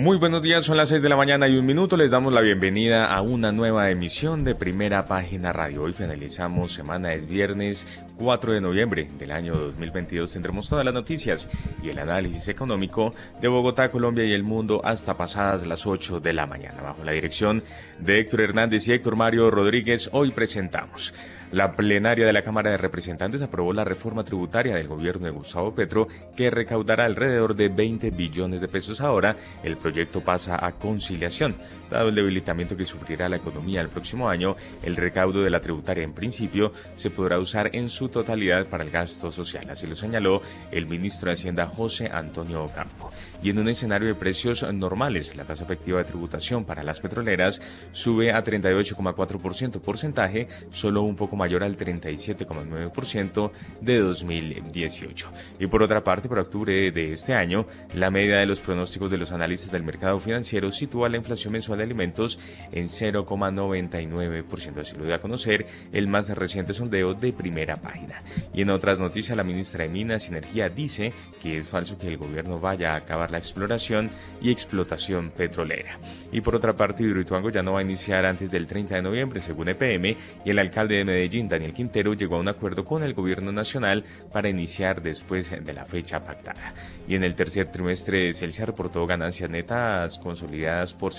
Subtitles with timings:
[0.00, 1.94] Muy buenos días, son las 6 de la mañana y un minuto.
[1.94, 5.82] Les damos la bienvenida a una nueva emisión de Primera Página Radio.
[5.82, 7.86] Hoy finalizamos semana, es viernes
[8.16, 10.32] 4 de noviembre del año 2022.
[10.32, 11.50] Tendremos todas las noticias
[11.82, 13.10] y el análisis económico
[13.42, 16.80] de Bogotá, Colombia y el mundo hasta pasadas las 8 de la mañana.
[16.80, 17.62] Bajo la dirección
[17.98, 21.12] de Héctor Hernández y Héctor Mario Rodríguez, hoy presentamos
[21.52, 25.74] la plenaria de la Cámara de Representantes aprobó la reforma tributaria del gobierno de Gustavo
[25.74, 29.36] Petro que recaudará alrededor de 20 billones de pesos ahora.
[29.62, 31.56] El proyecto pasa a conciliación.
[31.90, 36.04] Dado el debilitamiento que sufrirá la economía el próximo año, el recaudo de la tributaria
[36.04, 39.68] en principio se podrá usar en su totalidad para el gasto social.
[39.70, 40.40] Así lo señaló
[40.70, 43.10] el ministro de Hacienda José Antonio Ocampo.
[43.42, 47.60] Y en un escenario de precios normales, la tasa efectiva de tributación para las petroleras
[47.90, 55.32] sube a 38,4% porcentaje, solo un poco mayor al 37,9% de 2018.
[55.58, 59.18] Y por otra parte, para octubre de este año, la media de los pronósticos de
[59.18, 62.38] los analistas del mercado financiero sitúa la inflación mensual de alimentos
[62.72, 64.80] en 0,99%.
[64.80, 68.22] Así lo dio a conocer el más reciente sondeo de primera página.
[68.54, 72.08] Y en otras noticias, la ministra de Minas y Energía dice que es falso que
[72.08, 75.98] el gobierno vaya a acabar la exploración y explotación petrolera.
[76.32, 79.40] Y por otra parte, Hidroituango ya no va a iniciar antes del 30 de noviembre,
[79.40, 83.14] según EPM, y el alcalde de Medellín Daniel Quintero, llegó a un acuerdo con el
[83.14, 86.74] gobierno nacional para iniciar después de la fecha pactada.
[87.08, 91.12] Y en el tercer trimestre, Celsia reportó ganancias netas consolidadas por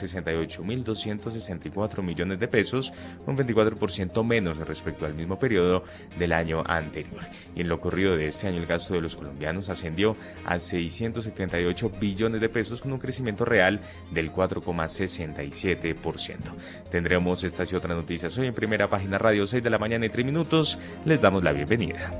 [0.52, 2.92] 68.264 millones de pesos,
[3.26, 5.84] un 24% menos respecto al mismo periodo
[6.18, 7.22] del año anterior.
[7.56, 11.92] Y en lo corrido de este año, el gasto de los colombianos ascendió a 678
[12.00, 13.80] billones de pesos con un crecimiento real
[14.12, 16.36] del 4,67%.
[16.90, 20.10] Tendremos estas y otras noticias hoy en primera página radio 6 de la mañana y
[20.10, 20.78] 3 minutos.
[21.06, 22.12] Les damos la bienvenida.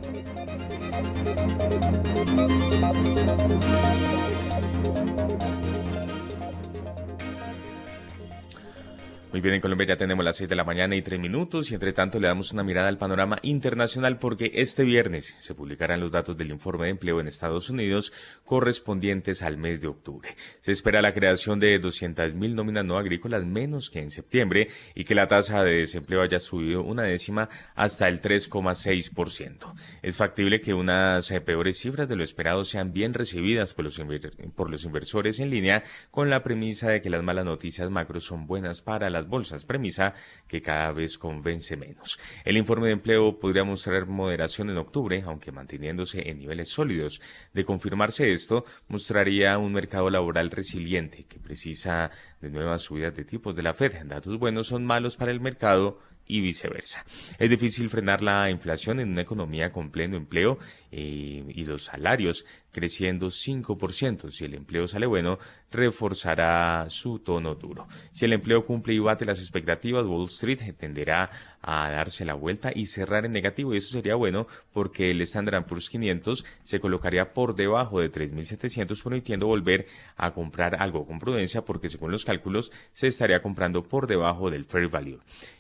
[9.32, 11.74] Muy bien, en Colombia ya tenemos las 6 de la mañana y 3 minutos y
[11.74, 16.12] entre tanto le damos una mirada al panorama internacional porque este viernes se publicarán los
[16.12, 18.12] datos del informe de empleo en Estados Unidos
[18.44, 20.36] correspondientes al mes de octubre.
[20.60, 25.16] Se espera la creación de 200.000 nóminas no agrícolas menos que en septiembre y que
[25.16, 29.74] la tasa de desempleo haya subido una décima hasta el 3,6%.
[30.02, 34.84] Es factible que unas eh, peores cifras de lo esperado sean bien recibidas por los,
[34.84, 39.10] inversores en línea con la premisa de que las malas noticias macro son buenas para
[39.22, 40.14] la bolsas, premisa
[40.48, 42.20] que cada vez convence menos.
[42.44, 47.22] El informe de empleo podría mostrar moderación en octubre, aunque manteniéndose en niveles sólidos.
[47.54, 52.12] De confirmarse esto, mostraría un mercado laboral resiliente que precisa
[52.42, 53.94] de nuevas subidas de tipos de la Fed.
[54.06, 57.06] Datos buenos son malos para el mercado y viceversa.
[57.38, 60.60] Es difícil frenar la inflación en una economía con pleno empleo
[60.92, 64.30] eh, y los salarios creciendo 5%.
[64.30, 65.40] Si el empleo sale bueno,
[65.72, 67.88] reforzará su tono duro.
[68.12, 71.30] Si el empleo cumple y bate las expectativas, Wall Street tenderá
[71.62, 73.74] a darse la vuelta y cerrar en negativo.
[73.74, 79.02] Y eso sería bueno porque el Standard Poor's 500 se colocaría por debajo de 3.700,
[79.04, 79.88] permitiendo volver
[80.18, 84.66] a comprar algo con prudencia porque según los cálculos se estaría comprando por debajo del
[84.66, 85.20] fair value.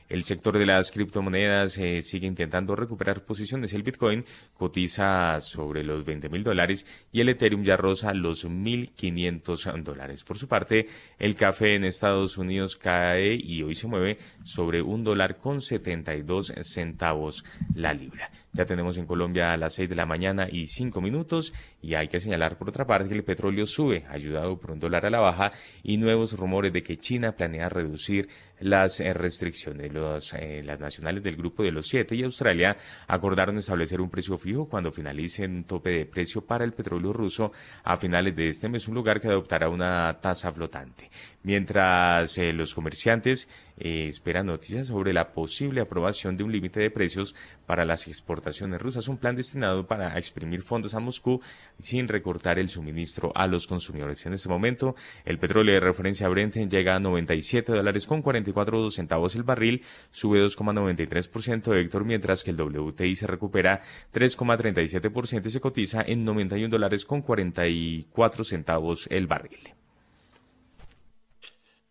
[0.09, 3.71] El sector de las criptomonedas eh, sigue intentando recuperar posiciones.
[3.73, 4.25] El Bitcoin
[4.57, 10.23] cotiza sobre los 20 mil dólares y el Ethereum ya roza los 1.500 dólares.
[10.23, 10.87] Por su parte,
[11.19, 16.53] el café en Estados Unidos cae y hoy se mueve sobre un dólar con 72
[16.61, 17.45] centavos
[17.75, 18.29] la libra.
[18.53, 22.07] Ya tenemos en Colombia a las 6 de la mañana y 5 minutos y hay
[22.07, 25.19] que señalar por otra parte que el petróleo sube, ayudado por un dólar a la
[25.19, 25.51] baja
[25.83, 28.27] y nuevos rumores de que China planea reducir
[28.61, 29.91] las eh, restricciones.
[29.91, 32.77] Los, eh, las nacionales del grupo de los siete y Australia
[33.07, 37.51] acordaron establecer un precio fijo cuando finalicen un tope de precio para el petróleo ruso
[37.83, 41.09] a finales de este mes, un lugar que adoptará una tasa flotante.
[41.43, 43.49] Mientras eh, los comerciantes
[43.83, 47.33] esperan noticias sobre la posible aprobación de un límite de precios
[47.65, 51.41] para las exportaciones rusas, un plan destinado para exprimir fondos a Moscú
[51.79, 54.23] sin recortar el suministro a los consumidores.
[54.27, 58.21] En este momento, el petróleo de referencia Brent llega a 97 dólares con
[58.53, 63.81] 44 centavos el barril, sube 2,93% Héctor, mientras que el WTI se recupera
[64.13, 69.73] 3,37% y se cotiza en 91 dólares con 44 centavos el barril.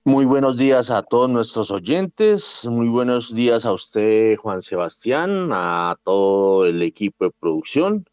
[0.04, 5.94] Muy buenos días a todos nuestros oyentes, muy buenos días a usted, Juan Sebastián, a
[6.02, 8.06] todo el equipo de producción.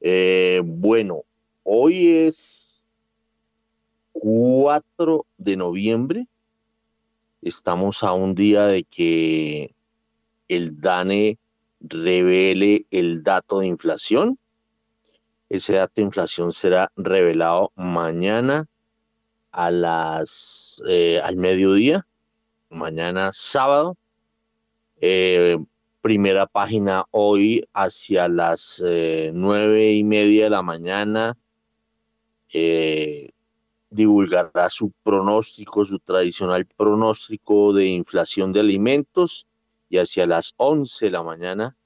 [0.00, 1.22] Eh, bueno,
[1.62, 2.84] hoy es
[4.12, 6.26] 4 de noviembre.
[7.42, 9.74] Estamos a un día de que
[10.48, 11.38] el DANE
[11.80, 14.38] revele el dato de inflación.
[15.48, 18.66] Ese dato de inflación será revelado mañana
[19.52, 22.06] a las eh, al mediodía,
[22.68, 23.96] mañana sábado.
[25.00, 25.56] Eh,
[26.00, 31.36] primera página hoy hacia las eh, nueve y media de la mañana.
[33.90, 39.46] Divulgará su pronóstico, su tradicional pronóstico de inflación de alimentos
[39.88, 41.76] y hacia las 11 de la mañana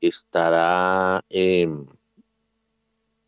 [0.00, 1.86] estará em,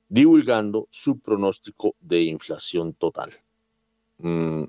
[0.09, 3.33] divulgando su pronóstico de inflación total.
[4.19, 4.65] Mm,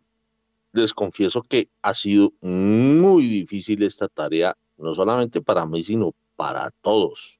[0.74, 6.72] les confieso que ha sido muy difícil esta tarea, no solamente para mí, sino para
[6.81, 7.40] todos.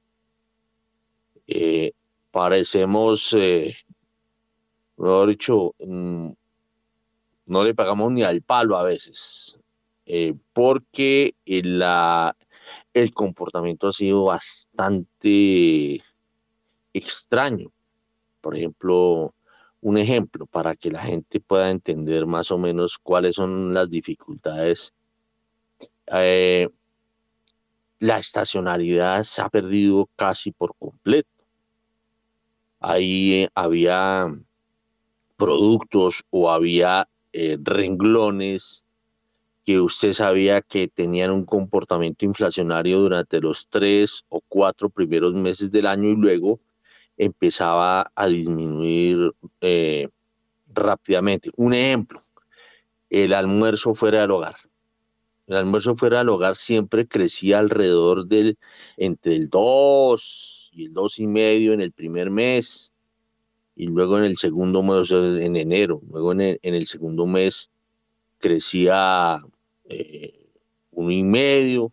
[1.46, 1.92] Eh,
[2.30, 3.76] parecemos, eh,
[5.02, 6.30] mejor dicho, mm,
[7.46, 9.58] no le pagamos ni al palo a veces.
[10.06, 12.36] Eh, porque la,
[12.94, 16.02] el comportamiento ha sido bastante
[16.92, 17.70] extraño.
[18.40, 19.34] Por ejemplo,
[19.80, 24.92] un ejemplo para que la gente pueda entender más o menos cuáles son las dificultades.
[26.06, 26.68] Eh,
[28.00, 31.28] la estacionalidad se ha perdido casi por completo.
[32.80, 34.26] Ahí había
[35.40, 38.84] productos o había eh, renglones
[39.64, 45.70] que usted sabía que tenían un comportamiento inflacionario durante los tres o cuatro primeros meses
[45.70, 46.60] del año y luego
[47.16, 49.32] empezaba a disminuir
[49.62, 50.08] eh,
[50.74, 51.50] rápidamente.
[51.56, 52.20] Un ejemplo,
[53.08, 54.56] el almuerzo fuera del hogar.
[55.46, 58.58] El almuerzo fuera del hogar siempre crecía alrededor del
[58.98, 62.89] entre el 2 y el dos y medio en el primer mes
[63.80, 67.70] y luego en el segundo mes, en enero, luego en el segundo mes
[68.38, 69.42] crecía
[69.88, 70.50] eh,
[70.90, 71.90] uno y medio,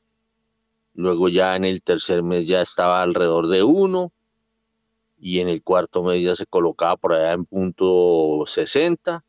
[0.96, 4.12] luego ya en el tercer mes ya estaba alrededor de uno,
[5.18, 9.24] y en el cuarto mes ya se colocaba por allá en punto 60,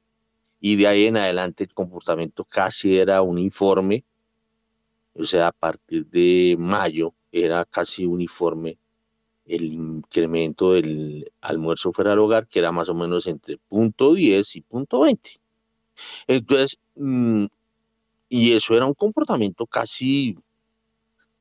[0.61, 4.03] y de ahí en adelante el comportamiento casi era uniforme,
[5.15, 8.79] o sea, a partir de mayo era casi uniforme
[9.49, 14.57] el incremento del almuerzo fuera del hogar, que era más o menos entre punto 10
[14.57, 15.41] y punto 20.
[16.27, 17.47] Entonces, mm,
[18.29, 20.37] y eso era un comportamiento casi,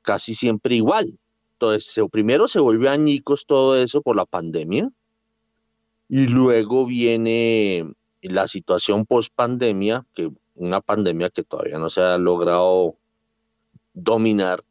[0.01, 1.19] casi siempre igual.
[1.53, 4.89] Entonces, primero se volvió añicos todo eso por la pandemia
[6.09, 12.17] y luego viene la situación post pandemia, que una pandemia que todavía no se ha
[12.17, 12.95] logrado
[13.93, 14.63] dominar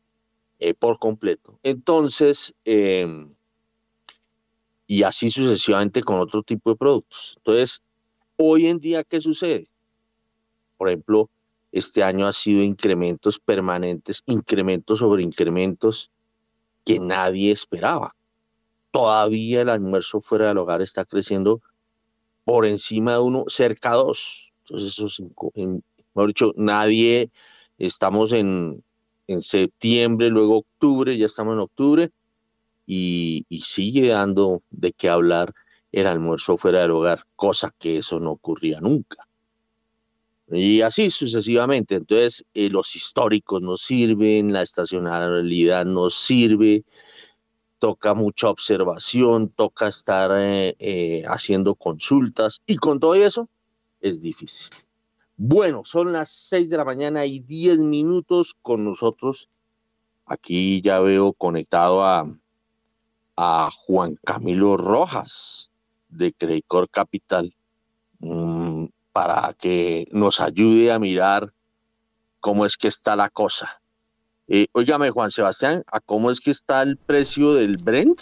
[0.58, 1.58] eh, por completo.
[1.62, 3.34] Entonces, em,
[4.86, 7.34] y así sucesivamente con otro tipo de productos.
[7.38, 7.82] Entonces,
[8.36, 9.68] hoy en día, ¿qué sucede?
[10.78, 11.28] Por ejemplo,
[11.72, 16.10] este año ha sido incrementos permanentes, incrementos sobre incrementos
[16.84, 18.14] que nadie esperaba.
[18.92, 21.60] Todavía el almuerzo fuera del hogar está creciendo
[22.44, 24.52] por encima de uno, cerca de dos.
[24.64, 25.20] Entonces, eso es,
[26.14, 27.30] mejor dicho, nadie,
[27.78, 28.82] estamos en,
[29.28, 32.10] en septiembre, luego octubre, ya estamos en octubre,
[32.86, 35.52] y, y, sigue dando de qué hablar
[35.90, 39.26] el almuerzo fuera del hogar, cosa que eso no ocurría nunca.
[40.48, 41.96] Y así sucesivamente.
[41.96, 46.84] Entonces, eh, los históricos nos sirven, la estacionalidad nos sirve,
[47.78, 53.48] toca mucha observación, toca estar eh, eh, haciendo consultas y con todo eso
[54.00, 54.70] es difícil.
[55.36, 59.48] Bueno, son las 6 de la mañana y 10 minutos con nosotros.
[60.24, 62.26] Aquí ya veo conectado a,
[63.36, 65.70] a Juan Camilo Rojas
[66.08, 67.54] de Credicor Capital.
[68.20, 71.52] Mm, para que nos ayude a mirar
[72.40, 73.80] cómo es que está la cosa.
[74.46, 78.20] Eh, óigame, Juan Sebastián, ¿a cómo es que está el precio del Brent?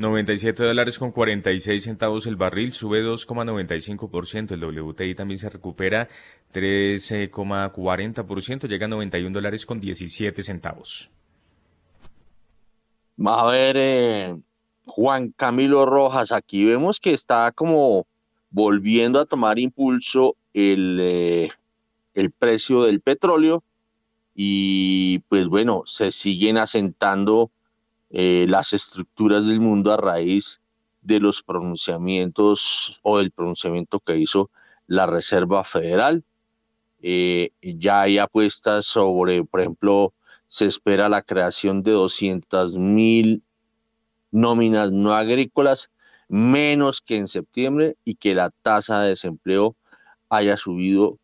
[0.00, 4.52] 97 dólares con 46 centavos el barril, sube 2,95%.
[4.52, 6.08] El WTI también se recupera
[6.54, 11.10] 13,40%, llega a 91 dólares con 17 centavos.
[13.24, 14.36] Va a ver, eh,
[14.86, 18.06] Juan Camilo Rojas, aquí vemos que está como
[18.50, 21.50] volviendo a tomar impulso el, eh,
[22.14, 23.62] el precio del petróleo
[24.34, 27.50] y pues bueno, se siguen asentando
[28.10, 30.60] eh, las estructuras del mundo a raíz
[31.02, 34.50] de los pronunciamientos o del pronunciamiento que hizo
[34.86, 36.24] la Reserva Federal.
[37.02, 40.12] Eh, ya hay apuestas sobre, por ejemplo,
[40.46, 43.42] se espera la creación de 200 mil
[44.32, 45.90] nóminas no agrícolas
[46.28, 49.76] menos que en septiembre y que la tasa de desempleo
[50.28, 51.18] haya subido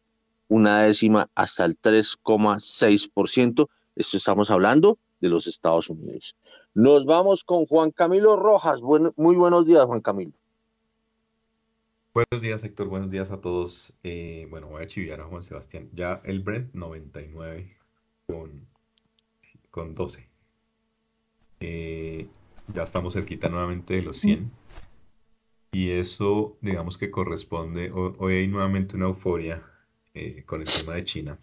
[0.49, 3.69] una décima hasta el 3,6%.
[3.97, 6.37] Esto estamos hablando de los Estados Unidos.
[6.75, 8.81] Nos vamos con Juan Camilo Rojas.
[8.83, 10.33] muy buenos días, Juan Camilo.
[12.15, 12.89] Buenos días, Héctor.
[12.89, 13.93] Buenos días a todos.
[14.03, 15.91] Eh, bueno, voy a chiviar a Juan Sebastián.
[15.93, 17.77] Ya el Brent 99
[18.27, 18.61] con,
[19.71, 20.29] con 12.
[21.61, 22.29] Eh,
[22.73, 24.51] ya estamos cerquita nuevamente de los 100.
[25.73, 29.63] Y eso, digamos que corresponde, hoy hay nuevamente una euforia
[30.15, 31.39] eh, con el tema de China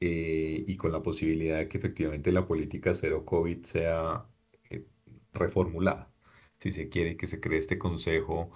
[0.00, 4.26] eh, y con la posibilidad de que efectivamente la política cero COVID sea
[4.70, 4.84] eh,
[5.32, 6.12] reformulada.
[6.58, 8.50] Si se quiere que se cree este consejo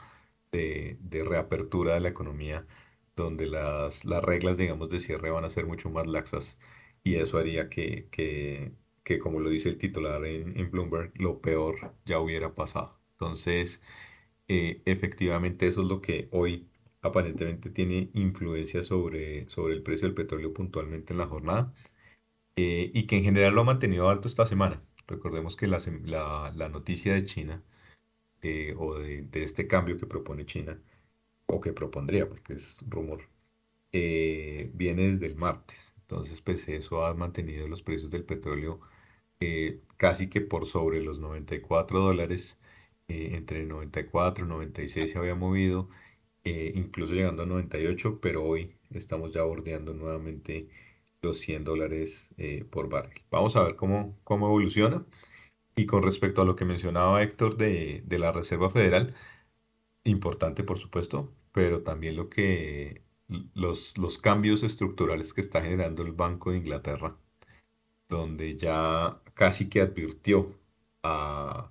[0.53, 2.67] de, reapertura de la economía,
[3.17, 6.59] donde las, las, reglas, digamos, de cierre van a ser mucho más laxas
[7.05, 11.95] y eso haría que, que, como lo dice el titular en, en Bloomberg, lo peor
[12.07, 13.01] ya hubiera pasado.
[13.13, 13.83] Entonces,
[14.49, 16.70] efectivamente eso es lo que hoy
[17.03, 21.73] aparentemente tiene influencia sobre, sobre el precio del petróleo puntualmente en la jornada
[22.57, 24.83] eh, y que en general lo ha mantenido alto esta semana.
[25.07, 25.81] Recordemos que la,
[26.55, 27.63] la, noticia de China
[28.43, 30.79] eh, o de, este cambio que propone China
[31.47, 33.23] o que propondría, porque es rumor,
[33.93, 35.95] eh, viene desde el martes.
[36.03, 38.81] Entonces, pues eso ha mantenido los precios del petróleo
[39.97, 42.59] casi que por sobre los 94 dólares,
[43.09, 45.89] entre 94 y 96 se había movido
[46.45, 50.69] eh, incluso llegando a 98, pero hoy estamos ya bordeando nuevamente
[51.23, 53.23] los 100 dólares eh, por barril.
[53.31, 55.05] Vamos a ver cómo, cómo evoluciona.
[55.77, 59.15] Y con respecto a lo que mencionaba Héctor de, de la Reserva Federal,
[60.05, 63.03] importante por supuesto, pero también lo que
[63.55, 67.17] los, los cambios estructurales que está generando el Banco de Inglaterra,
[68.09, 70.55] donde ya casi que advirtió
[71.03, 71.71] a,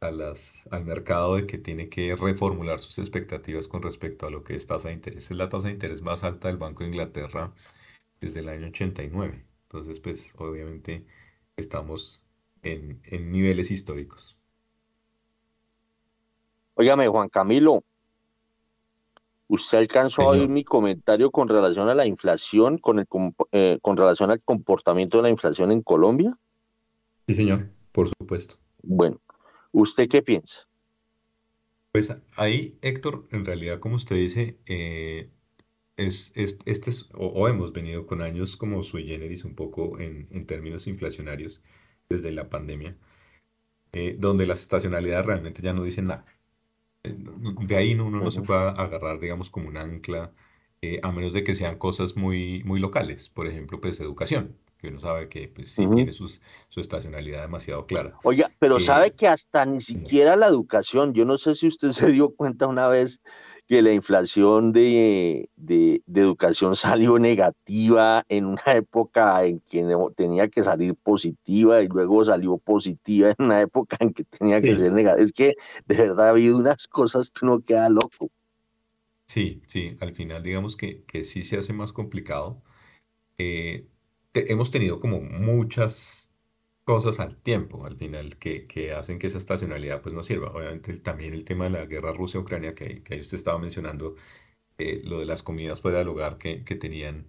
[0.00, 4.42] a las, al mercado de que tiene que reformular sus expectativas con respecto a lo
[4.42, 5.30] que es tasa de interés.
[5.30, 7.52] Es la tasa de interés más alta del Banco de Inglaterra
[8.18, 9.44] desde el año 89.
[9.64, 11.04] Entonces, pues obviamente
[11.56, 12.24] estamos
[12.62, 14.38] en, en niveles históricos.
[16.74, 17.84] Óigame, Juan Camilo,
[19.48, 23.06] ¿usted alcanzó a oír mi comentario con relación a la inflación, con, el,
[23.52, 26.38] eh, con relación al comportamiento de la inflación en Colombia?
[27.28, 28.56] Sí, señor, por supuesto.
[28.82, 29.20] Bueno,
[29.72, 30.66] ¿Usted qué piensa?
[31.92, 35.28] Pues ahí, Héctor, en realidad, como usted dice, eh,
[35.96, 40.86] es, este es, o, hemos venido con años como sui generis un poco en, términos
[40.86, 41.60] inflacionarios
[42.08, 42.96] desde la pandemia,
[43.92, 46.24] eh, donde las estacionalidades realmente ya no dicen nada.
[47.02, 50.32] Eh, de ahí uno no se puede agarrar, digamos, como un ancla,
[51.02, 55.00] a menos de que sean cosas muy, muy locales, por ejemplo, pues educación que uno
[55.00, 58.18] sabe que pues, sí tiene sus, su estacionalidad demasiado clara.
[58.24, 61.92] Oiga, pero eh, sabe que hasta ni siquiera la educación, yo no sé si usted
[61.92, 63.20] se dio cuenta una vez
[63.66, 70.64] que la inflación de, de, educación salió negativa en una época en que tenía que
[70.64, 75.22] salir positiva y luego salió positiva en una época en que tenía que ser negativa.
[75.22, 75.54] Es que
[75.86, 78.30] de verdad ha habido unas cosas que uno queda loco.
[79.26, 82.62] Sí, sí, al final digamos que, que sí se hace más complicado.
[83.38, 83.86] Eh,
[84.34, 86.32] hemos tenido como muchas
[86.84, 90.50] cosas al tiempo, al final, que, que, hacen que esa estacionalidad pues no sirva.
[90.52, 94.16] Obviamente también el tema de la guerra Rusia-Ucrania que, que ahí usted estaba mencionando,
[94.78, 97.26] eh, lo de las comidas fuera del hogar que, que tenían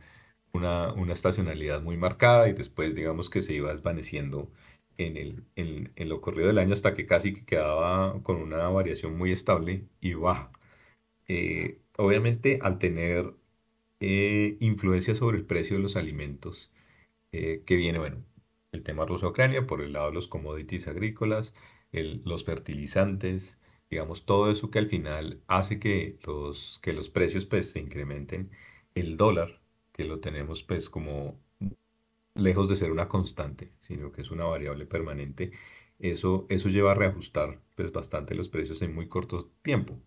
[0.53, 4.51] una, una, estacionalidad muy marcada y después digamos que se iba desvaneciendo
[4.97, 8.69] en, el, en, en, lo corrido del año hasta que casi que quedaba con una
[8.69, 10.51] variación muy estable y baja.
[11.27, 13.33] Eh, obviamente al tener
[13.99, 16.70] eh, influencia sobre el precio de los alimentos,
[17.31, 18.23] eh, que viene, bueno,
[18.71, 21.53] el tema Rusia-Ucrania, por el lado de los commodities agrícolas,
[21.91, 23.59] los fertilizantes,
[23.89, 28.51] digamos, todo eso que al final hace que los, que los precios pues se incrementen.
[28.95, 29.61] El dólar,
[29.93, 31.37] que lo tenemos pues como
[32.35, 35.51] lejos de ser una constante, sino que es una variable permanente,
[35.99, 39.99] eso, eso lleva a reajustar pues bastante los precios en muy corto tiempo.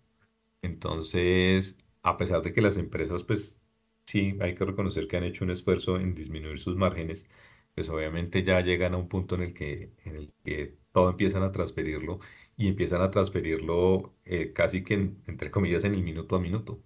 [0.63, 3.61] Entonces, a pesar de que las empresas pues
[4.05, 7.29] sí, hay que reconocer que han hecho un esfuerzo en disminuir sus márgenes,
[7.75, 11.43] pues obviamente ya llegan a un punto en el que, en el que todo empiezan
[11.43, 12.21] a transferirlo
[12.57, 14.95] y empiezan a transferirlo eh, casi que,
[15.27, 16.83] entre comillas, en el minuto a minuto.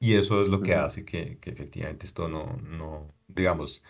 [0.00, 3.82] Y eso es lo que hace que, que, efectivamente esto no, no, digamos,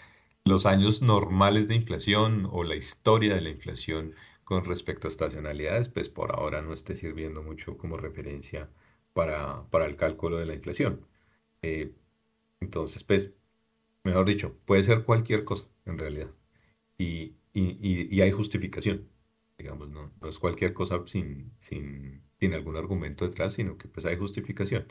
[0.44, 5.88] los años normales de inflación o la historia de la inflación con respecto a estacionalidades,
[5.88, 8.70] pues por ahora no esté sirviendo mucho como referencia
[9.12, 11.06] para, para el cálculo de la inflación.
[11.62, 11.92] Eh,
[12.60, 13.32] entonces, pues,
[14.04, 16.30] mejor dicho, puede ser cualquier cosa en realidad.
[16.98, 19.08] Y, y, y, hay justificación,
[19.58, 24.06] digamos, no, no es cualquier cosa sin, sin, tiene algún argumento detrás, sino que pues
[24.06, 24.86] hay justificación.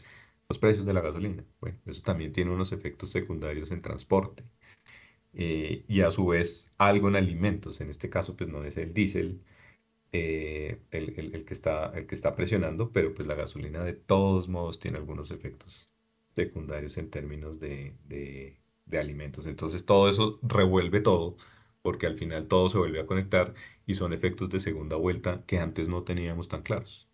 [0.50, 4.43] Los precios de la gasolina, bueno, eso también tiene unos efectos secundarios en transporte.
[5.34, 8.93] Eh, y a su vez algo en alimentos, en este caso pues no es el
[8.93, 9.41] diésel
[10.13, 14.79] eh, el, que está, el que está presionando, pero pues la gasolina de todos modos
[14.79, 15.94] tiene algunos efectos
[16.36, 17.96] secundarios en términos de,
[18.86, 19.48] de alimentos.
[19.48, 21.38] Entonces todo eso revuelve todo,
[21.82, 23.54] porque al final todo se vuelve a conectar
[23.86, 27.08] y son efectos de segunda vuelta que antes no teníamos tan claros.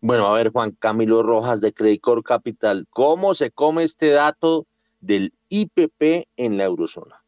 [0.00, 4.68] Bueno, a ver, Juan Camilo Rojas de Credicor Capital, ¿cómo se come este dato
[5.00, 7.24] del IPP en la eurozona?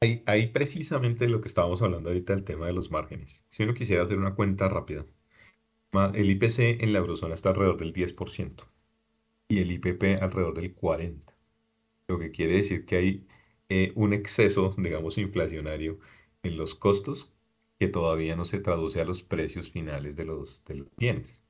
[0.00, 3.44] Ahí, ahí precisamente lo que estábamos hablando ahorita del tema de los márgenes.
[3.48, 5.04] Si uno quisiera hacer una cuenta rápida,
[6.14, 8.62] el IPC en la eurozona está alrededor del 10%
[9.48, 11.27] y el IPP alrededor del 40%
[12.08, 13.26] lo que quiere decir que hay
[13.68, 15.98] eh, un exceso, digamos, inflacionario
[16.42, 17.32] en los costos
[17.78, 21.44] que todavía no se traduce a los precios finales de los, de los bienes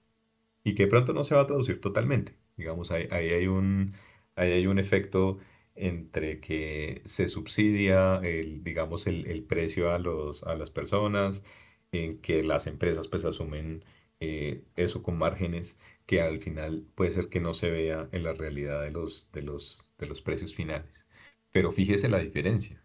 [0.64, 2.36] y que pronto no se va a traducir totalmente.
[2.56, 3.94] Digamos, ahí, hay, un,
[4.36, 5.38] hay un efecto
[5.74, 11.44] entre que se subsidia el, digamos, el, precio a, los, a las personas,
[11.92, 13.84] en que las empresas pues asumen
[14.20, 18.32] eh, eso con márgenes que al final puede ser que no se vea en la
[18.34, 21.06] realidad de los, de los, de los precios finales.
[21.52, 22.84] Pero fíjese la diferencia.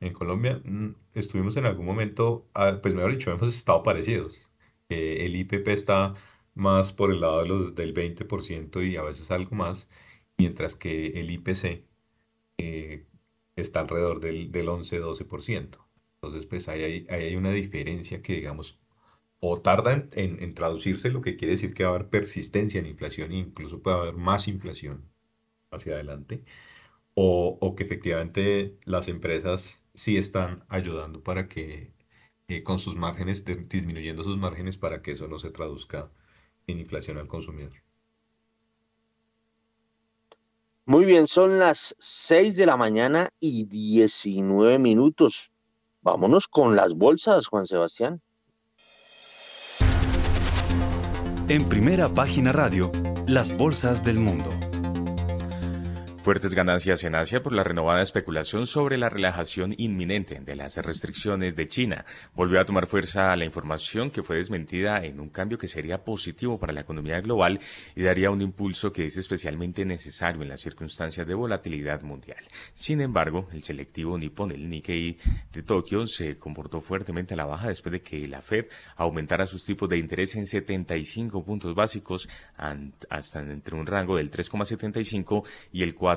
[0.00, 4.52] En Colombia mm, estuvimos en algún momento, ah, pues mejor dicho, hemos estado parecidos.
[4.88, 6.14] el IPP está
[6.54, 9.88] más por el lado de los, del 20% y a veces algo más,
[10.38, 11.84] mientras que el IPC
[12.58, 13.06] eh,
[13.56, 15.78] está alrededor del, del 11-12%.
[16.14, 18.80] Entonces, pues ahí hay, hay una diferencia que, digamos,
[19.40, 23.32] o tarda en, traducirse, lo que quiere decir que va a haber persistencia en inflación
[23.32, 25.04] e incluso puede haber más inflación
[25.70, 26.44] hacia adelante,
[27.14, 31.92] o, que efectivamente las empresas sí están ayudando para que
[32.48, 36.10] eh, con sus márgenes, disminuyendo sus márgenes para que eso no se traduzca
[36.66, 37.72] en inflación al consumidor.
[40.84, 45.50] Muy bien, son las 6 de la mañana y 19 minutos.
[46.00, 48.20] Vámonos con las bolsas, Juan Sebastián.
[51.48, 52.92] En primera página radio,
[53.26, 54.50] las bolsas del mundo.
[56.26, 61.54] Fuertes ganancias en Asia por la renovada especulación sobre la relajación inminente de las restricciones
[61.54, 62.04] de China.
[62.34, 66.58] Volvió a tomar fuerza la información que fue desmentida en un cambio que sería positivo
[66.58, 67.60] para la economía global
[67.94, 72.42] y daría un impulso que es especialmente necesario en las circunstancias de volatilidad mundial.
[72.74, 75.16] Sin embargo, el selectivo Nippon, el Nikkei
[75.52, 78.64] de Tokio, se comportó fuertemente a la baja después de que la Fed
[78.96, 82.28] aumentara sus tipos de interés en 75 puntos básicos
[83.08, 86.15] hasta entre un rango del 3,75 y el 4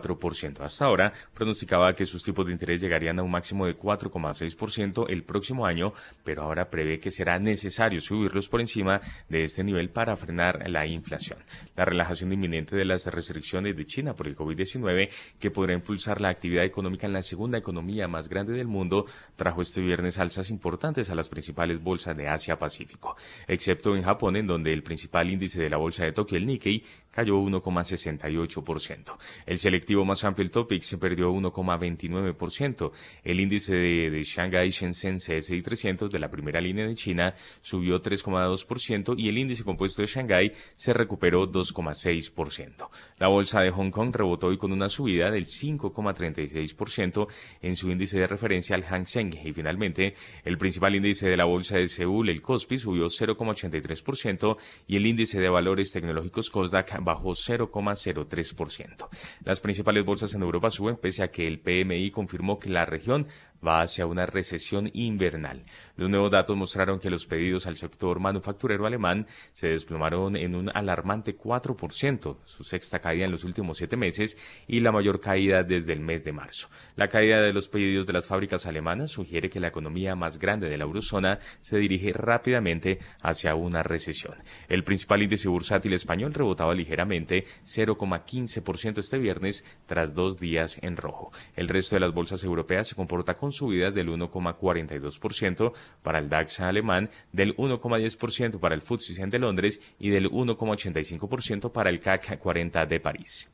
[0.60, 5.24] hasta ahora, pronosticaba que sus tipos de interés llegarían a un máximo de 4,6% el
[5.24, 10.16] próximo año, pero ahora prevé que será necesario subirlos por encima de este nivel para
[10.16, 11.40] frenar la inflación.
[11.76, 15.10] La relajación inminente de las restricciones de China por el COVID-19,
[15.40, 19.62] que podrá impulsar la actividad económica en la segunda economía más grande del mundo, trajo
[19.62, 23.16] este viernes alzas importantes a las principales bolsas de Asia-Pacífico,
[23.48, 26.84] excepto en Japón, en donde el principal índice de la bolsa de Tokio, el Nikkei,
[27.12, 29.18] cayó 1,68%.
[29.46, 32.92] El selectivo más amplio, el Topix, perdió 1,29%.
[33.24, 39.16] El índice de, Shanghai Shenzhen CSI 300 de la primera línea de China subió 3,2%
[39.18, 42.90] y el índice compuesto de Shanghai se recuperó 2,6%.
[43.18, 47.28] La bolsa de Hong Kong rebotó hoy con una subida del 5,36%
[47.62, 51.46] en su índice de referencia al Hang Seng y finalmente el principal índice de la
[51.46, 57.30] bolsa de Seúl, el Kospi, subió 0,83% y el índice de valores tecnológicos Kosdaq bajó
[57.30, 59.08] 0,03%.
[59.44, 63.28] Las principales bolsas en Europa suben pese a que el PMI confirmó que la región
[63.66, 65.64] va hacia una recesión invernal.
[65.96, 70.70] Los nuevos datos mostraron que los pedidos al sector manufacturero alemán se desplomaron en un
[70.74, 75.94] alarmante 4%, su sexta caída en los últimos siete meses y la mayor caída desde
[75.94, 76.70] el mes de marzo.
[76.96, 80.70] La caída de los pedidos de las fábricas alemanas sugiere que la economía más grande
[80.70, 84.36] de la eurozona se dirige rápidamente hacia una recesión.
[84.68, 91.32] El principal índice bursátil español rebotaba ligeramente 0,15% este viernes tras dos días en rojo.
[91.56, 97.10] El resto de las bolsas europeas se comporta subidas del 1,42% para el DAX alemán,
[97.32, 102.86] del 1,10% para el FTSE 100 de Londres y del 1,85% para el CAC 40
[102.86, 103.52] de París.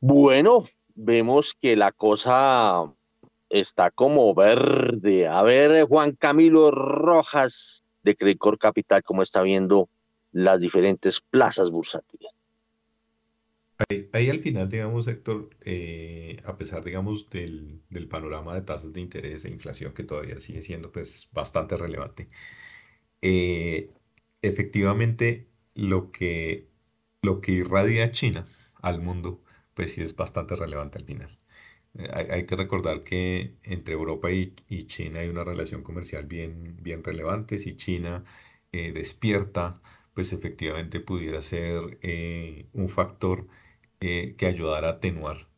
[0.00, 2.92] Bueno, vemos que la cosa
[3.48, 5.26] está como verde.
[5.26, 9.88] A ver, Juan Camilo Rojas de Credicor Capital, ¿cómo está viendo
[10.32, 12.30] las diferentes plazas bursátiles?
[14.12, 19.44] Ahí, al final, digamos, Héctor, eh, a pesar, digamos, del, panorama de tasas de interés
[19.44, 22.28] e inflación que todavía sigue siendo, pues, bastante relevante,
[23.22, 23.90] eh,
[24.42, 26.68] efectivamente, lo que,
[27.22, 28.46] lo que irradia China
[28.82, 29.42] al mundo,
[29.74, 31.38] pues sí es bastante relevante al final.
[31.94, 34.54] Eh, hay, que recordar que entre Europa y,
[34.86, 37.58] China hay una relación comercial bien, bien relevante.
[37.58, 38.24] Si China
[38.72, 39.80] despierta,
[40.14, 41.98] pues efectivamente pudiera ser
[42.72, 43.48] un factor
[44.00, 45.48] eh, que ayudara a atenuar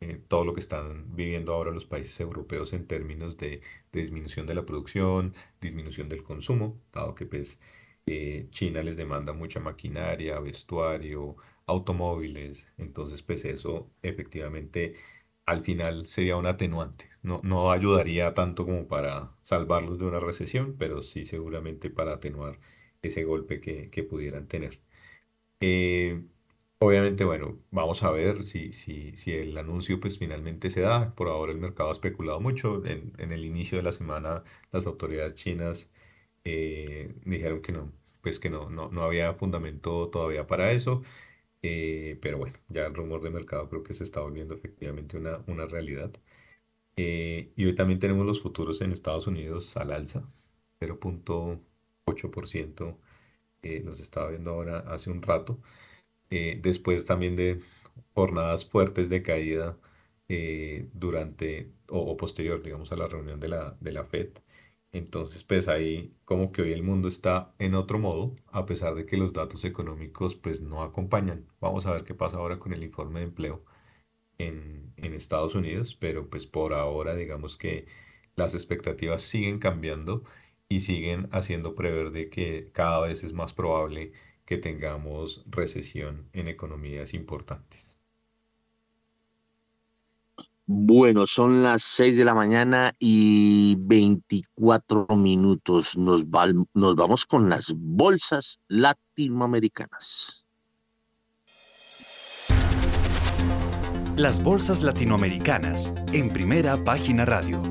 [0.00, 4.54] eh, todo lo que están viviendo ahora los países europeos en términos de, disminución de
[4.54, 7.60] la producción, disminución del consumo, dado que pues,
[8.06, 14.94] eh, China les demanda mucha maquinaria, vestuario, automóviles, entonces pues eso efectivamente
[15.46, 17.08] al final sería un atenuante.
[17.22, 22.58] No, no ayudaría tanto como para salvarlos de una recesión, pero sí seguramente para atenuar
[23.02, 24.80] ese golpe que, que pudieran tener.
[26.78, 31.14] Obviamente, bueno, vamos a ver si, si, si el anuncio pues finalmente se da.
[31.14, 32.84] Por ahora el mercado ha especulado mucho.
[32.84, 35.90] En, en el inicio de la semana las autoridades chinas
[36.44, 41.02] eh, dijeron que no, pues que no, no, no había fundamento todavía para eso.
[41.62, 45.42] Eh, pero bueno, ya el rumor de mercado creo que se está volviendo efectivamente una,
[45.48, 46.12] una realidad.
[46.96, 50.28] Eh, y hoy también tenemos los futuros en Estados Unidos al alza,
[50.80, 52.98] 0.8%.
[53.84, 55.60] nos estaba viendo ahora hace un rato.
[56.30, 57.60] Eh, después también de
[58.14, 59.78] jornadas fuertes de caída
[60.28, 64.30] eh, durante o, posterior, digamos, a la reunión de la, de la FED.
[64.92, 69.06] Entonces, pues ahí como que hoy el mundo está en otro modo, a pesar de
[69.06, 71.46] que los datos económicos pues no acompañan.
[71.60, 73.64] Vamos a ver qué pasa ahora con el informe de empleo
[74.38, 77.86] en, en Estados Unidos, pero pues por ahora digamos que
[78.36, 80.24] las expectativas siguen cambiando
[80.68, 84.12] y siguen haciendo prever de que cada vez es más probable
[84.46, 87.98] que tengamos recesión en economías importantes.
[90.68, 95.96] Bueno, son las 6 de la mañana y 24 minutos.
[95.96, 96.24] Nos,
[96.74, 100.44] nos vamos con las bolsas latinoamericanas.
[104.16, 107.62] Las bolsas latinoamericanas en primera página radio.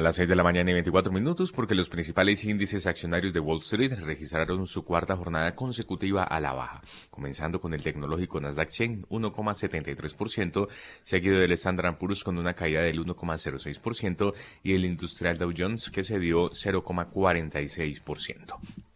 [0.00, 3.40] A las 6 de la mañana y 24 minutos, porque los principales índices accionarios de
[3.40, 8.70] Wall Street registraron su cuarta jornada consecutiva a la baja, comenzando con el tecnológico Nasdaq
[8.70, 10.68] 100, 1,73%,
[11.02, 14.32] seguido del Standard Poor's con una caída del 1,06%
[14.62, 18.89] y el industrial Dow Jones que se dio 0,46%.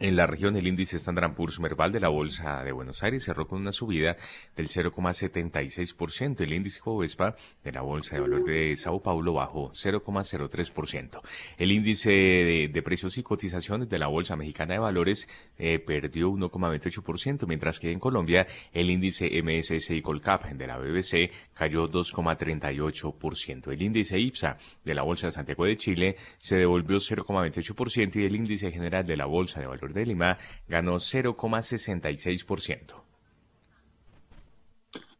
[0.00, 3.46] En la región, el índice Standard Poor's Merval de la Bolsa de Buenos Aires cerró
[3.46, 4.16] con una subida
[4.56, 6.40] del 0,76%.
[6.40, 11.20] El índice Jovespa de la Bolsa de Valores de Sao Paulo bajó 0,03%.
[11.58, 15.28] El índice de, precios y cotizaciones de la Bolsa Mexicana de Valores
[15.58, 21.88] eh, perdió 1,28%, mientras que en Colombia el índice MSCI Colcap de la BBC cayó
[21.88, 23.72] 2,38%.
[23.72, 28.34] El índice IPSA de la Bolsa de Santiago de Chile se devolvió 0,28% y el
[28.34, 32.94] índice general de la Bolsa de Valores de Lima ganó 0,66%.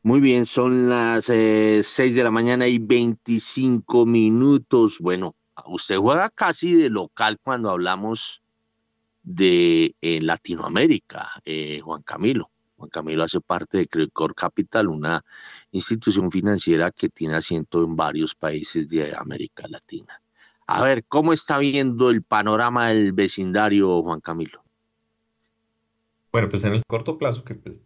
[0.02, 4.98] Muy bien, son las eh, 6 de la mañana y 25 minutos.
[5.00, 5.34] Bueno,
[5.66, 8.42] usted juega casi de local cuando hablamos
[9.22, 12.50] de eh, Latinoamérica, eh, Juan Camilo.
[12.76, 15.24] Juan Camilo hace parte de Credicor Capital, una
[15.72, 20.20] institución financiera que tiene asiento en varios países de América Latina.
[20.66, 24.62] A ver, ¿cómo está viendo el panorama del vecindario, Juan Camilo?
[26.32, 27.80] Bueno, pues en el corto plazo, que pues,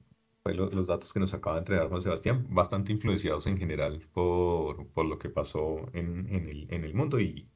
[0.45, 5.19] los datos que nos acaba de entregar Juan Sebastián, bastante influenciados en general por, lo
[5.19, 7.49] que pasó en, el, en el mundo y,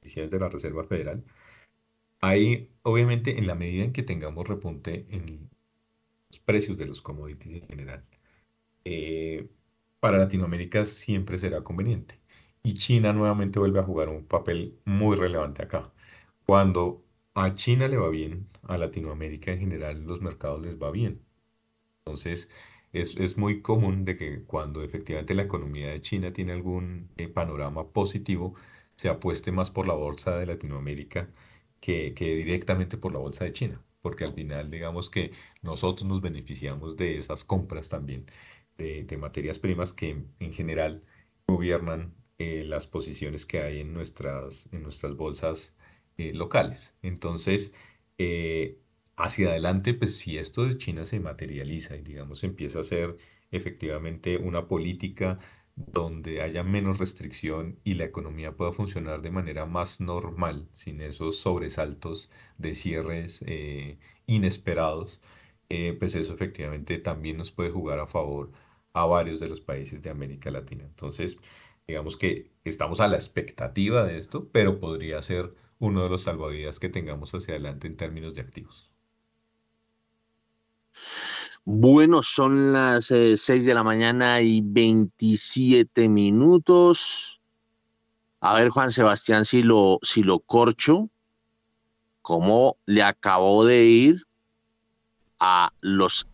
[0.00, 1.24] decisiones de la Reserva Federal.
[2.20, 5.50] Hay, obviamente, en la medida en que tengamos repunte en
[6.30, 8.04] los precios de los commodities en general,
[8.84, 9.48] eh,
[10.00, 12.20] para Latinoamérica siempre será conveniente.
[12.66, 15.92] Y China nuevamente vuelve a jugar un papel muy relevante acá.
[16.46, 21.22] Cuando a China le va bien, a Latinoamérica en general los mercados les va bien.
[22.00, 22.50] Entonces,
[22.92, 27.92] es, muy común de que cuando efectivamente la economía de China tiene algún eh, panorama
[27.92, 28.56] positivo,
[28.96, 31.30] se apueste más por la bolsa de Latinoamérica
[31.80, 35.30] que, directamente por la bolsa de China, porque al final digamos que
[35.62, 38.26] nosotros nos beneficiamos de esas compras también
[38.76, 41.04] de, materias primas que en general
[41.46, 45.74] gobiernan eh, las posiciones que hay en nuestras, en nuestras bolsas
[46.18, 46.94] eh, locales.
[47.02, 47.72] Entonces,
[49.16, 53.16] hacia adelante, pues si esto de China se materializa y digamos empieza a ser
[53.50, 55.38] efectivamente una política
[55.76, 61.36] donde haya menos restricción y la economía pueda funcionar de manera más normal, sin esos
[61.38, 65.20] sobresaltos de cierres eh, inesperados,
[65.68, 68.52] eh, pues eso efectivamente también nos puede jugar a favor
[68.94, 70.84] a varios de los países de América Latina.
[70.84, 71.36] Entonces,
[71.88, 76.80] digamos que estamos a la expectativa de esto, pero podría ser uno de los salvavidas
[76.80, 78.90] que tengamos hacia adelante en términos de activos.
[81.64, 87.40] Bueno, son las 6 eh, de la mañana y 27 minutos.
[88.40, 91.08] A ver, Juan Sebastián, si lo, si lo corcho,
[92.22, 94.26] cómo le acabó de ir
[95.38, 96.26] a los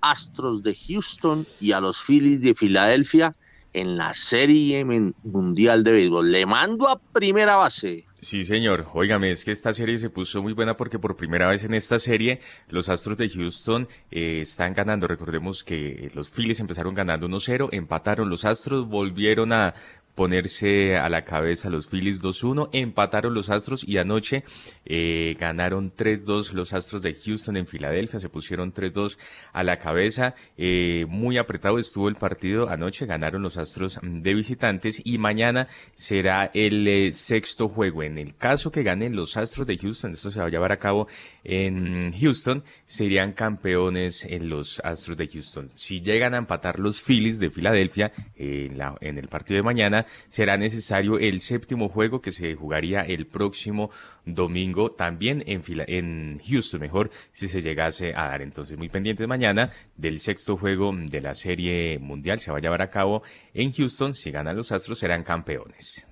[0.00, 3.34] Astros de Houston y a los Phillies de Filadelfia
[3.72, 6.30] en la Serie Mundial de Béisbol.
[6.30, 8.06] Le mando a primera base.
[8.22, 8.84] Sí, señor.
[8.92, 11.98] Óigame, es que esta serie se puso muy buena porque por primera vez en esta
[11.98, 15.06] serie los Astros de Houston eh, están ganando.
[15.06, 19.74] Recordemos que los Phillies empezaron ganando 1-0, empataron los Astros, volvieron a
[20.20, 24.44] ponerse a la cabeza los Phillies 2-1, empataron los Astros y anoche
[24.84, 29.16] eh, ganaron 3-2 los Astros de Houston en Filadelfia, se pusieron 3-2
[29.54, 35.00] a la cabeza, eh, muy apretado estuvo el partido anoche, ganaron los Astros de visitantes
[35.02, 38.02] y mañana será el eh, sexto juego.
[38.02, 40.76] En el caso que ganen los Astros de Houston, esto se va a llevar a
[40.76, 41.08] cabo
[41.44, 45.70] en Houston, serían campeones en los Astros de Houston.
[45.76, 51.18] Si llegan a empatar los Phillies de Filadelfia en el partido de mañana, será necesario
[51.18, 53.90] el séptimo juego que se jugaría el próximo
[54.24, 58.42] domingo también en, en Houston, mejor si se llegase a dar.
[58.42, 62.82] Entonces, muy pendientes mañana del sexto juego de la Serie Mundial, se va a llevar
[62.82, 63.22] a cabo
[63.54, 64.14] en Houston.
[64.14, 66.06] Si ganan los Astros, serán campeones.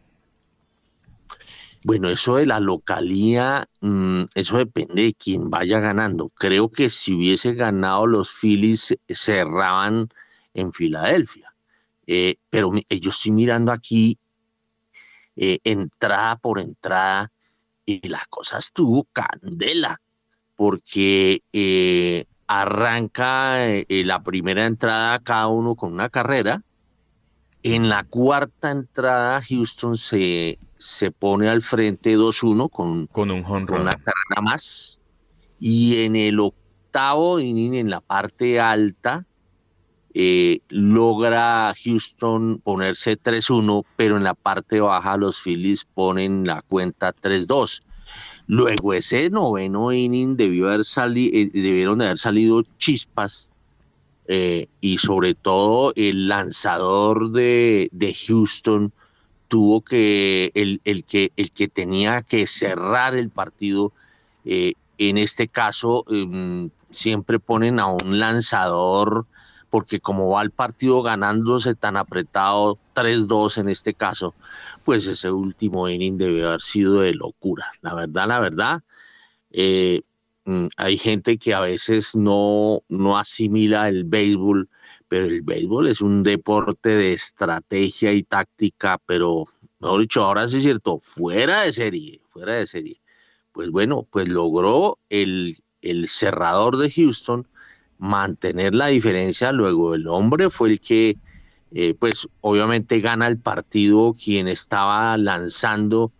[1.84, 6.30] Bueno, eso de la localía, mm, eso depende de quién vaya ganando.
[6.30, 10.08] Creo que si hubiese ganado los Phillies, cerraban
[10.54, 11.47] en Filadelfia.
[12.10, 14.18] Eh, pero eh, yo estoy mirando aquí
[15.36, 17.30] eh, entrada por entrada
[17.84, 20.00] y la cosa estuvo candela,
[20.56, 21.42] porque
[22.46, 26.62] arranca la primera entrada cada uno con una carrera.
[27.62, 33.82] En la cuarta entrada, Houston se, se pone al frente 2-1 con, con, un con
[33.82, 34.98] una carrera más.
[35.60, 39.27] Y en el octavo inning, en la parte alta,
[40.20, 47.14] eh, logra Houston ponerse 3-1, pero en la parte baja los Phillies ponen la cuenta
[47.14, 47.82] 3-2.
[48.48, 53.52] Luego ese noveno inning debió haber eh, debieron de haber salido chispas
[54.26, 57.88] eh, y sobre todo el lanzador de,
[58.26, 58.92] Houston
[59.46, 63.92] tuvo que el, el, que el que tenía que cerrar el partido
[64.44, 69.26] en este caso em, siempre ponen a un lanzador
[69.70, 74.34] porque como va el partido ganándose tan apretado, 3-2 en este caso,
[74.84, 77.70] pues ese último inning debe haber sido de locura.
[77.82, 78.82] La verdad, la verdad,
[79.50, 80.02] eh,
[80.44, 84.68] mm, hay gente que a veces no, no asimila el béisbol,
[85.08, 89.46] pero el béisbol es un deporte de estrategia y táctica, pero
[89.80, 93.00] mejor dicho, ahora sí es cierto, fuera de serie, fuera de serie.
[93.52, 97.46] Pues bueno, pues logró el, el cerrador de Houston,
[97.98, 99.52] mantener la diferencia.
[99.52, 101.16] Luego el hombre fue el que,
[101.72, 106.12] eh, pues obviamente gana el partido quien estaba lanzando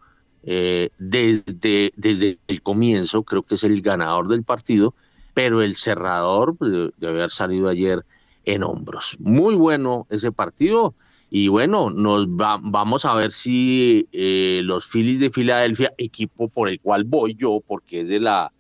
[0.43, 4.95] eh, desde, desde el comienzo, creo que es el ganador del partido,
[5.35, 8.05] pero el cerrador pues, debe haber salido ayer
[8.45, 9.17] en hombros.
[9.21, 10.95] Muy bueno ese partido.
[11.31, 16.81] Y bueno, nos vamos a ver si eh, los Phillies de Filadelfia, equipo por el
[16.81, 18.51] cual voy yo, porque es de la,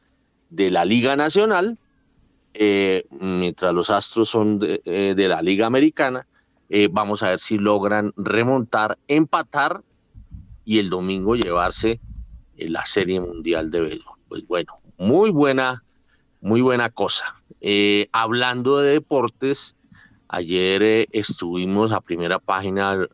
[0.50, 1.78] de la Liga Nacional,
[2.60, 6.26] eh, mientras los Astros son de, eh, la Liga Americana,
[6.68, 9.84] eh, vamos a ver si logran remontar, empatar
[10.64, 12.00] y el domingo llevarse
[12.56, 14.18] la Serie Mundial de Béisbol.
[14.28, 15.84] Pues bueno, muy buena,
[16.40, 17.36] muy buena cosa.
[18.12, 19.76] hablando de deportes,
[20.30, 23.08] Ayer estuvimos a primera página,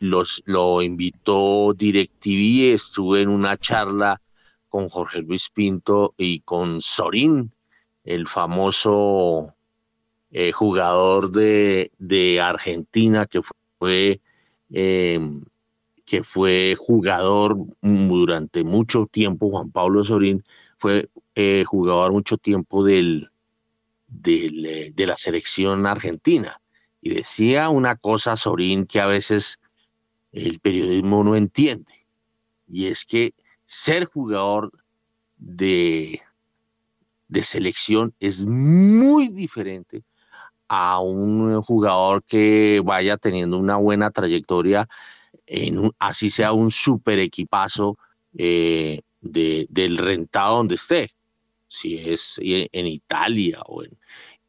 [0.00, 4.20] los, lo invitó DirecTV, estuve en una charla
[4.68, 7.50] con Jorge Luis Pinto y con Sorín,
[8.08, 9.54] el famoso
[10.52, 13.40] jugador de, de, Argentina que
[13.78, 14.20] fue,
[14.70, 15.42] em,
[16.04, 20.42] que fue jugador durante mucho tiempo, Juan Pablo Sorín
[20.76, 21.08] fue
[21.66, 23.30] jugador mucho tiempo del,
[24.24, 26.60] eh, de, la selección argentina.
[27.00, 29.60] Y decía una cosa, Sorín, que a veces
[30.32, 32.06] el periodismo no entiende,
[32.66, 34.72] y es que ser jugador
[35.36, 36.22] de,
[37.28, 40.02] de selección es muy diferente
[40.68, 44.88] a un jugador que vaya teniendo una buena trayectoria,
[45.46, 47.98] en así sea un super equipazo
[48.36, 51.10] eh, del rentado donde esté.
[51.66, 53.98] Si es en Italia o en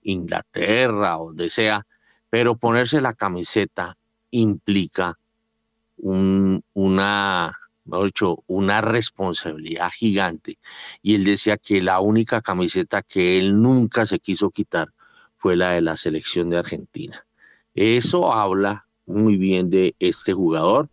[0.04, 1.86] Inglaterra o donde sea,
[2.30, 3.98] pero ponerse la camiseta
[4.32, 5.18] implica
[5.98, 7.59] una,
[8.48, 10.60] una responsabilidad gigante.
[11.02, 14.90] Y él decía que la única camiseta que él nunca se quiso quitar
[15.38, 17.26] fue la de la selección de Argentina.
[17.74, 20.90] Eso habla muy bien de este jugador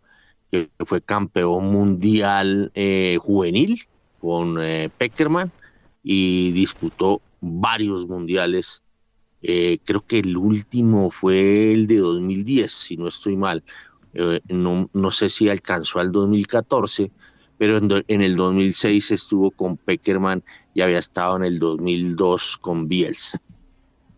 [0.49, 3.81] que fue campeón mundial eh, juvenil
[4.19, 5.51] con eh, Peckerman
[6.03, 8.81] y disputó varios mundiales.
[9.41, 13.63] Eh, creo que el último fue el de 2010, si no estoy mal.
[14.13, 17.11] Eh, no, no, sé si alcanzó al 2014,
[17.57, 20.43] pero en, el 2006 estuvo con Peckerman
[20.73, 23.41] y había estado en el 2002 con Bielsa.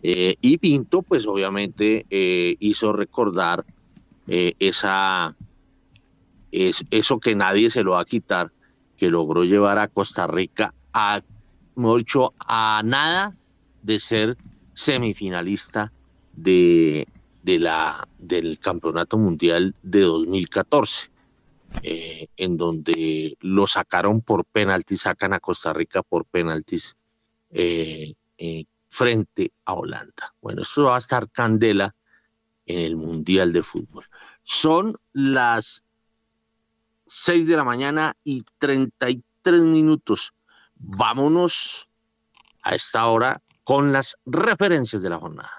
[0.02, 3.66] Eh, y Pinto, pues obviamente hizo recordar
[4.28, 5.36] esa,
[6.52, 8.52] es, eso que nadie se lo va a quitar,
[8.98, 11.22] que logró llevar a Costa Rica a
[11.98, 13.36] dicho, a nada
[13.84, 14.38] de ser
[14.74, 15.92] semifinalista
[16.34, 17.08] de,
[17.58, 21.10] del Campeonato Mundial de 2014,
[21.84, 26.96] eh, en donde lo sacaron por penaltis, sacan a Costa Rica por penaltis
[27.52, 30.36] eh, eh, frente a Holanda.
[30.42, 31.96] Bueno, esto va a estar candela
[32.66, 34.06] en el Mundial de Fútbol.
[34.44, 35.84] Son las
[37.08, 40.34] 6 de la mañana y 33 minutos
[40.80, 41.90] vámonos
[42.64, 45.59] a esta hora con las referencias de la jornada.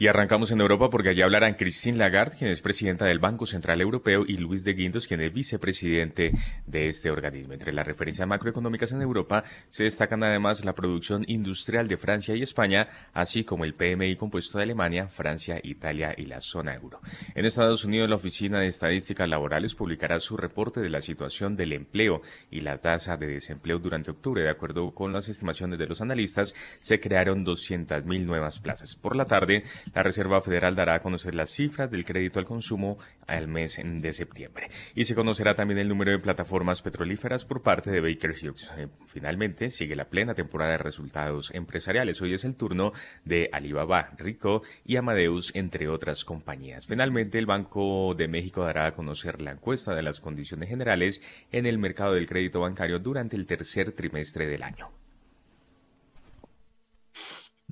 [0.00, 3.82] Y arrancamos en Europa porque allí hablarán Christine Lagarde, quien es presidenta del Banco Central
[3.82, 6.32] Europeo, y Luis de Guindos, quien es vicepresidente
[6.66, 7.52] de este organismo.
[7.52, 12.40] Entre las referencias macroeconómicas en Europa se destacan además la producción industrial de Francia y
[12.40, 17.00] España, así como el PMI compuesto de Alemania, Francia, Italia y la zona euro.
[17.34, 21.74] En Estados Unidos, la Oficina de Estadísticas Laborales publicará su reporte de la situación del
[21.74, 24.44] empleo y la tasa de desempleo durante octubre.
[24.44, 28.96] De acuerdo con las estimaciones de los analistas, se crearon 200.000 nuevas plazas.
[28.96, 32.98] Por la tarde, la Reserva Federal dará a conocer las cifras del crédito al consumo
[33.26, 34.68] al mes de septiembre.
[34.94, 38.70] Y se conocerá también el número de plataformas petrolíferas por parte de Baker Hughes.
[38.76, 42.20] Eh, finalmente, sigue la plena temporada de resultados empresariales.
[42.22, 42.92] Hoy es el turno
[43.24, 46.86] de Alibaba, Rico y Amadeus, entre otras compañías.
[46.86, 51.22] Finalmente, el Banco de México dará a conocer la encuesta de las condiciones generales
[51.52, 54.99] en el mercado del crédito bancario durante el tercer trimestre del año.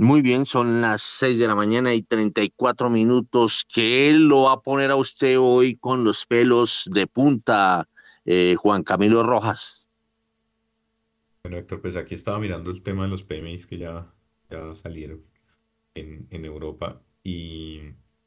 [0.01, 3.67] Muy bien, son las 6 de la mañana y 34 minutos.
[3.69, 7.89] que lo va a poner a usted hoy con los pelos de punta,
[8.25, 9.89] eh, Juan Camilo Rojas?
[11.43, 14.15] Bueno, Héctor, pues aquí estaba mirando el tema de los PMIs que ya,
[14.49, 15.21] ya salieron
[15.97, 17.81] en, en Europa y,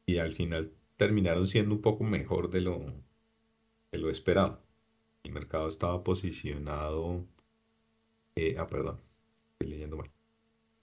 [0.06, 2.86] y, al final terminaron siendo un poco mejor de lo,
[3.94, 4.62] de lo esperado.
[5.24, 7.26] El mercado estaba posicionado.
[8.36, 9.00] Eh, ah, perdón,
[9.54, 10.12] estoy leyendo mal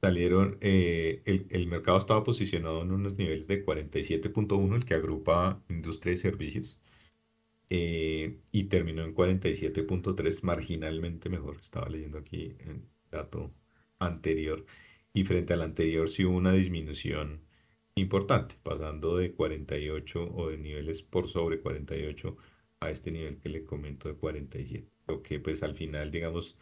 [0.01, 6.15] salieron, eh, el, mercado estaba posicionado en unos niveles de 47.1, el que agrupa industria
[6.15, 6.81] y servicios,
[7.71, 11.59] eh, y terminó en 47.3, marginalmente mejor.
[11.61, 13.53] Estaba leyendo aquí el dato
[13.99, 14.65] anterior,
[15.13, 17.43] y frente al anterior sí hubo una disminución
[17.97, 22.37] importante, pasando de 48 o de niveles por sobre 48
[22.81, 26.57] a este nivel que le comento de 47, lo que pues al final, digamos,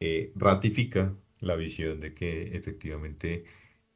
[0.00, 3.44] eh, ratifica la visión de que efectivamente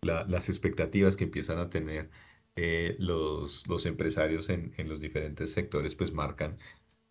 [0.03, 2.11] las expectativas que empiezan a tener
[2.57, 6.59] eh, los, los, empresarios en, en, los diferentes sectores pues marcan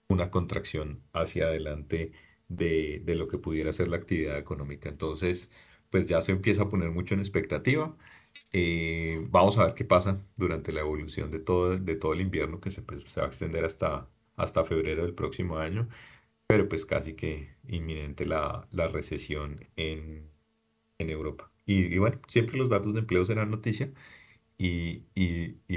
[0.10, 2.12] una contracción hacia adelante
[2.50, 4.90] de, de, lo que pudiera ser la actividad económica.
[4.90, 5.52] Entonces,
[5.90, 7.96] pues ya se empieza a poner mucho en expectativa.
[8.52, 12.60] Eh, vamos a ver qué pasa durante la evolución de todo, de todo el invierno
[12.60, 15.88] que se, pues, se va a extender hasta, hasta febrero del próximo año.
[16.50, 20.32] Pero pues casi que inminente la, recesión en,
[21.00, 21.52] Europa.
[21.66, 23.94] Y, bueno, siempre los datos de empleo serán noticia
[24.58, 25.04] y,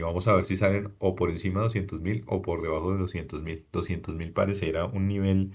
[0.01, 2.99] vamos a ver si salen o por encima de 200 mil o por debajo de
[3.01, 3.67] 200 mil.
[3.73, 5.53] 200 mil pareciera un nivel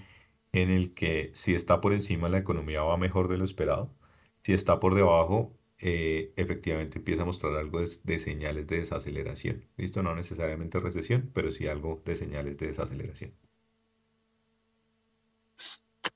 [0.52, 3.94] en el que si está por encima la economía va mejor de lo esperado,
[4.42, 9.66] si está por debajo eh, efectivamente empieza a mostrar algo de, señales de desaceleración.
[9.76, 13.32] Listo, no necesariamente recesión, pero sí algo de señales de desaceleración.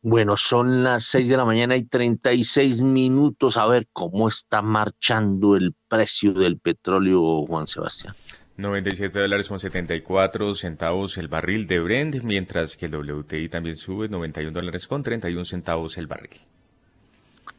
[0.05, 3.57] Bueno, son las 6 de la mañana y 36 minutos.
[3.57, 8.17] A ver cómo está marchando el precio del petróleo, Juan Sebastián.
[8.57, 14.09] 97 dólares con 74 centavos el barril de Brent, mientras que el WTI también sube
[14.09, 16.41] 91 dólares con 31 centavos el barril.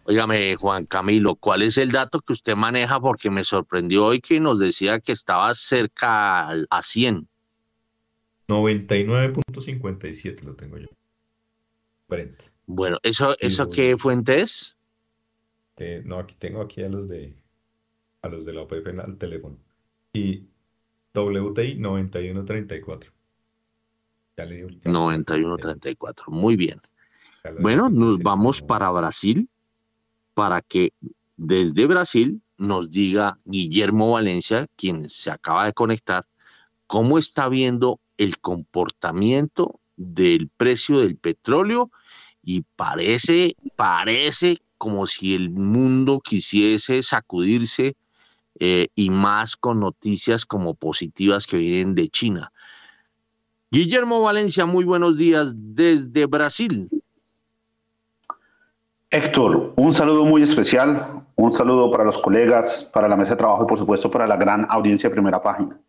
[0.03, 2.99] Óigame, Juan Camilo, ¿cuál es el dato que usted maneja?
[2.99, 7.25] Porque me sorprendió hoy que nos decía que estaba cerca a 100.
[8.49, 10.87] 99.57 lo tengo yo.
[12.65, 14.77] Bueno, ¿eso, eso qué fuente es?
[15.77, 17.35] Eh, no, aquí tengo aquí a los de
[18.21, 19.57] a los de la OPP al teléfono.
[20.13, 20.45] Y
[21.13, 23.11] WTI 9134.
[24.37, 26.79] Ya le 9134, muy bien.
[27.59, 29.49] Bueno, nos vamos para Brasil
[30.33, 30.93] para que
[31.37, 36.25] desde Brasil nos diga Guillermo Valencia, quien se acaba de conectar,
[36.87, 41.91] cómo está viendo el comportamiento del precio del petróleo
[42.43, 47.95] y parece, parece como si el mundo quisiese sacudirse
[48.59, 52.51] eh, y más con noticias como positivas que vienen de China.
[53.71, 56.89] Guillermo Valencia, muy buenos días desde Brasil.
[59.09, 63.63] Héctor, un saludo muy especial, un saludo para los colegas, para la mesa de trabajo
[63.63, 65.79] y por supuesto para la gran audiencia de primera página.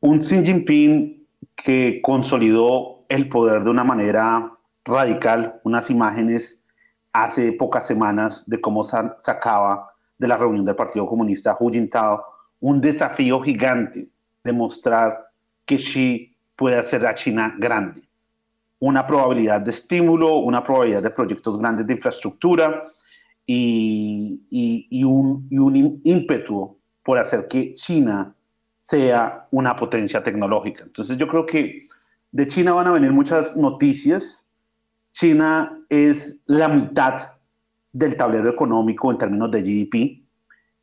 [0.00, 1.19] Un Xi Jinping
[1.64, 4.52] que consolidó el poder de una manera
[4.84, 6.62] radical unas imágenes
[7.12, 12.22] hace pocas semanas de cómo sacaba de la reunión del Partido Comunista Hu Jintao
[12.60, 14.08] un desafío gigante
[14.44, 15.30] de mostrar
[15.64, 18.02] que Xi puede hacer a China grande.
[18.78, 22.92] Una probabilidad de estímulo, una probabilidad de proyectos grandes de infraestructura
[23.46, 24.42] y,
[24.90, 28.34] y, un, y un ímpetu por hacer que China
[28.80, 30.84] sea una potencia tecnológica.
[30.84, 31.86] Entonces yo creo que
[32.32, 34.46] de China van a venir muchas noticias
[35.12, 37.32] China es la mitad
[37.92, 40.24] del tablero económico en términos de GDP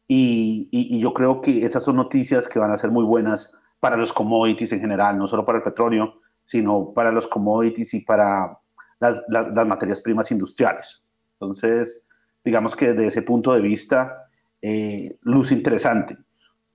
[0.07, 4.11] y, yo creo que esas son noticias que van a ser muy buenas para los
[4.11, 8.57] commodities en general, no solo para el petróleo, sino para los commodities y para
[8.99, 9.21] las,
[9.65, 11.05] materias primas industriales.
[11.33, 12.03] Entonces,
[12.43, 14.27] digamos que desde ese punto de vista,
[14.61, 16.17] eh, luz interesante.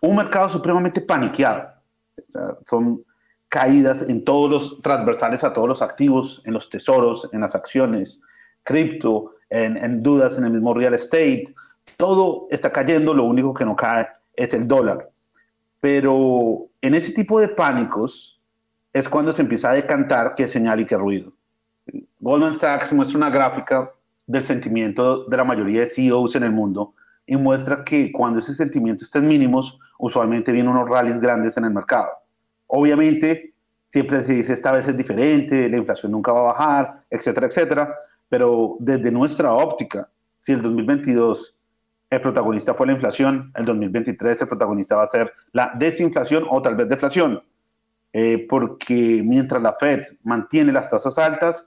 [0.02, 1.68] Un mercado supremamente paniqueado.
[2.64, 3.04] son
[3.48, 8.18] caídas en todos los transversales a todos los activos, en los tesoros, en las acciones,
[8.64, 11.54] cripto, en, dudas en el mismo real estate.
[11.96, 15.08] Todo está cayendo, lo único que no cae es el dólar.
[15.80, 18.40] Pero en ese tipo de pánicos
[18.92, 21.32] es cuando se empieza a decantar qué señal y qué ruido.
[22.18, 23.92] Goldman Sachs muestra una gráfica
[24.26, 26.94] del sentimiento de la mayoría de CEOs en el mundo
[27.26, 31.64] y muestra que cuando ese sentimiento está en mínimos, usualmente vienen unos rallies grandes en
[31.64, 32.10] el mercado.
[32.66, 33.54] Obviamente,
[33.86, 37.94] siempre se dice esta vez es diferente, la inflación nunca va a bajar, etcétera, etcétera,
[38.28, 41.56] pero desde nuestra óptica, si el 2022
[42.10, 46.60] el protagonista fue la inflación, el 2023 el protagonista va a ser la desinflación o
[46.60, 47.42] tal vez deflación,
[48.12, 51.66] eh, porque mientras la Fed mantiene las tasas altas,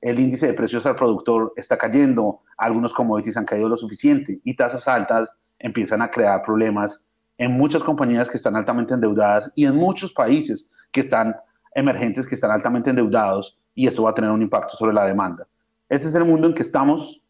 [0.00, 4.54] el índice de precios al productor está cayendo, algunos commodities han caído lo suficiente y
[4.54, 5.28] tasas altas
[5.58, 7.00] empiezan a crear problemas
[7.38, 11.36] en muchas compañías que están altamente endeudadas y en muchos países que están
[11.74, 15.46] emergentes, que están altamente endeudados y eso va a tener un impacto sobre la demanda.
[15.88, 17.22] Ese es el mundo en que estamos,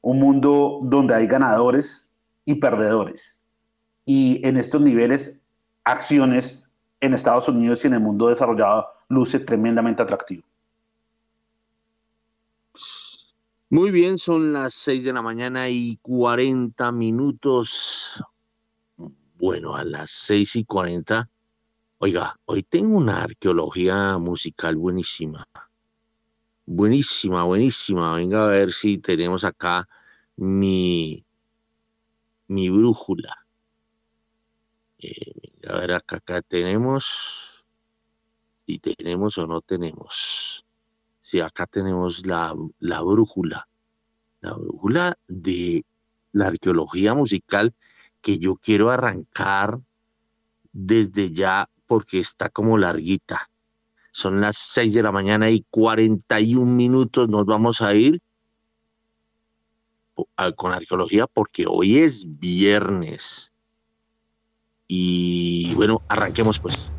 [0.00, 2.08] un mundo donde hay ganadores
[2.44, 3.38] y perdedores.
[4.04, 5.38] Y en estos niveles,
[5.84, 6.68] acciones
[7.00, 10.42] en Estados Unidos y en el mundo desarrollado luce tremendamente atractivo.
[13.72, 18.22] Muy bien, son las 6 de la mañana y 40 minutos.
[19.38, 21.30] Bueno, a las seis y cuarenta,
[21.96, 25.48] oiga, hoy tengo una arqueología musical buenísima.
[26.66, 28.14] Buenísima, buenísima.
[28.14, 29.88] Venga a ver si tenemos acá
[30.36, 31.24] mi,
[32.48, 33.38] mi brújula.
[34.98, 35.32] Eh,
[35.66, 37.64] a ver, acá, acá tenemos.
[38.66, 40.61] Si tenemos o no tenemos.
[41.40, 43.68] Acá tenemos la, la brújula.
[44.40, 45.84] La brújula de
[46.32, 47.74] la arqueología musical
[48.20, 49.78] que yo quiero arrancar
[50.72, 53.48] desde ya porque está como larguita.
[54.12, 57.28] Son las 6 de la mañana y 41 minutos.
[57.28, 58.20] Nos vamos a ir
[60.56, 63.52] con arqueología porque hoy es viernes.
[64.86, 66.91] Y bueno, arranquemos pues.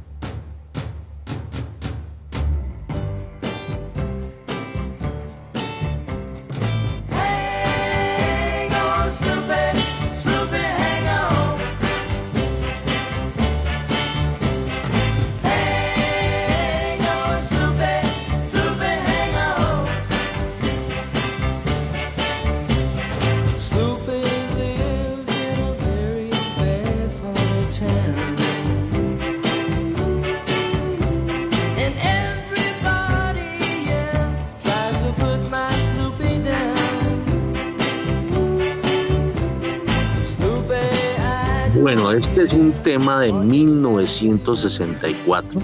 [43.04, 45.62] Tema de 1964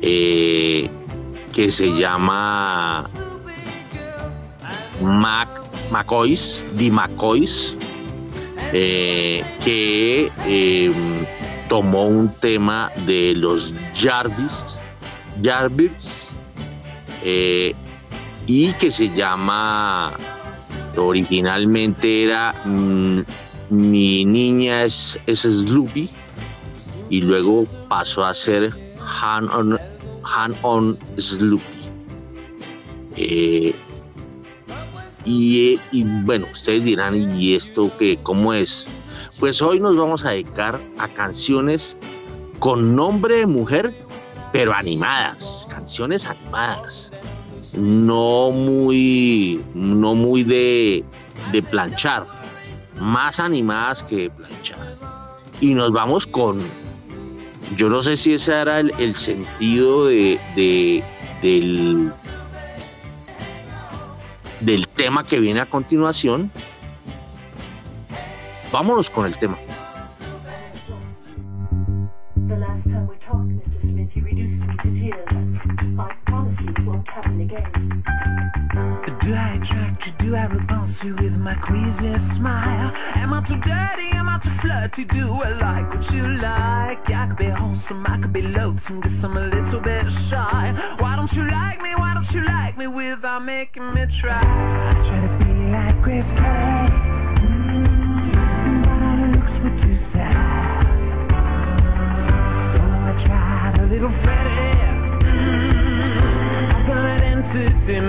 [0.00, 0.88] eh,
[1.52, 3.04] que se llama
[5.02, 5.48] Mac,
[5.90, 7.74] McCoys, The McCoys,
[8.72, 11.26] eh, que em,
[11.68, 14.78] tomó un tema de los Jarvis,
[15.42, 16.30] Jarvis
[17.24, 17.74] eh,
[18.46, 20.12] y que se llama,
[20.96, 22.54] originalmente era...
[22.64, 23.22] Mm,
[23.68, 26.08] mi niña es, es Sloopy
[27.10, 29.78] y luego pasó a ser Hand on,
[30.24, 31.62] hand on Sloopy.
[33.16, 33.74] Eh,
[35.24, 35.78] y,
[36.24, 38.18] bueno, ustedes dirán, ¿y esto qué?
[38.22, 38.86] ¿Cómo es?
[39.40, 41.98] Pues hoy nos vamos a dedicar a canciones
[42.60, 43.92] con nombre de mujer,
[44.52, 47.12] pero animadas, canciones animadas.
[47.74, 51.04] No muy, no muy de,
[51.50, 52.24] de planchar,
[53.00, 54.96] más animadas que planchar.
[55.60, 56.60] Y nos vamos con,
[57.74, 60.38] yo no sé si ese era el, sentido de,
[61.42, 62.12] del,
[64.60, 66.50] del tema que viene a continuación.
[68.72, 69.56] Vámonos con el tema.
[79.26, 80.12] Do I attract you?
[80.18, 82.92] Do I repulse you with my queasy smile?
[83.16, 84.05] Am I too dirty?
[84.98, 85.02] I?
[85.04, 87.10] Do I like what you like?
[87.10, 90.96] I could be wholesome, I could be loathsome, guess I'm a little bit shy.
[91.00, 91.94] Why don't you like me?
[91.96, 94.40] Why don't you like me without making me try?
[94.40, 96.88] I try to be like Grace Kelly,
[97.44, 98.32] mm,
[98.84, 100.84] but all looks were too sad.
[102.72, 105.26] So I tried a little Freddie.
[105.26, 108.00] Mm, I've got an entity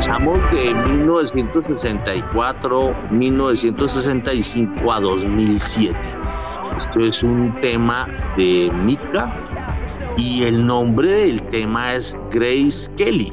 [0.00, 5.94] pasamos de 1964, 1965 a 2007.
[6.86, 9.36] Esto es un tema de Mika
[10.16, 13.30] y el nombre del tema es Grace Kelly,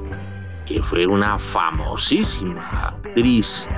[0.65, 3.69] que fue una famosísima actriz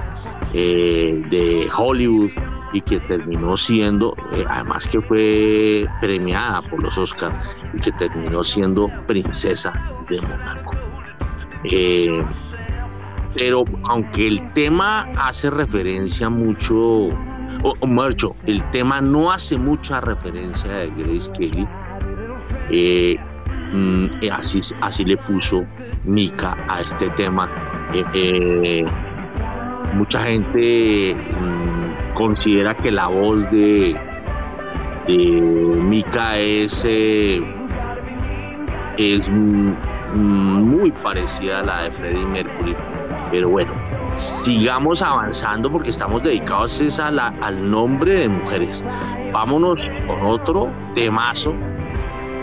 [0.56, 2.32] eh, de Hollywood
[2.74, 7.36] y que terminó siendo, eh, además que fue premiada por los Oscars
[7.72, 9.72] y que terminó siendo princesa
[10.10, 10.72] de Mónaco.
[11.66, 12.26] Eh,
[13.36, 17.10] pero aunque el tema hace referencia mucho,
[17.64, 18.16] o, mejor
[18.46, 21.68] el tema no hace mucha referencia de Grace Kelly,
[22.72, 23.16] eh,
[23.74, 25.66] mm, eh, así, le puso
[26.06, 27.50] Mika a este tema.
[28.14, 28.86] Eh,
[29.94, 33.96] mucha gente mm, considera que la voz de,
[35.08, 37.44] de Mika es, es
[39.28, 39.74] mm,
[40.16, 42.76] muy parecida a la de Freddie Mercury
[43.32, 43.72] pero bueno,
[44.16, 46.80] sigamos avanzando porque estamos dedicados
[47.12, 48.84] la, al nombre de mujeres.
[49.32, 51.54] Vámonos con otro temazo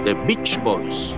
[0.04, 1.16] de Beach Boys.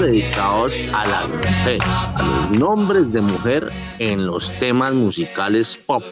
[0.00, 1.82] Dedicados a las mujeres,
[2.14, 6.02] a los nombres de mujer en los temas musicales pop.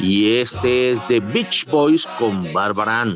[0.00, 3.06] Y este es de Beach Boys con Barbara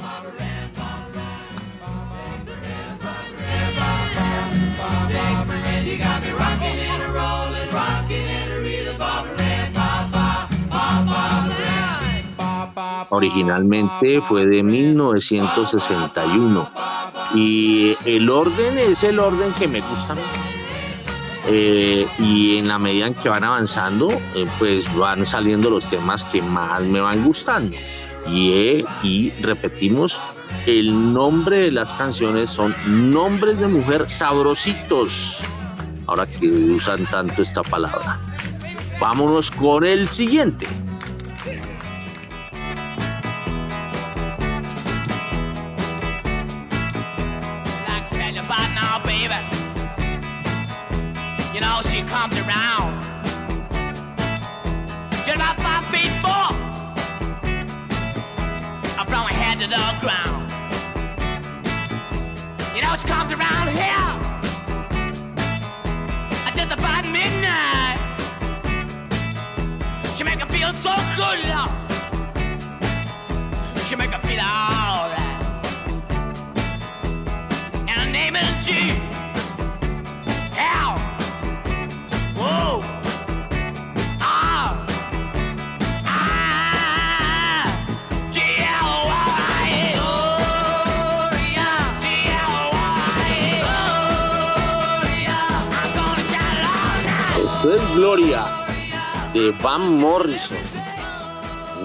[13.10, 16.70] Originalmente fue de 1961
[17.34, 20.14] Y el orden es el orden que me gusta.
[21.50, 26.26] Eh, y en la medida en que van avanzando, eh, pues van saliendo los temas
[26.26, 27.74] que más me van gustando.
[28.30, 30.20] Y, y repetimos,
[30.66, 35.38] el nombre de las canciones son nombres de mujer sabrositos.
[36.06, 38.20] Ahora que usan tanto esta palabra.
[39.00, 40.66] Vámonos con el siguiente.
[52.08, 53.02] Comes around.
[55.26, 56.48] Just about five feet four.
[59.04, 60.50] From my head to the ground.
[62.74, 64.10] You know, she comes around here.
[66.56, 67.98] Just about midnight.
[70.16, 71.70] She make me feel so good, Lord.
[73.86, 75.42] She make me feel alright.
[77.88, 79.17] And her name is G.
[97.98, 98.46] Gloria
[99.34, 100.56] de Van Morrison,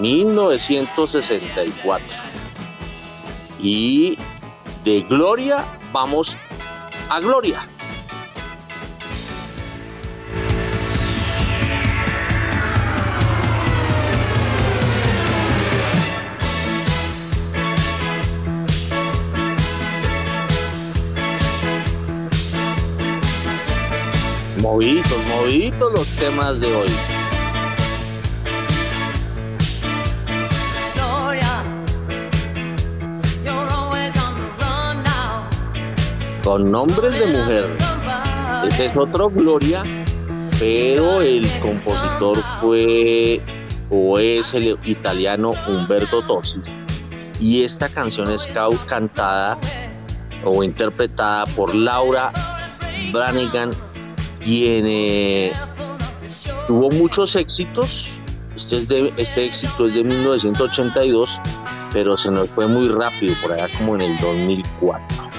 [0.00, 2.06] 1964.
[3.58, 4.16] Y
[4.84, 6.36] de Gloria vamos
[7.08, 7.66] a Gloria.
[24.74, 26.88] Moviditos, moviditos los temas de hoy.
[36.42, 37.70] Con nombres de mujer.
[38.66, 39.84] Este es otro Gloria,
[40.58, 43.40] pero el compositor fue
[43.90, 46.60] o es el italiano Humberto Tosi.
[47.38, 48.44] Y esta canción es
[48.88, 49.56] cantada
[50.44, 52.32] o interpretada por Laura
[53.12, 53.70] Branigan
[54.44, 55.52] tiene,
[56.66, 58.08] tuvo muchos éxitos.
[58.56, 61.34] Este, este éxito es de 1982,
[61.92, 65.30] pero se nos fue muy rápido, por allá como en el 2004.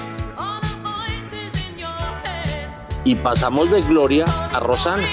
[3.04, 5.06] Y pasamos de Gloria a Rosana.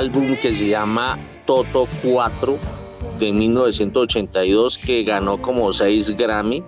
[0.00, 2.56] Álbum que se llama Toto 4
[3.18, 6.64] de 1982 que ganó como 6 Grammy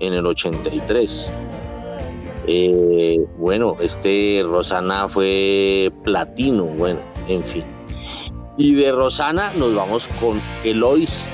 [0.00, 1.30] en el 83.
[2.48, 6.98] Eh, bueno, este Rosana fue platino, bueno,
[7.28, 7.62] en fin.
[8.58, 11.28] Y de Rosana nos vamos con Elois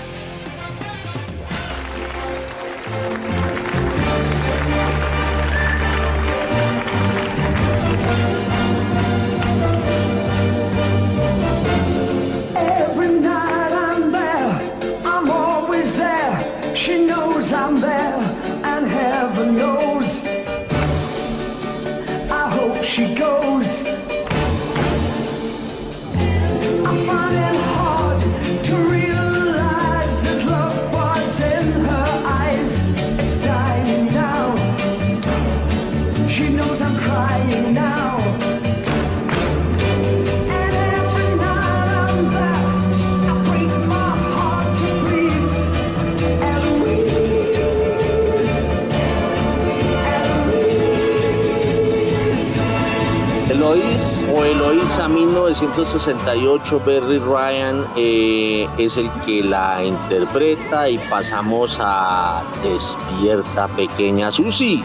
[55.91, 64.85] 1968, Berry Ryan eh, es el que la interpreta y pasamos a Despierta Pequeña Susi.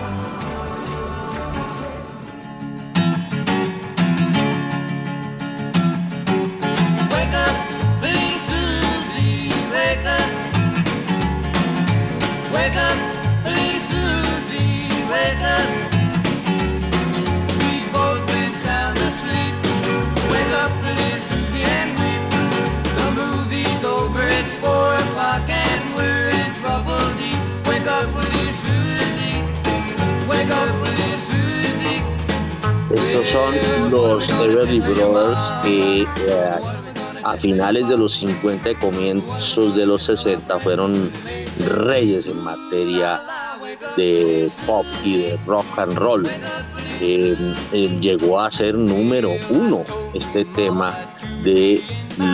[37.37, 41.11] Finales de los 50 y comienzos de los 60 fueron
[41.67, 43.19] reyes en materia
[43.97, 46.27] de pop y de rock and roll.
[47.01, 47.35] Eh,
[47.73, 49.83] eh, llegó a ser número uno
[50.13, 50.93] este tema
[51.43, 51.81] de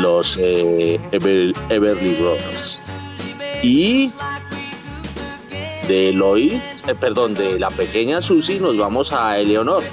[0.01, 2.77] los Everly Brothers.
[3.63, 4.11] Y
[5.87, 6.53] de Lloyd,
[6.99, 9.83] perdón, de la pequeña Susie nos vamos a Eleonor.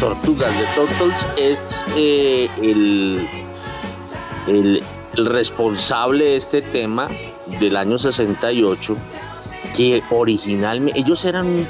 [0.00, 1.58] Tortugas de Turtles es
[1.96, 2.48] eh,
[4.46, 4.82] el,
[5.14, 7.08] responsable de este tema
[7.60, 8.96] del año 68
[9.74, 11.66] que originalmente ellos eran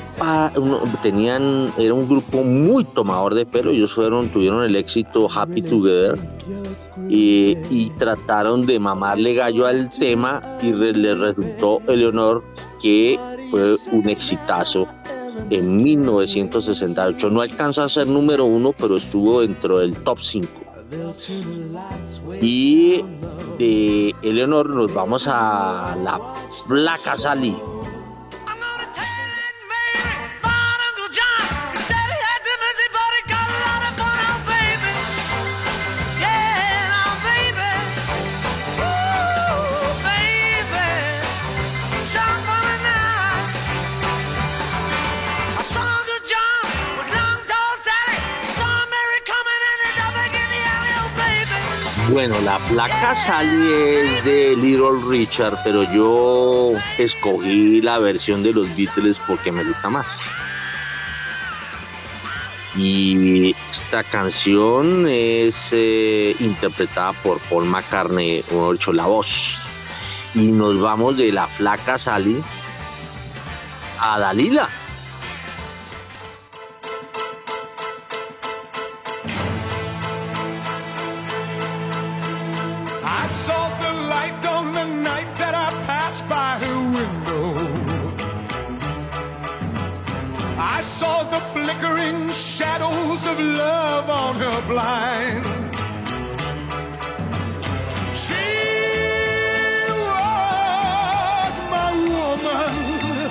[1.02, 6.18] tenían era un grupo muy tomador de pelo ellos fueron tuvieron el éxito Happy Together
[7.08, 12.42] y, trataron de mamarle gallo al tema y le resultó Eleonor
[12.82, 13.18] que
[13.50, 14.88] fue un exitazo
[15.50, 17.30] en 1968.
[17.30, 20.48] No alcanzó a ser número uno, pero estuvo dentro del top 5.
[22.40, 23.04] Y
[23.58, 26.20] de Eleanor nos vamos a la
[26.66, 27.56] Flaca Sally.
[52.16, 59.20] Bueno, la placa sale de Little Richard, pero yo escogí la versión de los Beatles
[59.26, 60.06] porque me gusta más.
[62.74, 69.60] Y esta canción es eh, interpretada por Paul McCartney, o hecho la voz.
[70.34, 72.42] Y nos vamos de la flaca Sally
[74.00, 74.70] a Dalila.
[93.26, 95.44] Of love on her blind.
[98.14, 98.46] She
[100.12, 103.30] was my woman.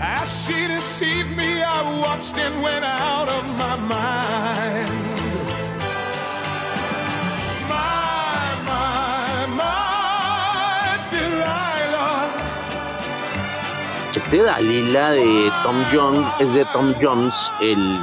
[0.00, 4.89] As she deceived me, I watched and went out of my mind.
[14.30, 17.98] De Dalila de Tom Jones es de Tom Jones, el,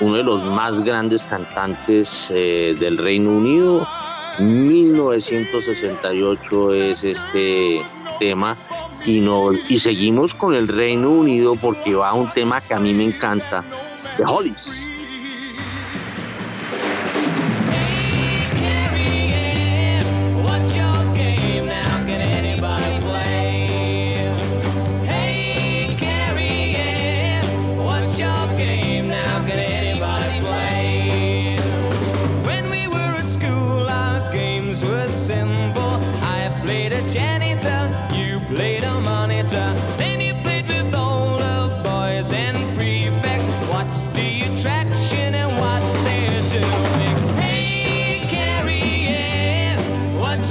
[0.00, 3.84] uno de los más grandes cantantes eh, del Reino Unido.
[4.38, 7.82] 1968 es este
[8.20, 8.56] tema
[9.04, 12.78] y, no, y seguimos con el Reino Unido porque va a un tema que a
[12.78, 13.64] mí me encanta,
[14.16, 14.83] de Hollies.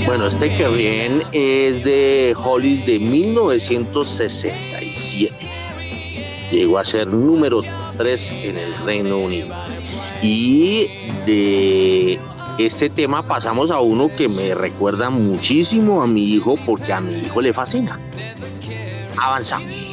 [0.06, 5.34] Bueno, este que bien es de Hollis de 1967.
[6.51, 7.64] Llegó a ser número
[7.97, 9.56] 3 en el Reino Unido.
[10.22, 10.88] Y
[11.26, 12.20] de
[12.60, 17.14] este tema pasamos a uno que me recuerda muchísimo a mi hijo porque a mi
[17.14, 17.97] hijo le fascina.
[19.18, 19.93] Avanzamos.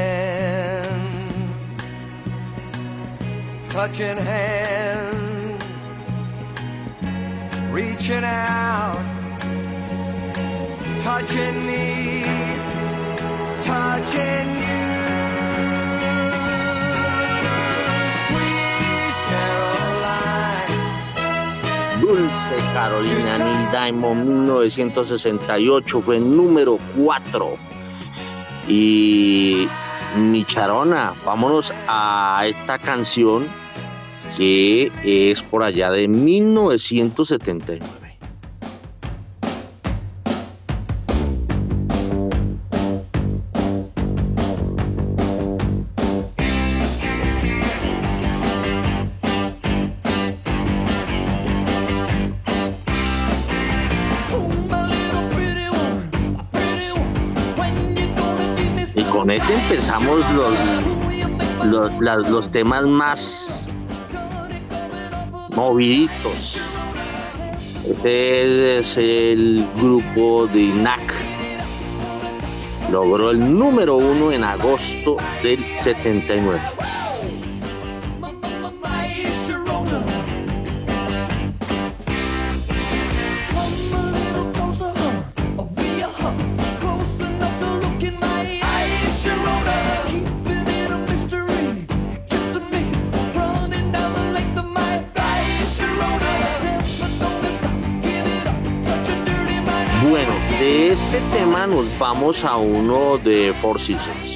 [3.71, 5.63] Touching hands,
[7.71, 8.99] reaching out,
[10.99, 12.25] touching me,
[13.63, 14.91] touching you.
[18.27, 20.75] Sweet Caroline.
[22.01, 27.57] Dulce Carolina Neil Diamond 1968 fue número 4.
[28.67, 29.65] Y
[30.17, 33.60] mi charona, vámonos a esta canción
[34.37, 38.01] que es por allá de 1979.
[58.93, 60.57] Y con este empezamos los,
[62.01, 63.65] los, los temas más
[65.55, 66.57] moviditos.
[67.87, 71.13] Este es el grupo de INAC.
[72.91, 76.59] Logró el número uno en agosto del 79.
[101.67, 104.30] Nos vamos a uno de Four Seasons.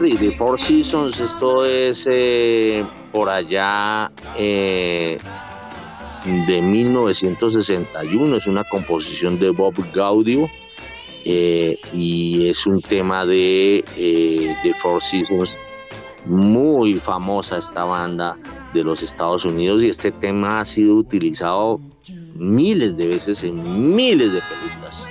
[0.00, 2.82] Cherry de Four Seasons, esto es eh,
[3.12, 5.18] por allá eh,
[6.46, 10.48] de 1961, es una composición de Bob Gaudio
[11.26, 13.84] eh, y es un tema de,
[14.64, 15.50] de Four Seasons,
[16.24, 18.38] muy famosa esta banda
[18.72, 21.78] de los Estados Unidos y este tema ha sido utilizado
[22.36, 25.09] miles de veces en miles de películas.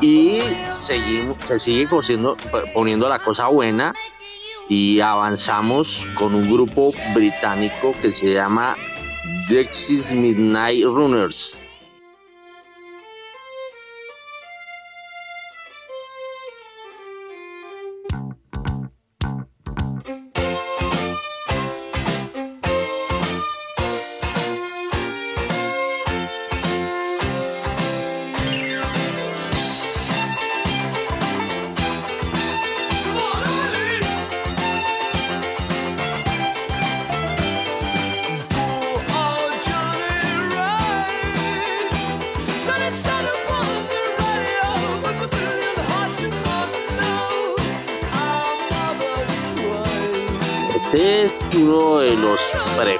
[0.00, 0.40] Y
[0.80, 1.88] seguimos, se sigue
[2.74, 3.94] poniendo la cosa buena
[4.68, 8.76] y avanzamos con un grupo británico que se llama
[9.48, 11.54] Dexys Midnight Runners.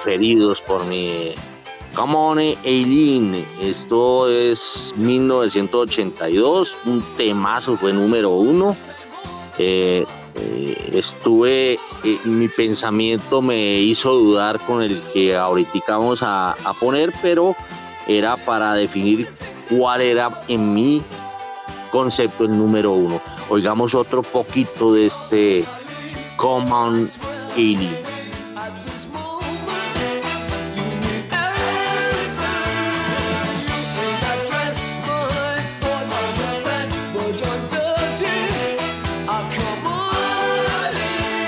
[0.07, 1.35] Preferidos por mi
[1.97, 8.77] Come on Eileen, esto es 1982, un temazo, fue número uno.
[9.59, 10.05] Eh,
[10.37, 11.73] eh, estuve,
[12.05, 17.57] eh, mi pensamiento me hizo dudar con el que ahorita vamos a, poner, pero
[18.07, 19.27] era para definir
[19.69, 21.03] cuál era en mi
[21.91, 23.21] concepto el número uno.
[23.49, 25.65] Oigamos otro poquito de este
[26.37, 27.01] Common
[27.57, 28.06] Eileen.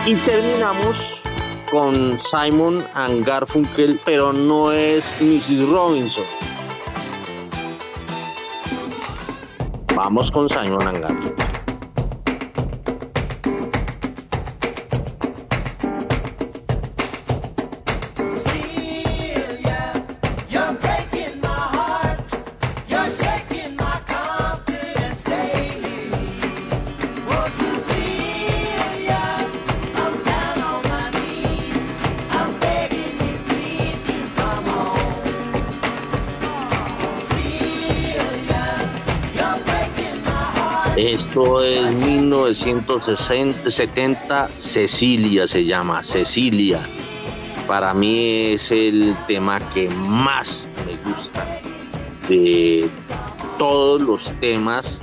[0.08, 1.22] Y terminamos
[1.70, 5.68] con Simon and Garfunkel, pero no es Mrs.
[5.68, 6.24] Robinson.
[9.94, 11.37] Vamos con Simon and Garfunkel.
[42.64, 46.80] 1970, Cecilia se llama, Cecilia.
[47.66, 51.46] Para mí es el tema que más me gusta
[52.28, 52.88] de
[53.58, 54.98] todos los temas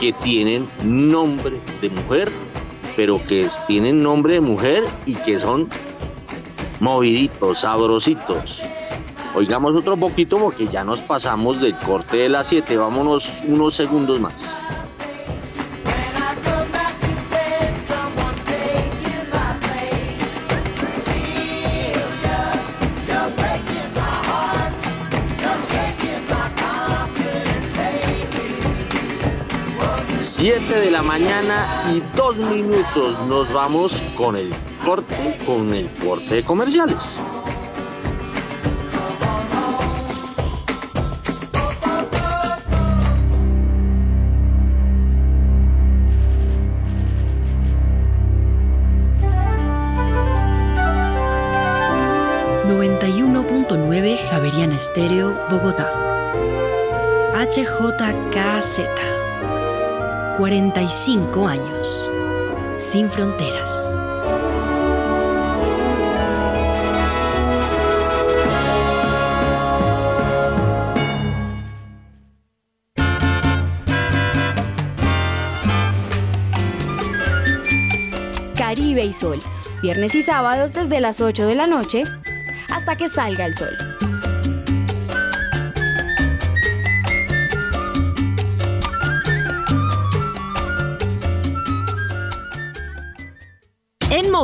[0.00, 2.30] que tienen nombre de mujer,
[2.96, 5.68] pero que tienen nombre de mujer y que son
[6.80, 8.60] moviditos, sabrositos.
[9.34, 12.76] Oigamos otro poquito porque ya nos pasamos del corte de las 7.
[12.76, 14.34] Vámonos unos segundos más.
[30.48, 34.50] 7 de la mañana y dos minutos nos vamos con el
[34.82, 36.96] corte, con el corte de comerciales.
[54.30, 55.92] Javeriana Estéreo, Bogotá.
[57.34, 59.17] HJKZ.
[60.38, 62.08] 45 años.
[62.76, 63.92] Sin fronteras.
[78.56, 79.40] Caribe y Sol.
[79.82, 82.04] Viernes y sábados desde las 8 de la noche
[82.70, 83.76] hasta que salga el sol.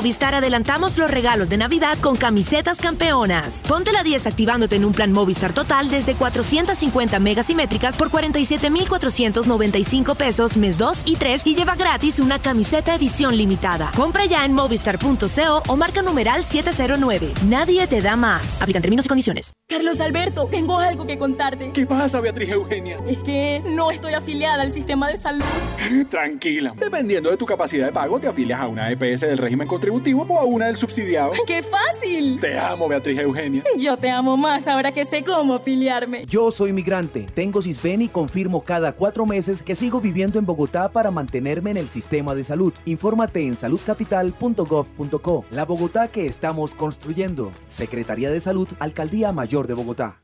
[0.05, 3.65] Movistar adelantamos los regalos de Navidad con camisetas campeonas.
[3.67, 10.59] Ponte la 10 activándote en un plan Movistar total desde 450 megasimétricas por 47,495 pesos
[10.59, 13.91] mes 2 y 3 y lleva gratis una camiseta edición limitada.
[13.97, 17.33] Compra ya en movistar.co o marca numeral 709.
[17.47, 18.61] Nadie te da más.
[18.61, 19.55] Aplican términos y condiciones.
[19.67, 21.73] Carlos Alberto, tengo algo que contarte.
[21.73, 22.99] ¿Qué pasa, Beatriz Eugenia?
[23.07, 25.47] Es que no estoy afiliada al sistema de salud.
[26.11, 26.75] Tranquila.
[26.77, 30.39] Dependiendo de tu capacidad de pago, te afilias a una EPS del régimen contributivo o
[30.39, 31.33] a una del subsidiado.
[31.47, 32.39] ¡Qué fácil!
[32.41, 33.63] Te amo, Beatriz Eugenia.
[33.79, 36.25] Yo te amo más ahora que sé cómo afiliarme.
[36.27, 40.91] Yo soy migrante, tengo CISBEN y confirmo cada cuatro meses que sigo viviendo en Bogotá
[40.91, 42.73] para mantenerme en el sistema de salud.
[42.85, 45.45] Infórmate en saludcapital.gov.co.
[45.51, 47.53] La Bogotá que estamos construyendo.
[47.69, 50.24] Secretaría de Salud, Alcaldía Mayor de Bogotá.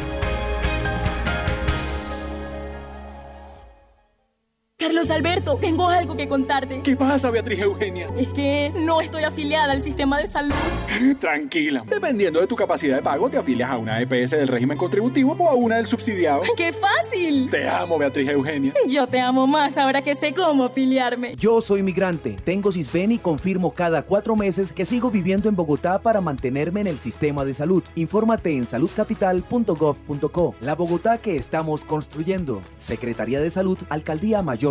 [4.81, 6.81] Carlos Alberto, tengo algo que contarte.
[6.81, 8.09] ¿Qué pasa, Beatriz Eugenia?
[8.17, 10.55] Es que no estoy afiliada al sistema de salud.
[11.19, 11.83] Tranquila.
[11.87, 15.47] Dependiendo de tu capacidad de pago, te afilias a una EPS del régimen contributivo o
[15.47, 16.41] a una del subsidiado.
[16.57, 17.51] ¡Qué fácil!
[17.51, 18.73] Te amo, Beatriz Eugenia.
[18.87, 21.35] Yo te amo más ahora que sé cómo afiliarme.
[21.35, 25.99] Yo soy migrante, tengo CISBEN y confirmo cada cuatro meses que sigo viviendo en Bogotá
[25.99, 27.83] para mantenerme en el sistema de salud.
[27.93, 30.55] Infórmate en saludcapital.gov.co.
[30.59, 32.63] La Bogotá que estamos construyendo.
[32.79, 34.70] Secretaría de Salud, Alcaldía Mayor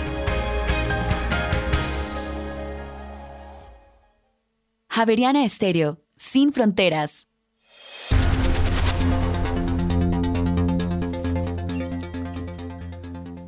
[4.93, 7.30] Javeriana Estéreo, sin fronteras.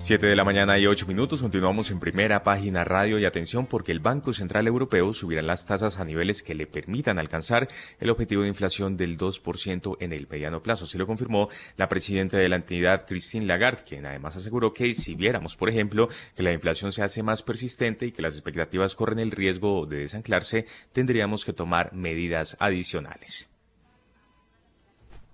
[0.03, 3.93] 7 de la mañana y 8 minutos, continuamos en primera página radio y atención porque
[3.93, 7.69] el Banco Central Europeo subirá las tasas a niveles que le permitan alcanzar
[8.01, 10.83] el objetivo de inflación del 2% en el mediano plazo.
[10.83, 11.47] Así lo confirmó
[11.77, 16.09] la presidenta de la entidad, Christine Lagarde, quien además aseguró que si viéramos, por ejemplo,
[16.35, 19.99] que la inflación se hace más persistente y que las expectativas corren el riesgo de
[19.99, 23.49] desanclarse, tendríamos que tomar medidas adicionales.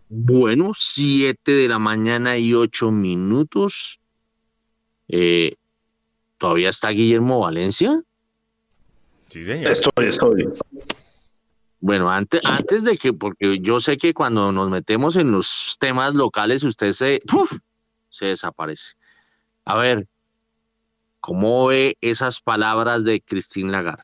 [0.10, 4.00] Bueno, 7 de la mañana y 8 minutos.
[5.10, 5.56] Eh,
[6.38, 8.02] ¿Todavía está Guillermo Valencia?
[9.28, 9.68] Sí, señor.
[9.68, 10.48] Estoy, estoy.
[11.82, 16.16] Bueno, antes, antes de que, porque yo sé que cuando nos metemos en los temas
[16.16, 17.22] locales, usted se,
[18.10, 18.94] se desaparece.
[19.66, 20.08] A ver,
[21.20, 24.04] ¿cómo ve esas palabras de Christine Lagarde?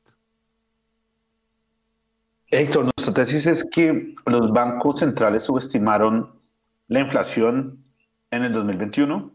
[2.51, 6.39] Héctor, nuestra tesis es que los bancos centrales subestimaron
[6.87, 7.83] la inflación
[8.31, 9.34] en el 2021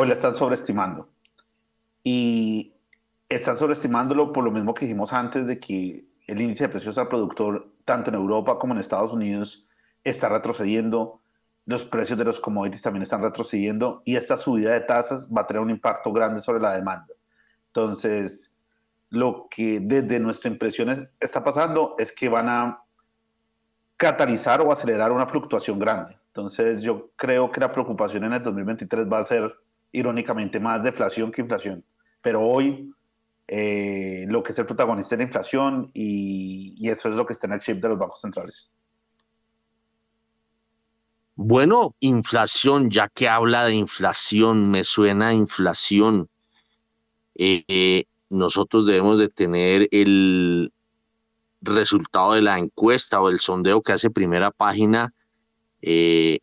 [0.00, 1.08] o la están sobreestimando.
[2.04, 2.72] Y
[3.28, 7.08] están sobreestimándolo por lo mismo que dijimos antes de que el índice de precios al
[7.08, 9.66] productor, tanto en Europa como en Estados Unidos,
[10.04, 11.20] está retrocediendo.
[11.66, 15.46] Los precios de los commodities también están retrocediendo y esta subida de tasas va a
[15.48, 17.12] tener un impacto grande sobre la demanda.
[17.66, 18.54] Entonces,
[19.10, 22.84] lo que desde nuestra impresión está pasando es que van a
[23.96, 26.16] catalizar o acelerar una fluctuación grande.
[26.28, 29.52] Entonces, yo creo que la preocupación en el 2023 va a ser
[29.92, 31.84] irónicamente, más deflación que inflación.
[32.22, 32.92] Pero hoy
[33.46, 37.46] eh, lo que es el protagonista es la inflación y, eso es lo que está
[37.46, 38.70] en el chip de los bancos centrales.
[41.34, 46.28] Bueno, inflación, ya que habla de inflación, me suena inflación.
[47.36, 50.72] Eh, nosotros debemos de tener el
[51.62, 55.14] resultado de la encuesta o el sondeo que hace primera página
[55.80, 56.40] eh,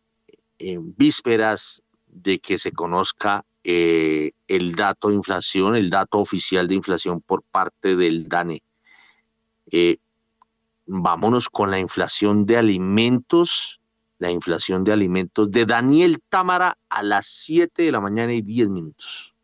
[0.58, 1.82] en vísperas
[2.22, 7.42] de que se conozca eh, el dato de inflación, el dato oficial de inflación por
[7.42, 8.62] parte del DANE.
[9.70, 9.98] Eh,
[10.86, 13.80] vámonos con la inflación de alimentos,
[14.18, 18.70] la inflación de alimentos de Daniel Támara a las 7 de la mañana y 10
[18.70, 19.34] minutos.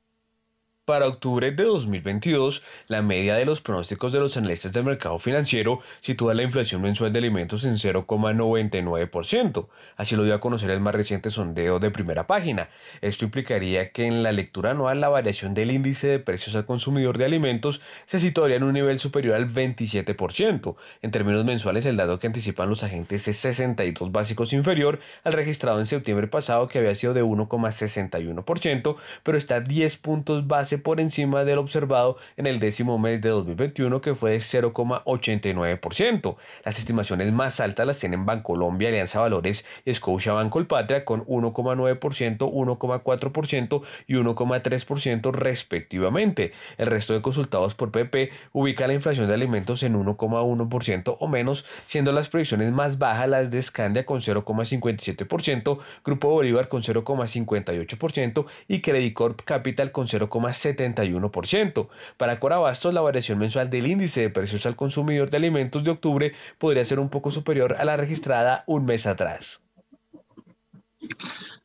[0.85, 5.79] Para octubre de 2022, la media de los pronósticos de los analistas del mercado financiero
[6.01, 9.69] sitúa la inflación mensual de alimentos en 0,99%.
[9.97, 12.69] Así lo dio a conocer el más reciente sondeo de primera página.
[13.01, 17.17] Esto implicaría que en la lectura anual la variación del índice de precios al consumidor
[17.17, 20.75] de alimentos se situaría en un nivel superior al 27%.
[21.01, 25.79] En términos mensuales, el dato que anticipan los agentes es 62 básicos inferior al registrado
[25.79, 31.45] en septiembre pasado que había sido de 1,61%, pero está 10 puntos básicos por encima
[31.45, 36.37] del observado en el décimo mes de 2021 que fue de 0,89%.
[36.65, 41.99] Las estimaciones más altas las tienen Bancolombia, Alianza Valores y Scotia Banco Patria con 1,9%,
[41.99, 46.53] 1,4% y 1,3% respectivamente.
[46.79, 51.65] El resto de consultados por PP ubica la inflación de alimentos en 1,1% o menos,
[51.87, 58.81] siendo las previsiones más bajas las de Scandia con 0,57%, Grupo Bolívar con 0,58% y
[58.81, 60.62] Credit Corp Capital con 0,7%.
[60.63, 61.89] 71%.
[62.17, 66.35] Para Corabastos, la variación mensual del índice de precios al consumidor de alimentos de octubre
[66.59, 69.61] podría ser un poco superior a la registrada un mes atrás.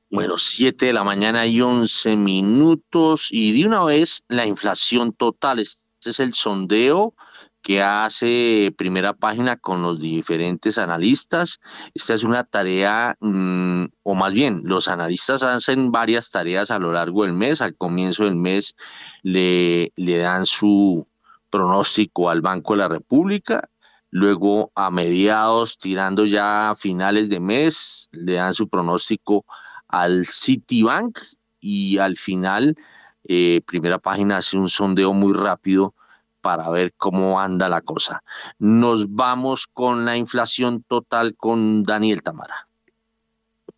[0.09, 5.59] Bueno, 7 de la mañana y 11 minutos y de una vez la inflación total.
[5.59, 7.13] Este es el sondeo
[7.67, 11.59] que hace primera página con los diferentes analistas.
[11.93, 16.93] Esta es una tarea, mm, o más bien, los analistas hacen varias tareas a lo
[16.93, 17.59] largo del mes.
[17.59, 18.73] Al comienzo del mes
[19.21, 21.05] le, le dan su
[21.49, 23.67] pronóstico al Banco de la República.
[24.11, 29.43] Luego, a mediados, tirando ya a finales de mes, le dan su pronóstico
[29.89, 31.19] al Citibank
[31.59, 32.77] y al final,
[33.25, 35.96] eh, primera página hace un sondeo muy rápido
[36.41, 38.23] para ver cómo anda la cosa.
[38.59, 42.66] Nos vamos con la inflación total con Daniel Tamara.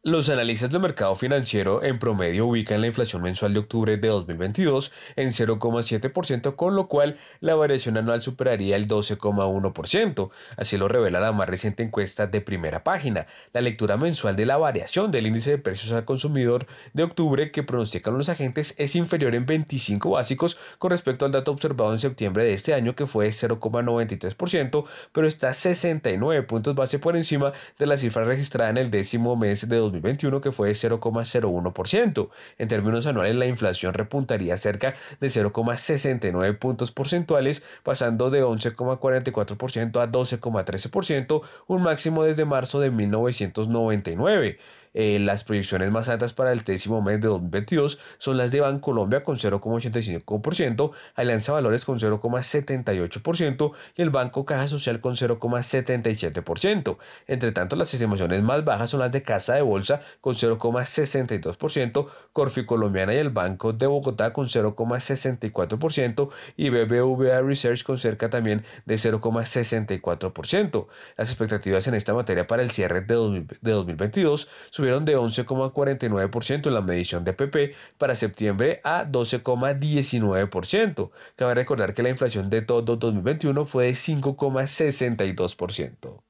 [0.01, 4.93] Los analistas del mercado financiero en promedio ubican la inflación mensual de octubre de 2022
[5.17, 10.29] en 0,7%, con lo cual la variación anual superaría el 12,1%.
[10.55, 13.27] Así lo revela la más reciente encuesta de primera página.
[13.51, 17.63] La lectura mensual de la variación del índice de precios al consumidor de octubre que
[17.63, 22.45] pronostican los agentes es inferior en 25 básicos con respecto al dato observado en septiembre
[22.45, 27.97] de este año que fue 0,93%, pero está 69 puntos base por encima de la
[27.97, 32.29] cifra registrada en el décimo mes de 2021 que fue 0,01%.
[32.57, 40.11] En términos anuales la inflación repuntaría cerca de 0,69 puntos porcentuales pasando de 11,44% a
[40.11, 44.59] 12,13%, un máximo desde marzo de 1999.
[44.93, 49.23] Eh, las proyecciones más altas para el décimo mes de 2022 son las de Bancolombia
[49.23, 56.97] con 0,85%, Alianza Valores con 0,78% y el Banco Caja Social con 0,77%.
[57.27, 62.65] Entre tanto, las estimaciones más bajas son las de Casa de Bolsa con 0,62%, Corfi
[62.65, 68.95] Colombiana y el Banco de Bogotá con 0,64% y BBVA Research con cerca también de
[68.95, 70.87] 0,64%.
[71.17, 74.49] Las expectativas en esta materia para el cierre de, de 2022
[74.79, 81.09] subieron de 11,49% en la medición de PP para septiembre a 12,19%.
[81.35, 86.21] Cabe recordar que la inflación de todo 2021 fue de 5,62%.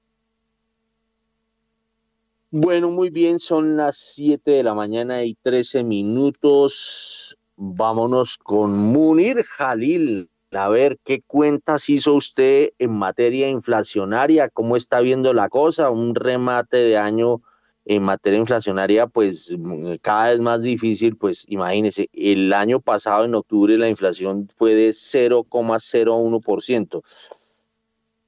[2.50, 7.38] Bueno, muy bien, son las 7 de la mañana y 13 minutos.
[7.56, 10.28] Vámonos con Munir Jalil.
[10.52, 16.16] A ver qué cuentas hizo usted en materia inflacionaria, cómo está viendo la cosa, un
[16.16, 17.44] remate de año
[17.90, 23.34] en materia inflacionaria, pues mm, cada vez más difícil, pues imagínense, el año pasado en
[23.34, 27.02] octubre la inflación fue de 0,01%.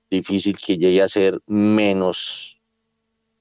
[0.09, 2.59] Difícil que llegue a ser menos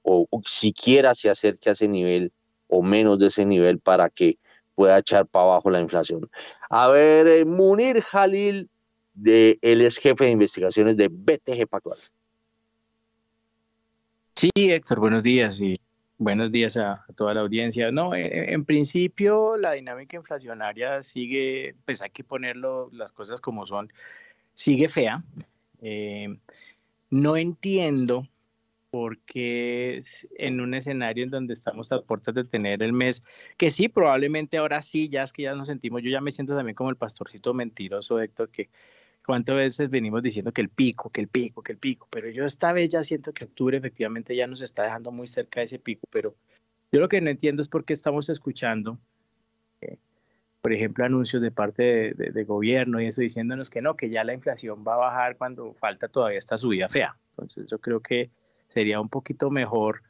[0.03, 2.31] o, siquiera se acerque a ese nivel
[2.67, 4.37] o menos de ese nivel para que
[4.75, 6.29] pueda echar para abajo la inflación.
[6.69, 8.69] A ver, eh, Munir Jalil,
[9.15, 11.97] de, él es jefe de investigaciones de BTG Pactual.
[14.35, 15.59] Sí, Héctor, buenos días
[16.21, 17.91] Buenos días a, toda la audiencia.
[17.91, 23.41] No, e, e, en, principio la dinámica inflacionaria sigue, pues hay que ponerlo las cosas
[23.41, 23.91] como son,
[24.53, 25.23] sigue fea.
[25.81, 26.37] Eh,
[27.09, 28.27] no entiendo
[28.91, 29.99] por qué
[30.37, 33.23] en un escenario en donde estamos a puertas de tener el mes,
[33.57, 36.55] que sí, probablemente ahora sí, ya es que ya nos sentimos, yo ya me siento
[36.55, 38.69] también como el pastorcito mentiroso, Héctor, que
[39.25, 42.45] cuántas veces venimos diciendo que el pico, que el pico, que el pico, pero yo
[42.45, 45.79] esta vez ya siento que octubre efectivamente ya nos está dejando muy cerca de ese
[45.79, 46.35] pico, pero
[46.91, 48.99] yo lo que no entiendo es por qué estamos escuchando,
[49.79, 49.97] eh,
[50.61, 54.33] por ejemplo, anuncios de parte de, gobierno y eso diciéndonos que no, que ya la
[54.33, 57.17] inflación va a bajar cuando falta todavía esta subida fea.
[57.31, 58.29] Entonces yo creo que
[58.67, 60.03] sería un poquito mejor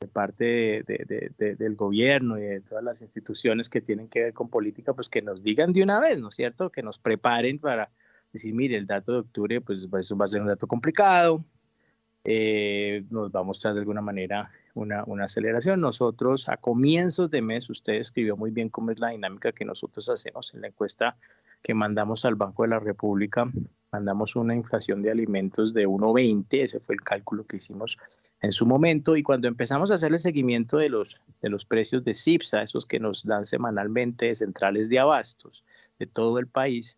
[0.00, 4.92] de parte del gobierno y de todas las instituciones que tienen que ver con política,
[4.94, 6.70] pues que nos digan de una vez, ¿no es cierto?
[6.70, 7.90] Que nos preparen para
[8.36, 11.44] decir, mire, el dato de octubre, pues eso va a ser un dato complicado,
[12.24, 15.80] eh, nos va a mostrar de alguna manera una, una, aceleración.
[15.80, 20.08] Nosotros a comienzos de mes, usted escribió muy bien cómo es la dinámica que nosotros
[20.08, 21.16] hacemos en la encuesta
[21.62, 23.50] que mandamos al Banco de la República,
[23.92, 27.96] mandamos una inflación de alimentos de 1,20, ese fue el cálculo que hicimos
[28.40, 32.04] en su momento, y cuando empezamos a hacer el seguimiento de los, de los precios
[32.04, 35.64] de CIPSA, esos que nos dan semanalmente de centrales de abastos
[35.98, 36.96] de todo el país,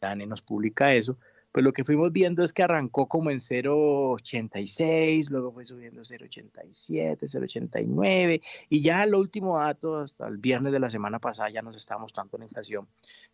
[0.00, 1.18] DANE nos publica eso,
[1.52, 7.18] pues lo que fuimos viendo es que arrancó como en 0,86, luego fue subiendo 0,87,
[7.20, 11.76] 0,89 y ya el último dato hasta el viernes de la semana pasada ya nos
[11.76, 12.86] está mostrando la inflación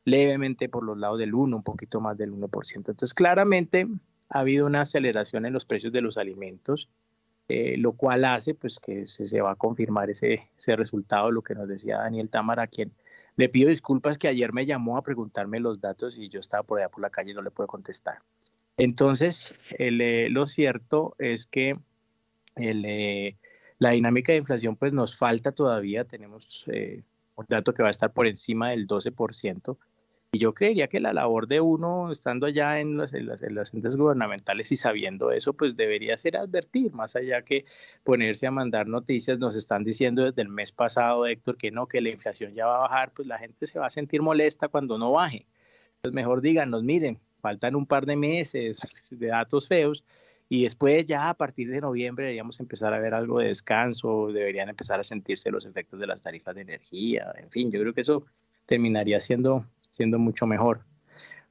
[0.05, 2.77] levemente por los lados del 1, un poquito más del 1%.
[2.77, 3.89] Entonces claramente
[4.29, 6.89] ha habido una aceleración en los precios de los alimentos,
[7.49, 11.43] eh, lo cual hace pues que se, se, va a confirmar ese, ese resultado, lo
[11.43, 12.93] que nos decía Daniel Támara, quien
[13.37, 16.79] le pido disculpas que ayer me llamó a preguntarme los datos y yo estaba por
[16.79, 18.19] allá por la calle y no le puedo contestar.
[18.77, 21.79] Entonces, eh, lo cierto es que
[22.57, 23.37] eh,
[23.79, 27.03] la dinámica de inflación pues nos falta todavía, tenemos eh,
[27.37, 29.77] un dato que va a estar por encima del 12%.
[30.35, 34.73] Y yo creería que la labor de uno, estando allá en los, en, entes gubernamentales
[34.73, 37.65] y sabiendo eso, pues debería ser advertir, más allá que
[38.03, 39.39] ponerse a mandar noticias.
[39.39, 42.79] Nos están diciendo desde el mes pasado, Héctor, que no, que la inflación ya va
[42.79, 45.47] a bajar, pues la gente se va a sentir molesta cuando no baje.
[45.99, 48.81] Entonces mejor díganos, miren, faltan un par de meses
[49.11, 50.03] de datos feos
[50.49, 54.69] y después ya a partir de noviembre deberíamos empezar a ver algo de descanso, deberían
[54.69, 58.01] empezar a sentirse los efectos de las tarifas de energía, en fin, yo creo que
[58.01, 58.27] eso
[58.67, 60.81] terminaría siendo siendo mucho mejor.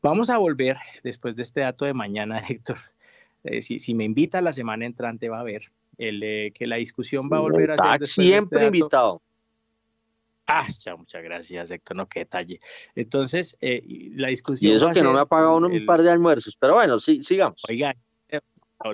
[0.02, 2.78] Vamos a volver después de este dato de mañana, Héctor.
[3.44, 6.78] Eh, si, si, me invita la semana entrante va a ver el, eh, que la
[6.78, 9.22] discusión va a volver a ser siempre este invitado.
[10.46, 12.60] Ah, ya, muchas gracias, Héctor, no, qué detalle.
[12.96, 13.82] Entonces, eh,
[14.16, 14.74] la discusión.
[14.74, 17.62] Y eso que no me ha pagado un par de almuerzos, pero bueno, sí, sigamos.
[17.70, 17.96] Oigan,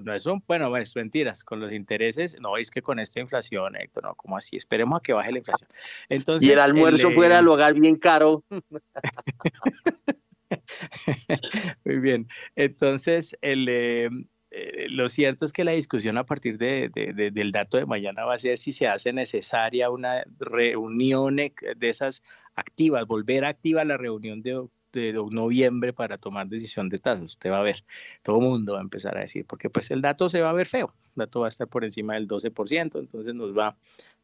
[0.04, 3.76] no es un, bueno, es mentiras, con los intereses, no, es que con esta inflación,
[3.76, 4.58] Héctor, no, como así?
[4.58, 5.70] Esperemos a que baje la inflación.
[6.10, 8.44] Entonces, y el almuerzo fuera al hogar bien caro.
[11.86, 14.10] Muy bien, entonces, el, eh,
[14.52, 16.90] eh, lo cierto es que la discusión a partir de,
[17.34, 22.24] del dato de mañana va a ser si se hace necesaria una reunión de esas
[22.56, 27.32] activas, volver activa la reunión de de noviembre para tomar decisión de tasas.
[27.32, 27.84] Usted va a ver,
[28.24, 30.54] todo el mundo va a empezar a decir, porque pues el dato se va a
[30.54, 33.78] ver feo, el dato va a estar por encima del 12%, entonces nos va,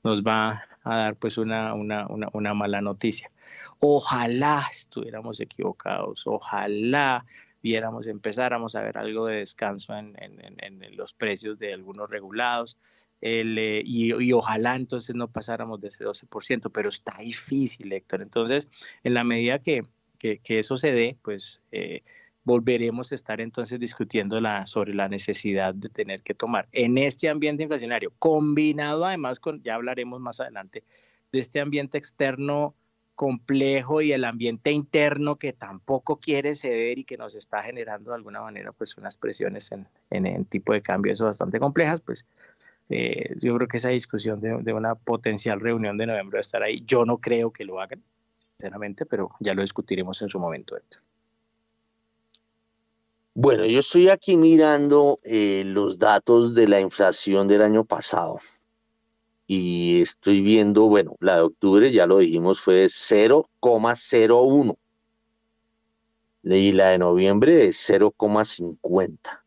[0.03, 3.31] nos va a dar pues una, una, una, una mala noticia.
[3.79, 7.25] Ojalá estuviéramos equivocados, ojalá
[7.65, 12.77] viéramos, empezáramos a ver algo de descanso en, en, en, los precios de algunos regulados.
[13.21, 18.21] El, eh, y, y, ojalá entonces no pasáramos de ese 12%, pero está difícil, Héctor.
[18.21, 18.67] Entonces,
[19.03, 19.83] en la medida que,
[20.15, 22.01] que, eso se dé, pues eh,
[22.43, 27.29] volveremos a estar entonces discutiendo la, sobre la necesidad de tener que tomar en este
[27.29, 30.83] ambiente inflacionario, combinado además con, ya hablaremos más adelante,
[31.31, 32.75] de este ambiente externo
[33.15, 38.17] complejo y el ambiente interno que tampoco quiere ceder y que nos está generando de
[38.17, 42.25] alguna manera pues unas presiones en, en, en tipo de cambio eso bastante complejas, pues
[42.89, 46.41] eh, yo creo que esa discusión de, de, una potencial reunión de noviembre va a
[46.41, 46.83] estar ahí.
[46.85, 48.03] Yo no creo que lo hagan,
[48.57, 51.01] sinceramente, pero ya lo discutiremos en su momento, Héctor.
[53.33, 58.39] Bueno, yo estoy aquí mirando eh, los datos de la inflación del año pasado
[59.45, 64.77] y estoy viendo, bueno, la de octubre, ya lo dijimos, fue 0,01
[66.43, 69.43] y la de noviembre es 0,50.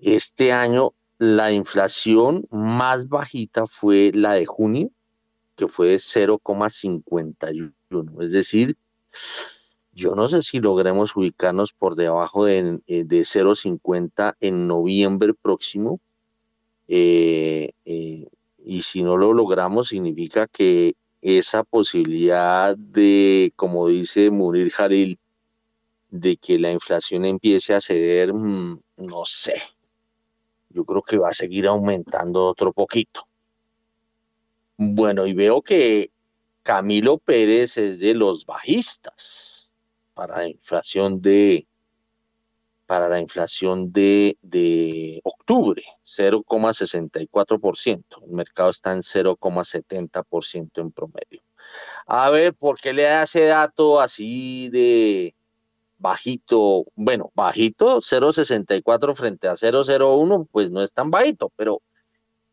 [0.00, 4.90] Este año la inflación más bajita fue la de junio,
[5.54, 7.75] que fue 0,51.
[8.20, 8.76] Es decir,
[9.92, 16.00] yo no sé si logremos ubicarnos por debajo de, eh, de 0,50 en noviembre próximo.
[16.88, 18.28] Eh, eh,
[18.64, 25.18] y si no lo logramos, significa que esa posibilidad de, como dice Munir Jalil,
[26.10, 29.62] de que la inflación empiece a ceder, mm, no sé.
[30.68, 33.26] Yo creo que va a seguir aumentando otro poquito.
[34.76, 36.10] Bueno, y veo que
[36.66, 39.70] Camilo Pérez es de los bajistas
[40.14, 41.64] para la inflación de
[42.86, 48.02] para la inflación de, de octubre, 0,64%.
[48.24, 51.40] El mercado está en 0,70% en promedio.
[52.08, 55.36] A ver, ¿por qué le da ese dato así de
[55.98, 56.86] bajito?
[56.96, 61.80] Bueno, bajito, 0,64 frente a 0,01, pues no es tan bajito, pero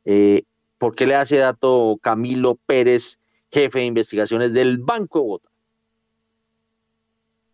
[0.06, 0.44] eh,
[0.84, 3.18] ¿Por qué le hace dato Camilo Pérez,
[3.53, 5.49] jefe de investigaciones del Banco de Bogotá?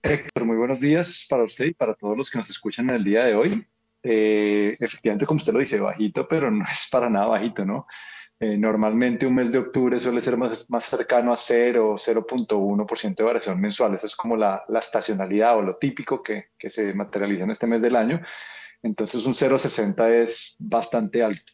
[0.01, 3.03] Héctor, muy buenos días para usted y para todos los que nos escuchan en el
[3.03, 3.67] día de hoy.
[4.01, 7.85] Eh, efectivamente, como usted lo dice, bajito, pero no es para nada bajito, ¿no?
[8.39, 13.15] Eh, normalmente un mes de octubre suele ser más, más cercano a 0 o 0.1%
[13.15, 13.93] de variación mensual.
[13.95, 17.67] Eso es como la, la estacionalidad o lo típico que, que, se materializa en este
[17.67, 18.21] mes del año.
[18.81, 21.51] Entonces un 0.60 es bastante alto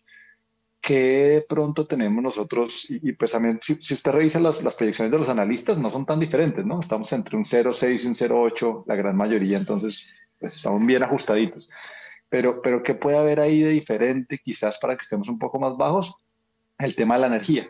[0.85, 5.29] que pronto tenemos nosotros, y, pues también si, usted revisa las, las, proyecciones de los
[5.29, 6.79] analistas, no son tan diferentes, ¿no?
[6.79, 11.71] Estamos entre un 0,6 y un 0,8, la gran mayoría, entonces pues estamos bien ajustaditos.
[12.29, 15.75] Pero, pero ¿qué puede haber ahí de diferente quizás para que estemos un poco más
[15.75, 16.13] bajos?
[16.77, 17.67] El tema de la energía.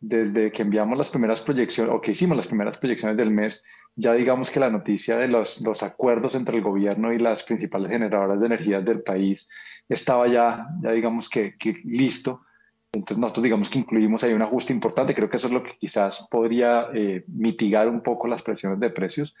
[0.00, 3.64] Desde que enviamos las primeras proyecciones, o que hicimos las primeras proyecciones del mes,
[3.94, 7.92] ya digamos que la noticia de los, los acuerdos entre el gobierno y las principales
[7.92, 9.48] generadoras de energía del país
[9.88, 12.42] estaba ya, ya digamos que, que listo
[12.92, 15.72] entonces nosotros digamos que incluimos ahí un ajuste importante, creo que eso es lo que
[15.78, 19.34] quizás podría eh, mitigar un poco las presiones de precios,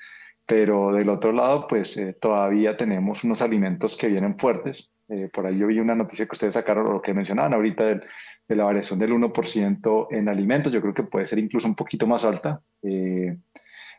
[0.46, 4.90] pero del otro lado pues eh, todavía tenemos unos alimentos que vienen fuertes.
[5.08, 8.56] Eh, por ahí yo vi una noticia que ustedes sacaron, lo que mencionaban ahorita de
[8.56, 12.24] la variación del 1% en alimentos, yo creo que puede ser incluso un poquito más
[12.24, 12.60] alta.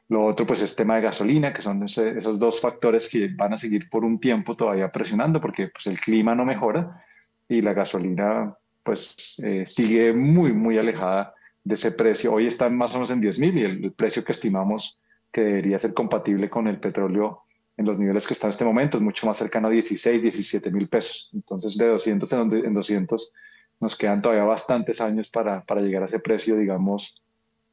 [0.09, 3.57] Lo otro, pues, es tema de gasolina, que son esos dos factores que van a
[3.57, 6.99] seguir por un tiempo todavía presionando, porque pues, el clima no mejora
[7.47, 11.33] y la gasolina, pues, eh, sigue muy, muy alejada
[11.63, 12.33] de ese precio.
[12.33, 14.99] Hoy están más o menos en 10 mil y el, precio que estimamos
[15.31, 17.43] que debería ser compatible con el petróleo
[17.77, 20.71] en los niveles que está en este momento es mucho más cercano a 16, 17
[20.71, 21.29] mil pesos.
[21.33, 23.33] Entonces, de 200 en 200
[23.79, 27.23] nos quedan todavía bastantes años para, para llegar a ese precio, digamos,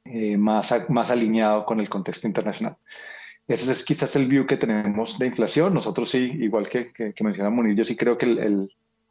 [0.04, 2.76] eh, más, más alineado con el contexto internacional.
[3.48, 5.74] Ese es quizás el view que tenemos de inflación.
[5.74, 8.70] Nosotros sí, igual que, que, que menciona Munir, yo sí creo que el,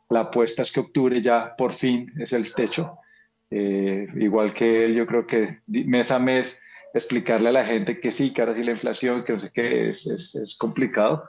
[0.10, 3.00] la apuesta es que octubre ya por fin es el techo.
[3.50, 6.60] Eh, igual que él, yo creo que mes a mes
[6.94, 9.90] explicarle a la gente que sí, que ahora sí la inflación, que no sé qué,
[9.90, 11.26] es, es, es complicado.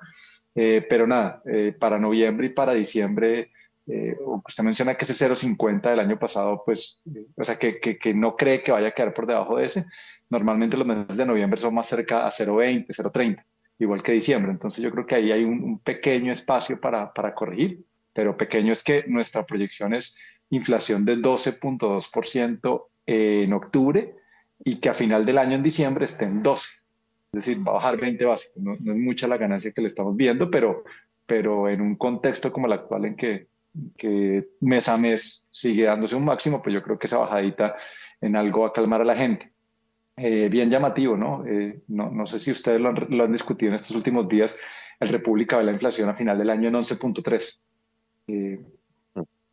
[0.54, 1.42] Eh, pero nada,
[1.78, 3.50] para noviembre y para diciembre
[3.88, 7.02] eh, usted menciona que ese 0,50 del año pasado, pues,
[7.36, 9.84] o sea, que, que, no cree que vaya a quedar por debajo de ese.
[10.28, 13.44] Normalmente los meses de noviembre son más cerca a 0,20, 0,30,
[13.78, 14.50] igual que diciembre.
[14.50, 17.84] Entonces yo creo que ahí hay un, pequeño espacio para, para, corregir,
[18.16, 20.16] pero pequeño es que nuestra proyección es
[20.48, 24.16] inflación de 12.2% en octubre
[24.64, 26.70] y que a final del año en diciembre esté en 12.
[27.32, 28.56] Es decir, va a bajar 20 básicos.
[28.62, 30.84] No, es mucha la ganancia que le estamos viendo, pero,
[31.26, 33.48] pero en un contexto como el actual en que
[34.62, 37.76] mes a mes sigue dándose un máximo, pues yo creo que esa bajadita
[38.22, 39.52] en algo va a calmar a la gente.
[40.16, 41.44] Eh, bien llamativo, ¿no?
[41.46, 42.10] Eh, ¿no?
[42.10, 42.26] ¿no?
[42.26, 44.56] sé si ustedes lo han, discutido en estos últimos días.
[44.98, 47.60] El República ve la inflación a final del año en 11.3.
[48.28, 48.60] Eh,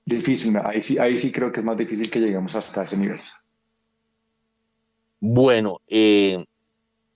[0.05, 3.19] difícil, ahí sí, ahí sí creo que es más difícil que lleguemos hasta ese nivel.
[5.19, 6.43] Bueno, eh,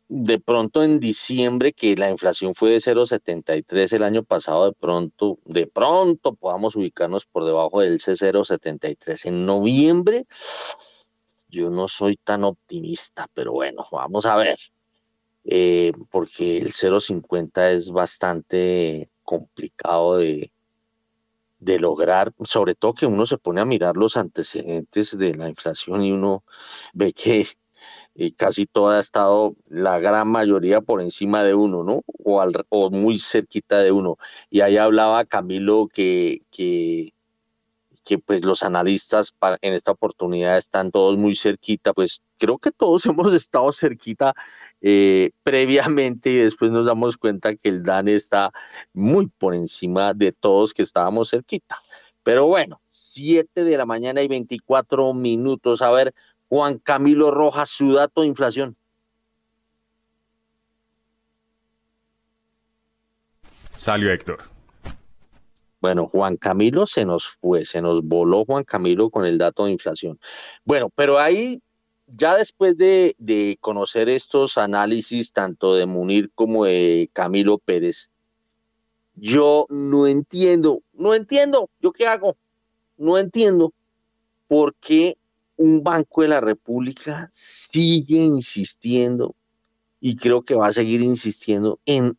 [0.10, 5.40] de pronto en diciembre, que la inflación fue de 0,73 el año pasado, de pronto,
[5.46, 9.26] de pronto podamos ubicarnos por debajo del C073.
[9.26, 10.26] En noviembre,
[11.50, 14.58] yo no soy tan optimista, pero bueno, vamos a ver,
[15.44, 20.52] eh, porque el 0,50 es bastante complicado de,
[21.60, 26.04] de lograr, sobre todo que uno se pone a mirar los antecedentes de la inflación
[26.04, 26.44] y uno
[26.94, 27.48] ve que
[28.20, 32.02] y casi toda ha estado, la gran mayoría por encima de uno, ¿no?
[32.24, 34.18] O, al, o muy cerquita de uno.
[34.50, 37.14] Y ahí hablaba Camilo que, que,
[38.04, 43.06] que pues los analistas en esta oportunidad están todos muy cerquita, pues creo que todos
[43.06, 44.34] hemos estado cerquita
[44.82, 48.52] eh, previamente y después nos damos cuenta que el DANE está
[48.94, 51.78] muy por encima de todos que estábamos cerquita.
[52.24, 55.82] Pero bueno, 7 de la mañana y 24 minutos.
[55.82, 56.14] A ver,
[56.50, 58.76] Juan Camilo Rojas, su dato de inflación.
[63.72, 64.44] Salió Héctor.
[65.80, 69.72] Bueno, Juan Camilo se nos fue, se nos voló Juan Camilo con el dato de
[69.72, 70.20] inflación.
[70.66, 71.62] Bueno, pero ahí
[72.08, 78.10] ya después de, conocer estos análisis tanto de Munir como de Camilo Pérez,
[79.16, 82.38] yo no entiendo, no entiendo, ¿yo qué hago?
[82.98, 83.74] No entiendo
[84.48, 85.18] por qué
[85.58, 89.36] un Banco de la República sigue insistiendo
[90.00, 92.18] y creo que va a seguir insistiendo en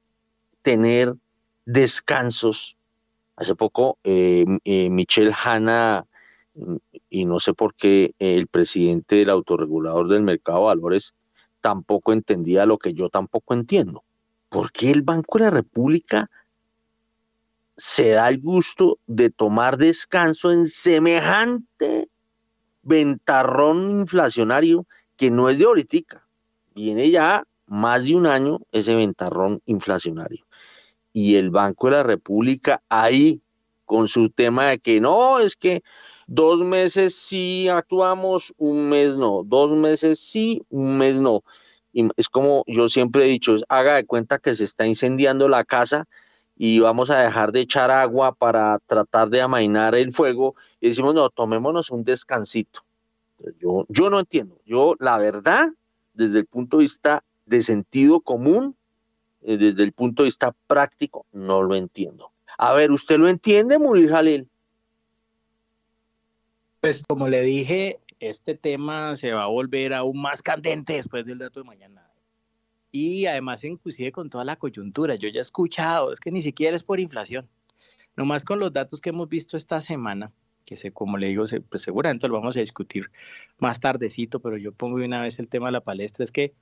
[0.62, 1.14] tener
[1.64, 2.76] descansos.
[3.36, 6.04] Hace poco eh, eh, Michelle Hanna,
[7.10, 11.14] y no sé por qué el presidente del autorregulador del mercado de valores
[11.60, 14.04] tampoco entendía lo que yo tampoco entiendo.
[14.48, 16.30] ¿Por qué el Banco de la República
[17.76, 22.08] se da el gusto de tomar descanso en semejante
[22.82, 24.86] ventarrón inflacionario
[25.16, 26.26] que no es de ahorita,
[26.74, 30.46] viene ya más de un año ese ventarrón inflacionario.
[31.12, 33.42] Y el Banco de la República ahí
[33.84, 35.82] con su tema de que no, es que
[36.28, 41.42] dos meses sí actuamos, un mes no, dos meses sí, un mes no.
[41.92, 45.64] Y es como yo siempre he dicho, haga de cuenta que se está incendiando la
[45.64, 46.06] casa
[46.56, 51.14] y vamos a dejar de echar agua para tratar de amainar el fuego y decimos,
[51.14, 52.82] no, tomémonos un descansito.
[53.58, 54.60] Yo, yo no entiendo.
[54.66, 55.68] Yo, la verdad,
[56.12, 58.76] desde el punto de vista de sentido común,
[59.42, 62.32] eh, desde el punto de vista práctico, no lo entiendo.
[62.58, 64.48] A ver, ¿usted lo entiende, Murir Jalil?
[66.80, 71.38] Pues como le dije, este tema se va a volver aún más candente después del
[71.38, 72.08] dato de mañana
[72.90, 75.14] y además inclusive con toda la coyuntura.
[75.16, 77.48] Yo ya he escuchado, es que ni siquiera es por inflación,
[78.16, 80.32] nomás con los datos que hemos visto esta semana,
[80.64, 83.10] que se, como le digo, pues seguramente lo vamos a discutir
[83.58, 86.52] más tardecito, pero yo pongo de una vez el tema de la palestra, es que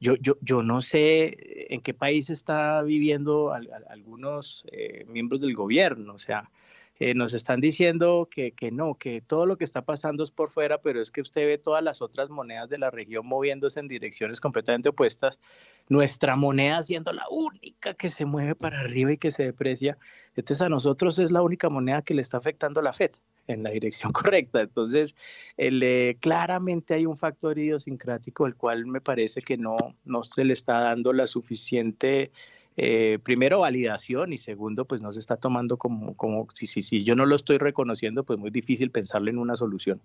[0.00, 1.36] yo, yo, yo no sé
[1.72, 3.52] en qué país está viviendo
[3.88, 6.50] algunos eh, miembros del gobierno, o sea,
[6.98, 10.48] eh, nos están diciendo que, que, no, que todo lo que está pasando es por
[10.48, 13.88] fuera, pero es que usted ve todas las otras monedas de la región moviéndose en
[13.88, 15.40] direcciones completamente opuestas,
[15.88, 19.98] nuestra moneda siendo la única que se mueve para arriba y que se deprecia,
[20.36, 23.12] entonces a nosotros es la única moneda que le está afectando la FED
[23.46, 24.60] en la dirección correcta.
[24.60, 25.14] Entonces,
[25.56, 30.52] eh, claramente hay un factor idiosincrático el cual me parece que no, no se le
[30.52, 32.30] está dando la suficiente
[32.76, 37.02] eh, primero validación y segundo, pues no se está tomando como, como si, si, si
[37.02, 40.00] yo no lo estoy reconociendo, pues muy difícil pensarle en una solución.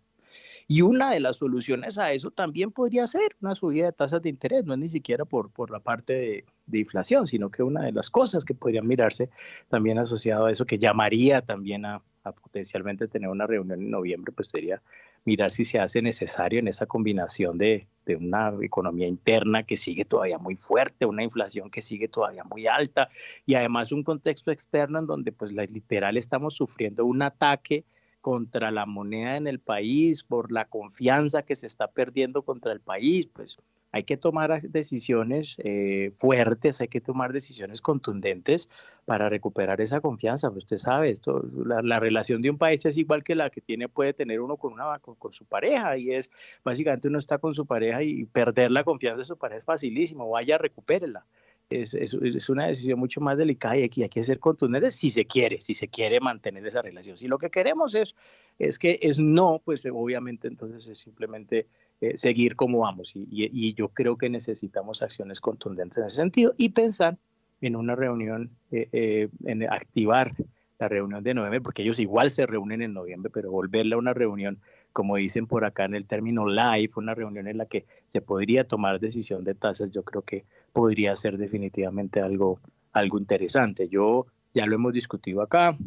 [0.67, 4.29] Y una de las soluciones a eso también podría ser una subida de tasas de
[4.29, 7.83] interés, no es ni siquiera por, por la parte de, de inflación, sino que una
[7.83, 9.29] de las cosas que podrían mirarse
[9.67, 14.31] también asociado a eso, que llamaría también a, a potencialmente tener una reunión en noviembre,
[14.31, 14.81] pues sería
[15.25, 20.05] mirar si se hace necesario en esa combinación de, de, una economía interna que sigue
[20.05, 23.09] todavía muy fuerte, una inflación que sigue todavía muy alta
[23.45, 27.85] y además un contexto externo en donde pues literal estamos sufriendo un ataque
[28.21, 32.79] contra la moneda en el país por la confianza que se está perdiendo contra el
[32.79, 33.57] país, pues
[33.91, 38.69] hay que tomar decisiones eh, fuertes, hay que tomar decisiones contundentes
[39.05, 40.49] para recuperar esa confianza.
[40.49, 44.13] Usted sabe, esto, la, relación de un país es igual que la que tiene, puede
[44.13, 46.31] tener uno con, una, con, su pareja y es
[46.63, 50.29] básicamente uno está con su pareja y perder la confianza de su pareja es facilísimo,
[50.29, 51.25] vaya, recupérela.
[51.69, 55.09] Es, es, es, una decisión mucho más delicada y aquí hay que ser contundentes si
[55.09, 57.17] se quiere, si se quiere mantener esa relación.
[57.17, 58.13] Si lo que queremos es,
[58.59, 61.67] es que es no, pues obviamente entonces es simplemente
[62.01, 63.11] eh, seguir como vamos.
[63.13, 67.19] Y, yo creo que necesitamos acciones contundentes en ese sentido y pensar
[67.61, 70.31] en una reunión, eh, eh, en activar
[70.79, 74.15] la reunión de noviembre, porque ellos igual se reúnen en noviembre, pero volverle a una
[74.15, 74.59] reunión,
[74.93, 78.67] como dicen por acá en el término live, una reunión en la que se podría
[78.67, 82.59] tomar decisión de tasas, yo creo que podría ser definitivamente algo,
[82.93, 83.89] algo interesante.
[83.89, 84.25] Yo
[84.55, 85.77] ya lo hemos discutido acá.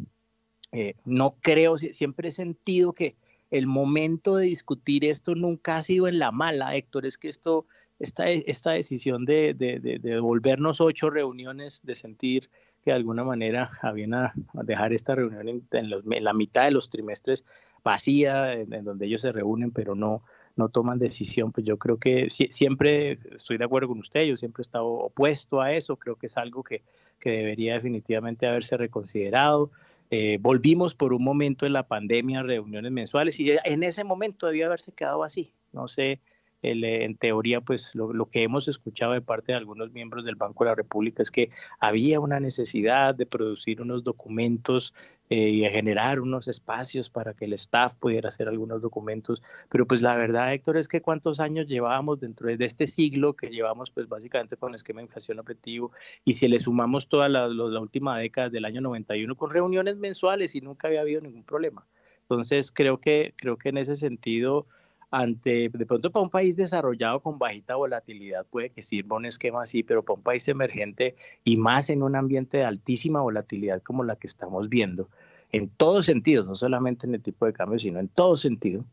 [1.03, 3.17] no creo, siempre he sentido que
[3.57, 7.65] el momento de discutir esto nunca ha sido en la mala, Héctor, es que esto,
[7.99, 12.49] esta, esta decisión de, de, de, volvernos ocho reuniones, de sentir
[12.81, 14.33] que de alguna manera habían a,
[14.63, 17.45] dejar esta reunión en, la mitad de los trimestres
[17.83, 20.23] vacía, en, donde ellos se reúnen, pero no,
[20.55, 24.61] no toman decisión, pues yo creo que siempre estoy de acuerdo con usted, yo siempre
[24.61, 26.83] he estado opuesto a eso, creo que es algo que,
[27.19, 29.71] que debería definitivamente haberse reconsiderado.
[30.11, 34.47] Eh, volvimos por un momento en la pandemia a reuniones mensuales y en ese momento
[34.47, 35.51] debió haberse quedado así.
[35.73, 36.21] No sé,
[36.61, 40.71] en teoría, pues lo, que hemos escuchado de parte de algunos miembros del Banco de
[40.71, 41.49] la República es que
[41.79, 44.93] había una necesidad de producir unos documentos
[45.29, 49.41] eh, y de generar unos espacios para que el staff pudiera hacer algunos documentos.
[49.69, 53.49] Pero pues la verdad, Héctor, es que cuántos años llevábamos dentro de este siglo que
[53.49, 55.91] llevamos pues básicamente con el esquema de inflación objetivo
[56.23, 60.53] y si le sumamos toda la, la última década del año 91 con reuniones mensuales
[60.55, 61.85] y nunca había habido ningún problema.
[62.21, 64.67] Entonces creo que, creo que en ese sentido
[65.11, 69.63] ante, de pronto para un país desarrollado con bajita volatilidad puede que sirva un esquema
[69.63, 74.03] así, pero para un país emergente y más en un ambiente de altísima volatilidad como
[74.03, 75.09] la que estamos viendo,
[75.51, 78.83] en todos sentidos, no solamente en el tipo de cambio, sino en todo sentido,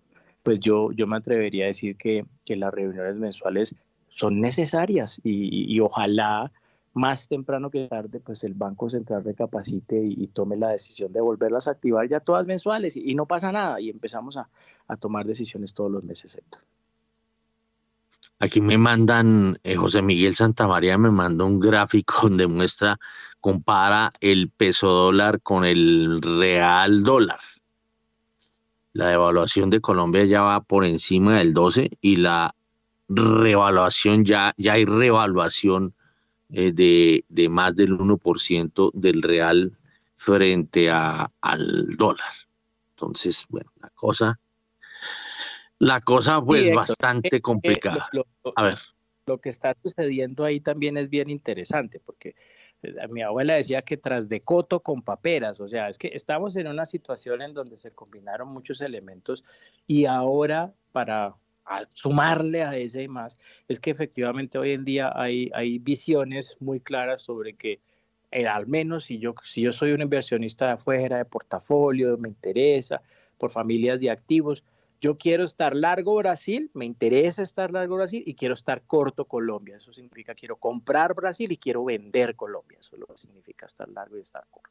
[0.43, 3.75] pues yo, yo me atrevería a decir que, que las reuniones mensuales
[4.09, 6.53] son necesarias y, y ojalá
[6.95, 11.67] más temprano que tarde, pues el Banco Central recapacite y, tome la decisión de volverlas
[11.67, 14.49] a activar ya todas mensuales y, no pasa nada y empezamos a,
[14.97, 16.63] tomar decisiones todos los meses, Héctor.
[18.43, 22.99] Aquí me mandan, eh, José Miguel Santamaría me mandó un gráfico donde muestra,
[23.41, 27.39] compara el peso dólar con el real dólar.
[28.95, 32.55] La devaluación de Colombia ya va por encima del 12 y la
[33.09, 35.95] revaluación ya, ya hay revaluación
[36.51, 39.79] eh, de, de, más del 1% del real
[40.17, 42.27] frente a, al dólar.
[42.91, 44.41] Entonces, bueno, la cosa,
[45.83, 48.09] la cosa pues bastante complicada.
[48.55, 48.79] a ver.
[49.27, 52.37] Lo que está sucediendo ahí también es bien interesante porque
[52.83, 56.55] eh, mi abuela decía que tras de coto con paperas, o sea, es que estamos
[56.55, 59.43] en una situación en donde se combinaron muchos elementos
[59.89, 61.35] y ahora para
[61.65, 66.57] a sumarle a ese y más, es que efectivamente hoy en día hay, hay visiones
[66.61, 67.81] muy claras sobre que
[68.31, 72.29] eh, al menos si yo, si yo soy un inversionista de afuera, de portafolio, me
[72.29, 73.03] interesa,
[73.37, 74.63] por familias de activos,
[75.03, 79.77] yo quiero estar largo Brasil, me interesa estar largo Brasil y quiero estar corto Colombia.
[79.77, 82.79] Eso significa quiero comprar Brasil y quiero vender Colombia.
[82.81, 84.71] Eso es lo significa estar largo y estar corto.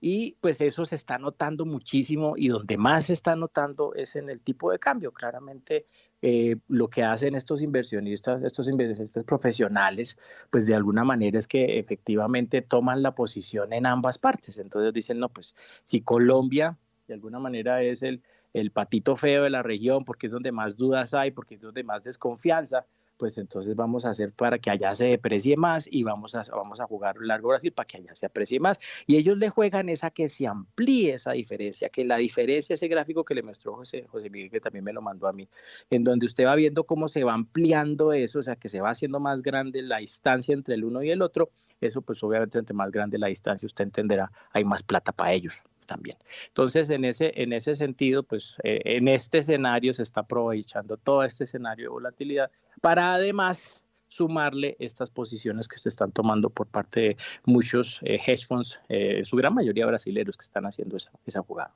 [0.00, 4.28] y pues eso se está notando muchísimo y donde más se está notando es en
[4.28, 5.12] el tipo de cambio.
[5.12, 5.86] Claramente
[6.20, 10.18] eh, lo que hacen estos inversionistas, estos inversionistas profesionales,
[10.50, 14.58] pues de alguna manera es que efectivamente toman la posición en ambas partes.
[14.58, 16.76] Entonces dicen, no, pues si Colombia
[17.08, 18.22] de alguna manera es el,
[18.52, 21.84] el patito feo de la región porque es donde más dudas hay, porque es donde
[21.84, 22.86] más desconfianza,
[23.18, 26.80] pues entonces vamos a hacer para que allá se deprecie más y vamos a, vamos
[26.80, 28.78] a jugar largo Brasil para que allá se aprecie más.
[29.06, 33.24] Y ellos le juegan esa que se amplíe esa diferencia, que la diferencia, ese gráfico
[33.24, 35.48] que le mostró José, José Miguel, que también me lo mandó a mí,
[35.90, 38.90] en donde usted va viendo cómo se va ampliando eso, o sea, que se va
[38.90, 41.50] haciendo más grande la distancia entre el uno y el otro,
[41.80, 45.60] eso pues obviamente entre más grande la distancia, usted entenderá, hay más plata para ellos
[45.88, 46.16] también.
[46.46, 51.24] Entonces, en ese, en ese sentido, pues eh, en este escenario se está aprovechando todo
[51.24, 52.50] este escenario de volatilidad
[52.80, 58.46] para además sumarle estas posiciones que se están tomando por parte de muchos eh, hedge
[58.46, 61.74] funds, eh, su gran mayoría brasileños que están haciendo esa, esa jugada.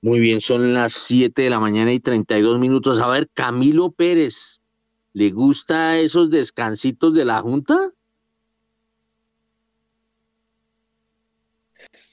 [0.00, 3.00] Muy bien, son las 7 de la mañana y 32 minutos.
[3.00, 4.60] A ver, Camilo Pérez,
[5.12, 7.92] ¿le gusta esos descansitos de la Junta?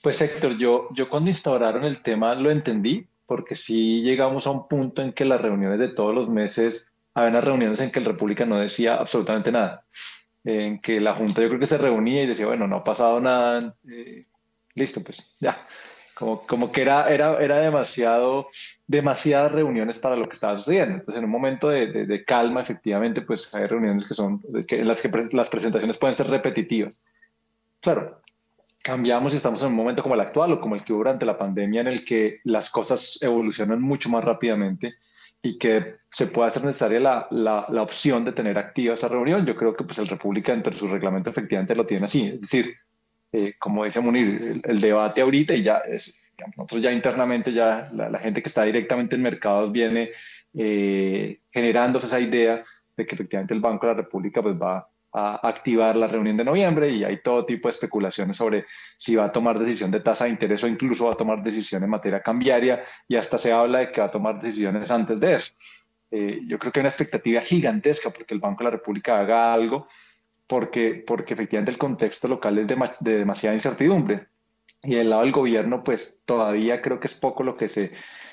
[0.01, 4.67] Pues Héctor, yo, yo cuando instauraron el tema lo entendí, porque sí llegamos a un
[4.67, 8.05] punto en que las reuniones de todos los meses, había unas reuniones en que el
[8.05, 9.85] República no decía absolutamente nada,
[10.43, 13.19] en que la Junta yo creo que se reunía y decía, bueno, no ha pasado
[13.19, 14.25] nada, eh,
[14.73, 15.67] listo, pues ya.
[16.15, 18.45] Como, como que era, era, era demasiado,
[18.87, 20.95] demasiadas reuniones para lo que estaba sucediendo.
[20.95, 24.87] Entonces, en un momento de, de, calma, efectivamente, pues hay reuniones que son, que, en
[24.87, 27.01] las que las presentaciones pueden ser repetitivas.
[27.79, 28.19] Claro,
[28.83, 31.25] cambiamos y estamos en un momento como el actual o como el que hubo durante
[31.25, 34.95] la pandemia en el que las cosas evolucionan mucho más rápidamente
[35.41, 39.45] y que se puede hacer necesaria la, la, la, opción de tener activa esa reunión.
[39.45, 42.27] Yo creo que pues el República entre su reglamento efectivamente lo tiene así.
[42.27, 42.75] Es decir,
[43.31, 46.17] eh, como dice Munir, el, debate ahorita y ya es,
[46.57, 50.09] nosotros ya internamente ya la, la, gente que está directamente en mercados viene
[50.53, 52.63] eh, generándose esa idea
[52.97, 56.43] de que efectivamente el Banco de la República pues va a activar la reunión de
[56.43, 58.65] noviembre y hay todo tipo de especulaciones sobre
[58.97, 61.83] si va a tomar decisión de tasa de interés o incluso va a tomar decisión
[61.83, 65.35] en materia cambiaria y hasta se habla de que va a tomar decisiones antes de
[65.35, 65.51] eso.
[66.11, 69.53] Eh, yo creo que hay una expectativa gigantesca porque el Banco de la República haga
[69.53, 69.85] algo
[70.47, 74.27] porque, porque efectivamente el contexto local es de, de demasiada incertidumbre
[74.81, 77.91] y del lado del gobierno pues todavía creo que es poco lo que se,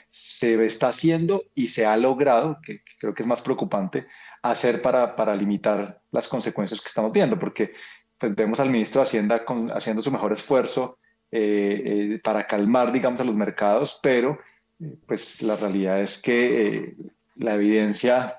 [0.08, 4.06] se está haciendo y se ha logrado, que, creo que es más preocupante,
[4.42, 7.72] hacer para, para, limitar las consecuencias que estamos viendo, porque
[8.18, 9.44] pues, vemos al ministro de Hacienda
[9.74, 10.98] haciendo su mejor esfuerzo
[11.30, 14.38] eh, eh, para calmar, digamos, a los mercados, pero
[14.80, 16.94] eh, pues la realidad es que
[17.36, 18.34] la evidencia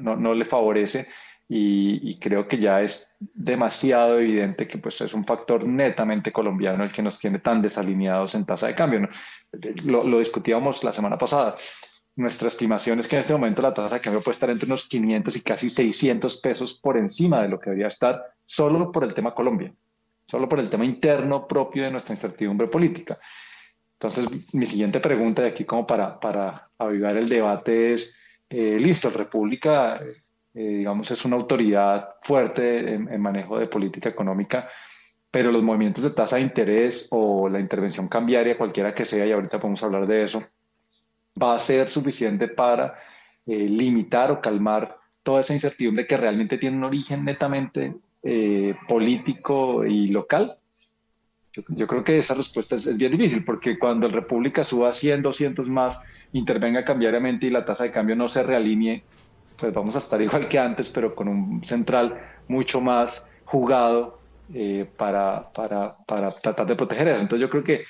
[0.00, 1.08] no, no, le favorece
[1.48, 6.92] y, creo que ya es demasiado evidente que pues es un factor netamente colombiano el
[6.92, 9.08] que nos tiene tan desalineados en tasa de cambio.
[9.84, 11.54] Lo, lo, discutíamos la semana pasada.
[12.16, 14.88] Nuestra estimación es que en este momento la tasa de cambio puede estar entre unos
[14.88, 19.14] 500 y casi 600 pesos por encima de lo que debería estar solo por el
[19.14, 19.72] tema Colombia,
[20.26, 23.18] solo por el tema interno propio de nuestra incertidumbre política.
[23.94, 28.16] Entonces, mi siguiente pregunta de aquí como para, para avivar el debate es,
[28.48, 30.00] eh, listo, República
[30.52, 34.68] eh, digamos, es una autoridad fuerte en, manejo de política económica,
[35.30, 39.32] pero los movimientos de tasa de interés o la intervención cambiaria, cualquiera que sea, y
[39.32, 40.42] ahorita podemos hablar de eso,
[41.40, 42.98] va a ser suficiente para
[43.46, 49.84] eh, limitar o calmar toda esa incertidumbre que realmente tiene un origen netamente eh, político
[49.84, 50.56] y local.
[51.68, 55.22] Yo, creo que esa respuesta es, es, bien difícil, porque cuando el República suba 100,
[55.22, 56.00] 200 más,
[56.32, 59.02] intervenga cambiariamente y la tasa de cambio no se realinee
[59.60, 62.16] pues vamos a estar igual que antes, pero con un central
[62.48, 64.18] mucho más jugado
[64.52, 67.22] eh, para, para, para, tratar de proteger eso.
[67.22, 67.84] Entonces yo creo que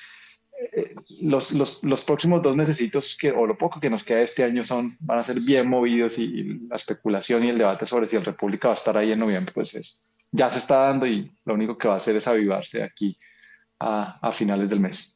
[1.21, 4.63] los, los, los, próximos dos necesitos, que, o lo poco que nos queda este año,
[4.63, 8.25] son, van a ser bien movidos y, la especulación y el debate sobre si el
[8.25, 11.53] República va a estar ahí en noviembre, pues es, ya se está dando y lo
[11.53, 13.17] único que va a hacer es avivarse aquí
[13.79, 15.15] a, a finales del mes.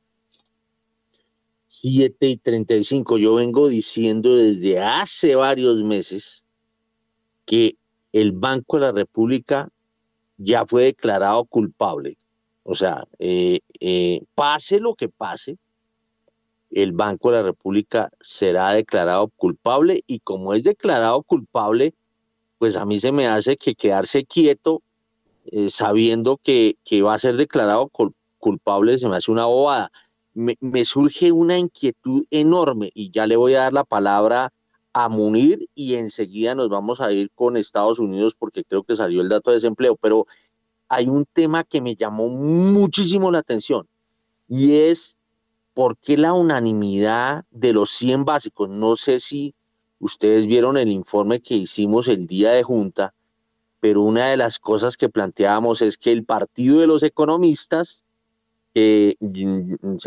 [1.68, 3.18] 7 y 35.
[3.18, 6.48] Yo vengo diciendo desde hace varios meses
[7.46, 7.76] que
[8.14, 9.70] el Banco de la República
[10.38, 12.18] ya fue declarado culpable.
[12.68, 15.58] O sea, eh, eh, pase lo que pase,
[16.72, 21.94] el Banco de la República será declarado culpable y como es declarado culpable,
[22.58, 24.82] pues a mí se me hace que quedarse quieto
[25.46, 27.92] eh, sabiendo que, que, va a ser declarado
[28.40, 29.92] culpable se me hace una bobada.
[30.34, 34.52] Me, me surge una inquietud enorme y ya le voy a dar la palabra
[34.92, 39.22] a Munir y enseguida nos vamos a ir con Estados Unidos porque creo que salió
[39.22, 40.26] el dato de desempleo, pero
[40.90, 43.88] hay un tema que me llamó muchísimo la atención
[44.48, 45.18] y es
[45.74, 48.70] por qué la unanimidad de los 100 básicos.
[48.70, 49.54] No sé si
[50.00, 53.14] ustedes vieron el informe que hicimos el día de junta,
[53.80, 58.04] pero una de las cosas que planteábamos es que el Partido de los Economistas,
[58.74, 59.16] eh,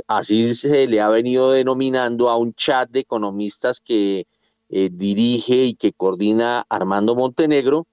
[0.07, 4.27] así se le ha venido denominando a un chat de economistas que
[4.69, 7.87] eh, dirige y que coordina Armando Montenegro,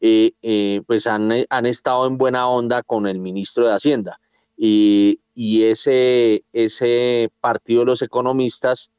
[0.00, 4.20] eh, eh, pues han, han, estado en buena onda con el ministro de Hacienda.
[4.56, 8.90] Y, y ese, ese partido de los economistas,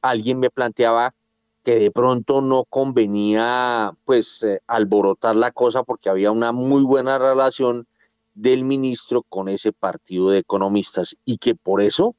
[0.00, 1.14] alguien me planteaba
[1.62, 7.86] que de pronto no convenía pues alborotar la cosa porque había una muy buena relación
[8.32, 12.14] del ministro con ese partido de economistas y que por eso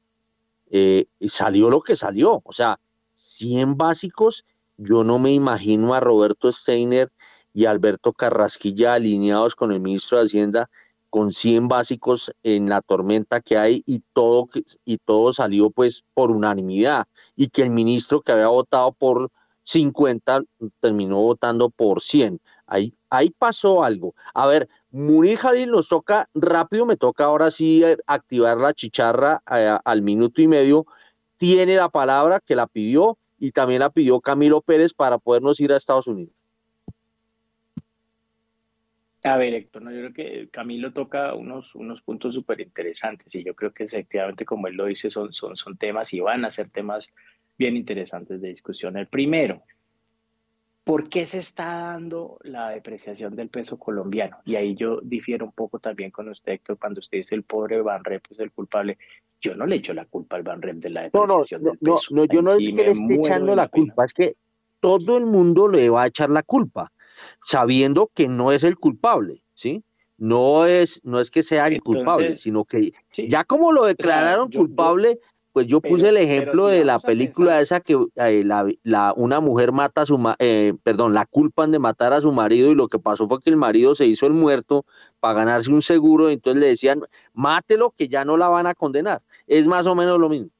[1.28, 2.40] salió lo que salió.
[2.44, 2.78] O sea,
[3.16, 4.44] 100 básicos,
[4.76, 7.10] yo no me imagino a Roberto Steiner
[7.56, 10.68] y Alberto Carrasquilla alineados con el ministro de Hacienda
[11.08, 14.50] con 100 básicos en la tormenta que hay y todo,
[14.84, 19.30] y todo salió pues por unanimidad y que el ministro que había votado por
[19.62, 20.42] 50
[20.80, 22.38] terminó votando por 100.
[22.66, 24.14] Ahí, ahí pasó algo.
[24.34, 29.42] A ver, Munir Jalil nos toca rápido, me toca ahora sí eh, activar la chicharra
[29.50, 30.84] eh, al minuto y medio
[31.38, 35.72] tiene la palabra que la pidió y también la pidió Camilo Pérez para podernos ir
[35.72, 36.36] a Estados Unidos.
[39.26, 43.42] A ver, Héctor, no, yo creo que Camilo toca unos, unos puntos súper interesantes y
[43.42, 46.50] yo creo que efectivamente, como él lo dice, son, son, son temas y van a
[46.50, 47.12] ser temas
[47.58, 48.96] bien interesantes de discusión.
[48.96, 49.62] El primero,
[50.84, 54.36] ¿por qué se está dando la depreciación del peso colombiano?
[54.44, 57.82] Y ahí yo difiero un poco también con usted, Héctor, cuando usted dice el pobre
[57.82, 58.96] Banrep es el culpable.
[59.40, 62.02] Yo no le echo la culpa al Banrep de la depreciación no, del peso.
[62.10, 64.36] No, no, yo no es que le esté echando la culpa, es que
[64.78, 66.92] todo el mundo le va a echar la culpa,
[67.42, 69.82] sabiendo que no es el culpable, ¿sí?
[70.18, 75.20] No es, no es que sea el culpable, sino que ya como lo declararon culpable,
[75.56, 80.02] pues yo puse el ejemplo de la película esa que eh, la, una mujer mata
[80.02, 83.26] a su, eh, perdón, la culpan de matar a su marido y lo que pasó
[83.26, 84.84] fue que el marido se hizo el muerto
[85.18, 87.00] para ganarse un seguro y entonces le decían,
[87.32, 89.22] mátelo que ya no la van a condenar.
[89.46, 90.50] Es más o menos lo mismo.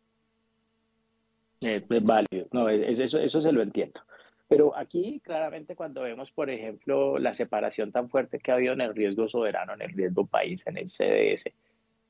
[1.61, 4.01] es válido, no, eso, eso se lo entiendo.
[4.49, 8.81] Pero aquí claramente cuando vemos, por ejemplo, la separación tan fuerte que ha habido en
[8.81, 11.53] el riesgo soberano, en el riesgo país, en el CDS,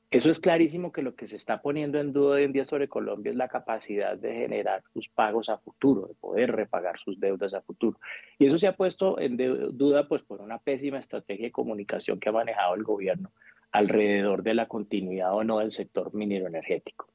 [0.09, 2.87] eso es clarísimo que lo que se está poniendo en duda hoy en día sobre
[2.87, 7.53] Colombia es la capacidad de generar sus pagos a futuro, de poder repagar sus deudas
[7.53, 7.99] a futuro.
[8.39, 9.35] Y eso se ha puesto en
[9.75, 13.31] duda pues por una pésima estrategia de comunicación que ha manejado el gobierno
[13.73, 17.09] alrededor de la continuidad o no del sector minero energético.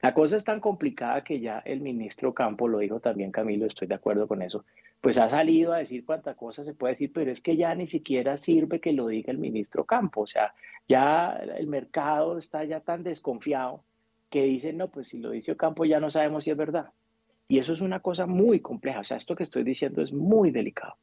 [0.00, 3.88] La cosa es tan complicada que ya el ministro Campo, lo dijo también Camilo, estoy
[3.88, 4.64] de acuerdo con eso,
[5.00, 7.86] pues ha salido a decir cuánta cosa se puede decir, pero es que ya ni
[7.86, 10.22] siquiera sirve que lo diga el ministro Campo.
[10.22, 10.54] O sea,
[10.88, 13.82] ya el mercado está ya tan desconfiado
[14.30, 16.90] que dicen, no, pues si lo dice Campo ya no sabemos si es verdad.
[17.48, 19.00] Y eso es una cosa muy compleja.
[19.00, 20.96] O sea, esto que estoy diciendo es muy delicado.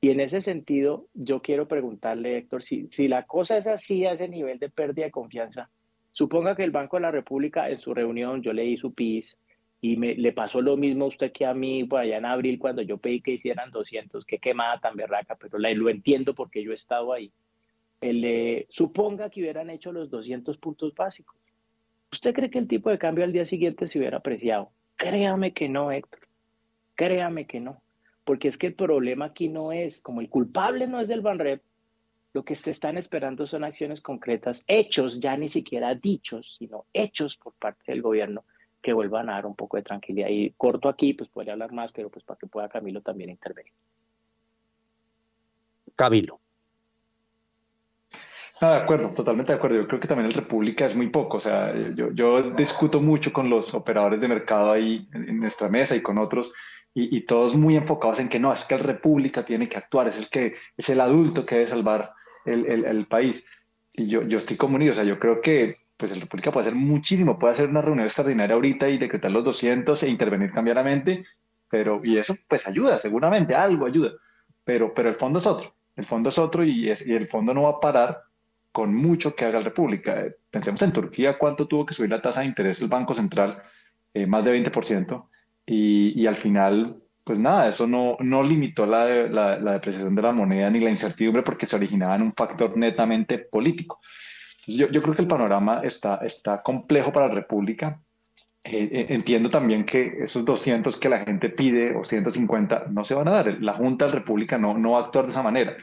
[0.00, 4.12] Y en ese sentido, yo quiero preguntarle, Héctor, si, si la cosa es así, a
[4.12, 5.70] ese nivel de pérdida de confianza,
[6.12, 9.40] Suponga que el Banco de la República en su reunión, yo leí su PIS
[9.80, 12.58] y me, le pasó lo mismo a usted que a mí por allá en abril
[12.58, 16.70] cuando yo pedí que hicieran 200, qué quemada tan berraca, pero lo entiendo porque yo
[16.70, 17.32] he estado ahí.
[18.68, 21.36] Suponga que hubieran hecho los 200 puntos básicos.
[22.12, 24.70] ¿Usted cree que el tipo de cambio al día siguiente se hubiera apreciado?
[24.96, 26.20] Créame que no, Héctor.
[26.94, 27.80] Créame que no.
[28.24, 31.62] Porque es que el problema aquí no es, como el culpable no es del Banrep,
[32.34, 37.36] lo que se están esperando son acciones concretas, hechos, ya ni siquiera dichos, sino hechos
[37.36, 38.44] por parte del gobierno
[38.80, 40.28] que vuelvan a dar un poco de tranquilidad.
[40.28, 43.72] Y corto aquí, pues podría hablar más, pero pues para que pueda Camilo también intervenir.
[45.94, 46.40] Camilo.
[48.60, 49.76] de acuerdo, totalmente de acuerdo.
[49.76, 51.36] Yo creo que también el República es muy poco.
[51.36, 55.94] O sea, yo, yo discuto mucho con los operadores de mercado ahí en nuestra mesa
[55.94, 56.52] y con otros
[56.94, 60.16] y, todos muy enfocados en que no, es que el República tiene que actuar, es
[60.16, 62.12] el que es el adulto que debe salvar
[62.44, 63.44] el, el, país.
[63.92, 66.74] Y yo, yo estoy comunido, o sea, yo creo que pues el República puede hacer
[66.74, 71.24] muchísimo, puede hacer una reunión extraordinaria ahorita y decretar los 200 e intervenir cambiaramente,
[71.68, 74.12] pero, y eso pues ayuda, seguramente, algo ayuda,
[74.64, 77.70] pero, pero el fondo es otro, el fondo es otro y, el fondo no va
[77.70, 78.22] a parar
[78.72, 80.24] con mucho que haga la República.
[80.50, 83.62] Pensemos en Turquía, cuánto tuvo que subir la tasa de interés el Banco Central,
[84.14, 85.28] eh, más de 20%,
[85.66, 90.32] y, y al final pues nada, eso no, no limitó la, la, depreciación de la
[90.32, 94.00] moneda ni la incertidumbre porque se originaba en un factor netamente político.
[94.66, 98.00] Yo, yo creo que el panorama está, está complejo para la República.
[98.64, 103.14] Eh, eh, entiendo también que esos 200 que la gente pide o 150 no se
[103.14, 103.62] van a dar.
[103.62, 105.76] La Junta de la República no, no va a actuar de esa manera.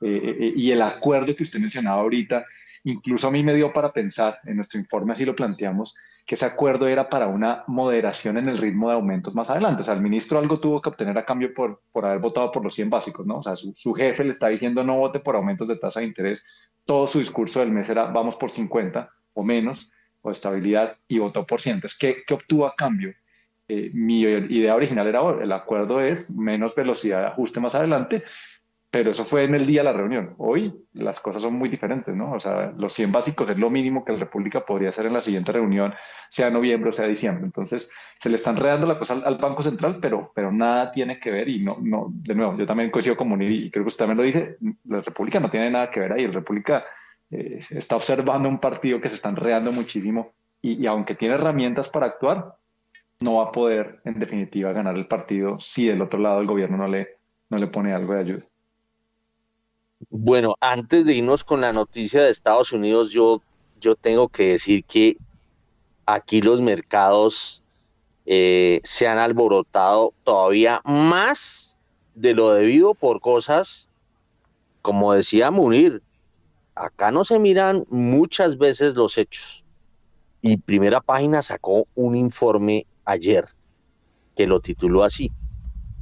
[0.00, 2.44] eh, y el acuerdo que usted mencionaba ahorita,
[2.84, 5.94] incluso a mí me dio para pensar, en nuestro informe así lo planteamos,
[6.26, 9.82] que ese acuerdo era para una moderación en el ritmo de aumentos más adelante.
[9.82, 12.64] O sea, el ministro algo tuvo que obtener a cambio por, por haber votado por
[12.64, 13.38] los 100 básicos, ¿no?
[13.38, 16.06] O sea, su, su jefe le está diciendo no vote por aumentos de tasa de
[16.06, 16.42] interés.
[16.84, 19.92] Todo su discurso del mes era vamos por 50 o menos,
[20.22, 21.76] o estabilidad, y votó por 100.
[21.76, 23.14] Entonces, ¿qué, qué obtuvo a cambio?
[23.68, 28.22] Eh, mi idea original era, el acuerdo es menos velocidad de ajuste más adelante,
[28.96, 30.34] pero eso fue en el día de la reunión.
[30.38, 32.32] Hoy las cosas son muy diferentes, ¿no?
[32.32, 35.20] O sea, los 100 básicos es lo mínimo que la República podría hacer en la
[35.20, 35.92] siguiente reunión,
[36.30, 37.44] sea noviembre o sea diciembre.
[37.44, 41.30] Entonces, se le están redando la cosa al, Banco Central, pero, pero nada tiene que
[41.30, 44.06] ver y no, no, de nuevo, yo también coincido con Munir y creo que usted
[44.06, 44.56] también lo dice,
[44.88, 46.26] la República no tiene nada que ver ahí.
[46.26, 46.86] La República
[47.30, 50.32] eh, está observando un partido que se está enredando muchísimo
[50.62, 52.56] y, y aunque tiene herramientas para actuar,
[53.20, 56.78] no va a poder, en definitiva, ganar el partido si del otro lado el gobierno
[56.78, 57.18] no le,
[57.50, 58.42] no le pone algo de ayuda.
[60.10, 63.42] Bueno, antes de irnos con la noticia de Estados Unidos, yo,
[63.80, 65.16] yo tengo que decir que
[66.04, 67.62] aquí los mercados
[68.26, 71.76] eh, se han alborotado todavía más
[72.14, 73.88] de lo debido por cosas,
[74.82, 76.02] como decía Munir,
[76.74, 79.64] acá no se miran muchas veces los hechos.
[80.42, 83.46] Y primera página sacó un informe ayer
[84.36, 85.32] que lo tituló así,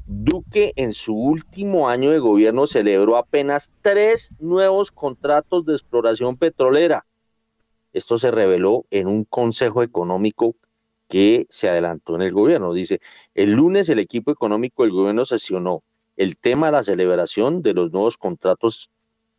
[0.07, 7.07] Duque en su último año de gobierno celebró apenas tres nuevos contratos de exploración petrolera.
[7.95, 10.57] Esto se reveló en un consejo económico
[11.09, 12.75] que se adelantó en el gobierno.
[12.75, 13.01] Dice,
[13.35, 15.83] el lunes el equipo económico del gobierno sesionó
[16.17, 18.91] el tema de la celebración de los nuevos contratos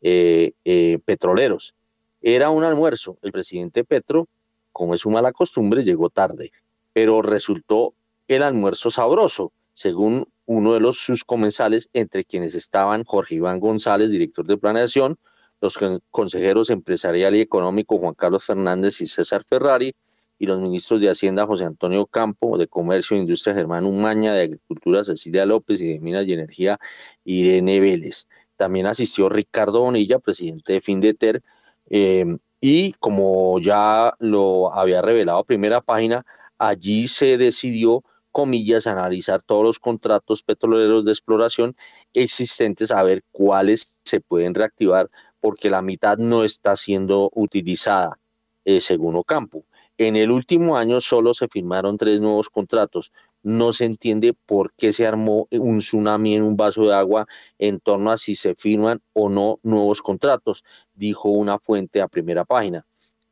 [0.01, 1.75] eh, eh, petroleros.
[2.21, 3.17] Era un almuerzo.
[3.21, 4.27] El presidente Petro,
[4.71, 6.51] como es su mala costumbre, llegó tarde,
[6.91, 7.93] pero resultó
[8.27, 14.11] el almuerzo sabroso, según uno de los sus comensales, entre quienes estaban Jorge Iván González,
[14.11, 15.17] director de planeación,
[15.61, 15.79] los
[16.11, 19.95] consejeros empresarial y económico Juan Carlos Fernández y César Ferrari,
[20.37, 24.43] y los ministros de Hacienda José Antonio Campo, de Comercio e Industria Germán Umaña, de
[24.43, 26.79] Agricultura Cecilia López y de Minas y Energía
[27.23, 28.27] Irene Vélez.
[28.57, 31.41] También asistió Ricardo Bonilla, presidente de Findeter,
[31.89, 36.25] eh, y como ya lo había revelado primera página,
[36.57, 38.03] allí se decidió
[38.35, 41.73] comillas, analizar todos los contratos petroleros de exploración
[42.13, 45.09] existentes, a ver cuáles se pueden reactivar,
[45.39, 48.19] porque la mitad no está siendo utilizada,
[48.65, 49.63] eh, según Ocampo.
[49.97, 53.13] En el último año solo se firmaron tres nuevos contratos.
[53.41, 57.79] No se entiende por qué se armó un tsunami en un vaso de agua en
[57.79, 62.85] torno a si se firman o no nuevos contratos, dijo una fuente a primera página.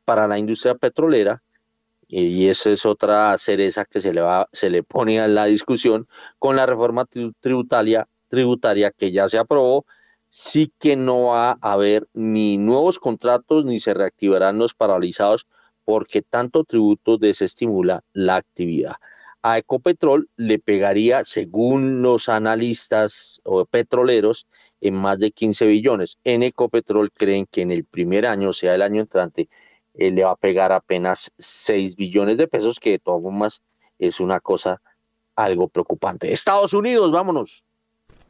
[0.06, 1.43] Para la industria petrolera,
[2.22, 6.06] y esa es otra cereza que se le, va, se le pone a la discusión
[6.38, 7.06] con la reforma
[7.40, 9.84] tributaria, tributaria que ya se aprobó,
[10.28, 15.46] sí que no va a haber ni nuevos contratos ni se reactivarán los paralizados
[15.84, 18.94] porque tanto tributo desestimula la actividad.
[19.42, 24.46] A Ecopetrol le pegaría, según los analistas o petroleros,
[24.80, 26.18] en más de 15 billones.
[26.24, 29.48] En Ecopetrol creen que en el primer año, o sea, el año entrante,
[29.94, 33.62] eh, le va a pegar apenas 6 billones de pesos, que de todas formas
[33.98, 34.80] es una cosa
[35.36, 36.32] algo preocupante.
[36.32, 37.63] Estados Unidos, vámonos.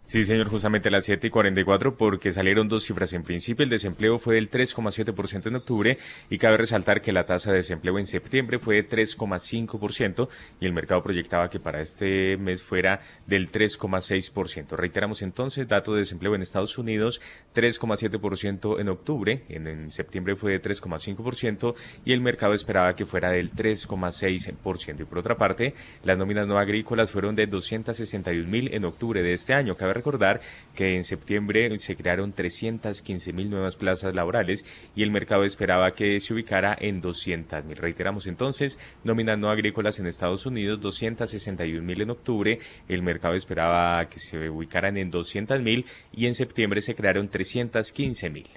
[0.06, 3.14] Sí, señor, justamente las 7 y 44, porque salieron dos cifras.
[3.14, 5.98] En principio, el desempleo fue del 3,7% en octubre
[6.28, 10.28] y cabe resaltar que la tasa de desempleo en septiembre fue de 3,5%
[10.60, 14.76] y el mercado proyectaba que para este mes fuera del 3,6%.
[14.76, 17.22] Reiteramos entonces, dato de desempleo en Estados Unidos,
[17.54, 21.74] 3,7% en octubre, en, en, septiembre fue de 3,5%
[22.04, 25.00] y el mercado esperaba que fuera del 3,6%.
[25.00, 25.72] Y por otra parte,
[26.02, 29.76] las nóminas no agrícolas fueron de 261 mil en octubre de este año.
[29.76, 30.40] Cabe recordar
[30.74, 34.64] que en septiembre se crearon 315 mil nuevas plazas laborales
[34.94, 37.76] y el mercado esperaba que se ubicara en 200 mil.
[37.76, 42.58] Reiteramos entonces, nóminas no agrícolas en Estados Unidos, 261 mil en octubre,
[42.88, 48.30] el mercado esperaba que se ubicaran en 200 mil y en septiembre se crearon 315
[48.30, 48.48] mil.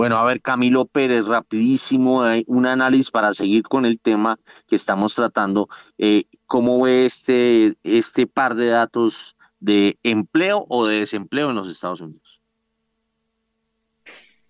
[0.00, 4.76] Bueno, a ver, Camilo Pérez, rapidísimo, hay un análisis para seguir con el tema que
[4.76, 5.68] estamos tratando.
[5.98, 11.68] Eh, ¿Cómo ve este, este par de datos de empleo o de desempleo en los
[11.68, 12.40] Estados Unidos?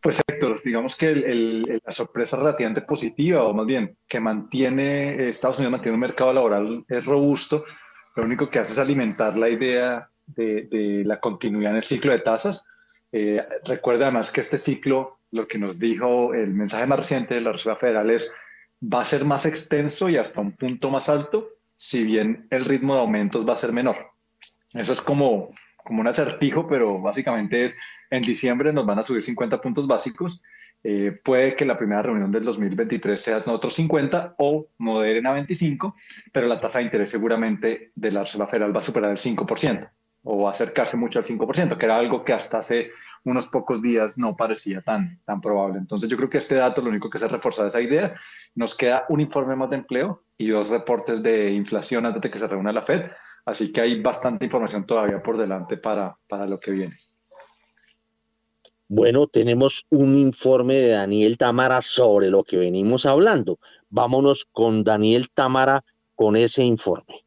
[0.01, 5.73] Pues Héctor, digamos que la sorpresa relativamente positiva, o más bien que mantiene, Estados Unidos
[5.73, 7.65] mantiene un mercado laboral es robusto,
[8.17, 12.21] lo único que hace es alimentar la idea de, la continuidad en el ciclo de
[12.21, 12.67] tasas.
[13.13, 17.43] Eh, recuerda además que este ciclo, lo que nos dijo el mensaje más reciente de
[17.43, 18.31] la Reserva Federal es,
[18.83, 22.95] va a ser más extenso y hasta un punto más alto, si bien el ritmo
[22.95, 23.97] de aumentos va a ser menor.
[24.73, 27.77] Eso es como, como un acertijo, pero básicamente es
[28.11, 30.43] en diciembre nos van a subir 50 puntos básicos.
[30.83, 35.95] Eh, puede que la primera reunión del 2023 sea otros 50 o moderen a 25,
[36.33, 39.91] pero la tasa de interés seguramente de la Reserva Federal va a superar el 5%
[40.23, 42.91] o a acercarse mucho al 5%, que era algo que hasta hace
[43.25, 45.79] unos pocos días no parecía tan, tan probable.
[45.79, 48.15] Entonces yo creo que este dato lo único que se reforza esa idea.
[48.55, 52.39] Nos queda un informe más de empleo y dos reportes de inflación antes de que
[52.39, 53.11] se reúna la Fed.
[53.45, 56.97] Así que hay bastante información todavía por delante para, para lo que viene.
[58.89, 63.61] Bueno, tenemos un informe de Daniel Tamara sobre lo que venimos hablando.
[63.89, 65.85] Vámonos con Daniel Tamara
[66.17, 67.25] con ese informe.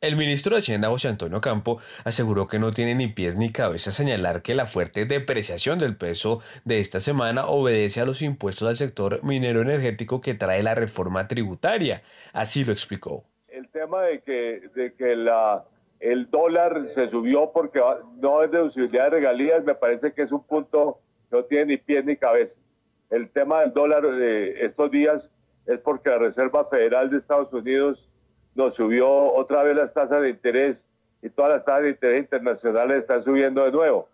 [0.00, 3.90] El ministro de Hacienda José Antonio Campo aseguró que no tiene ni pies ni cabeza
[3.90, 8.76] señalar que la fuerte depreciación del peso de esta semana obedece a los impuestos al
[8.76, 12.04] sector minero energético que trae la reforma tributaria.
[12.32, 13.24] Así lo explicó.
[13.58, 15.64] El tema de que, de que la,
[15.98, 17.82] el dólar se subió porque
[18.20, 21.76] no es deducibilidad de regalías me parece que es un punto que no tiene ni
[21.76, 22.60] pies ni cabeza.
[23.10, 25.32] El tema del dólar de estos días
[25.66, 28.08] es porque la Reserva Federal de Estados Unidos
[28.54, 30.86] nos subió otra vez las tasas de interés
[31.20, 34.08] y todas las tasas de interés internacionales están subiendo de nuevo.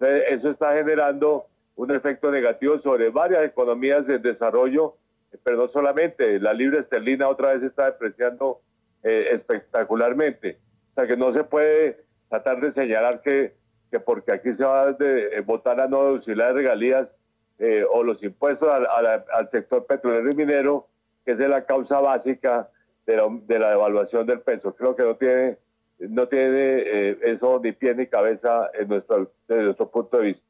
[0.00, 1.46] eso está generando
[1.76, 4.96] un efecto negativo sobre varias economías en desarrollo,
[5.44, 6.40] pero no solamente.
[6.40, 8.60] La libra esterlina otra vez está depreciando
[9.02, 10.58] eh, espectacularmente.
[10.90, 13.54] O sea que no se puede tratar de señalar que,
[13.90, 17.14] que porque aquí se va a eh, votar la no deducibilidad de regalías
[17.58, 20.88] eh, o los impuestos al, al sector petrolero y minero,
[21.24, 22.68] que es la causa básica
[23.06, 24.74] de la, devaluación del peso.
[24.74, 25.58] Creo que no tiene,
[25.98, 30.48] no tiene eso ni pie ni cabeza en nuestro, desde nuestro punto de vista.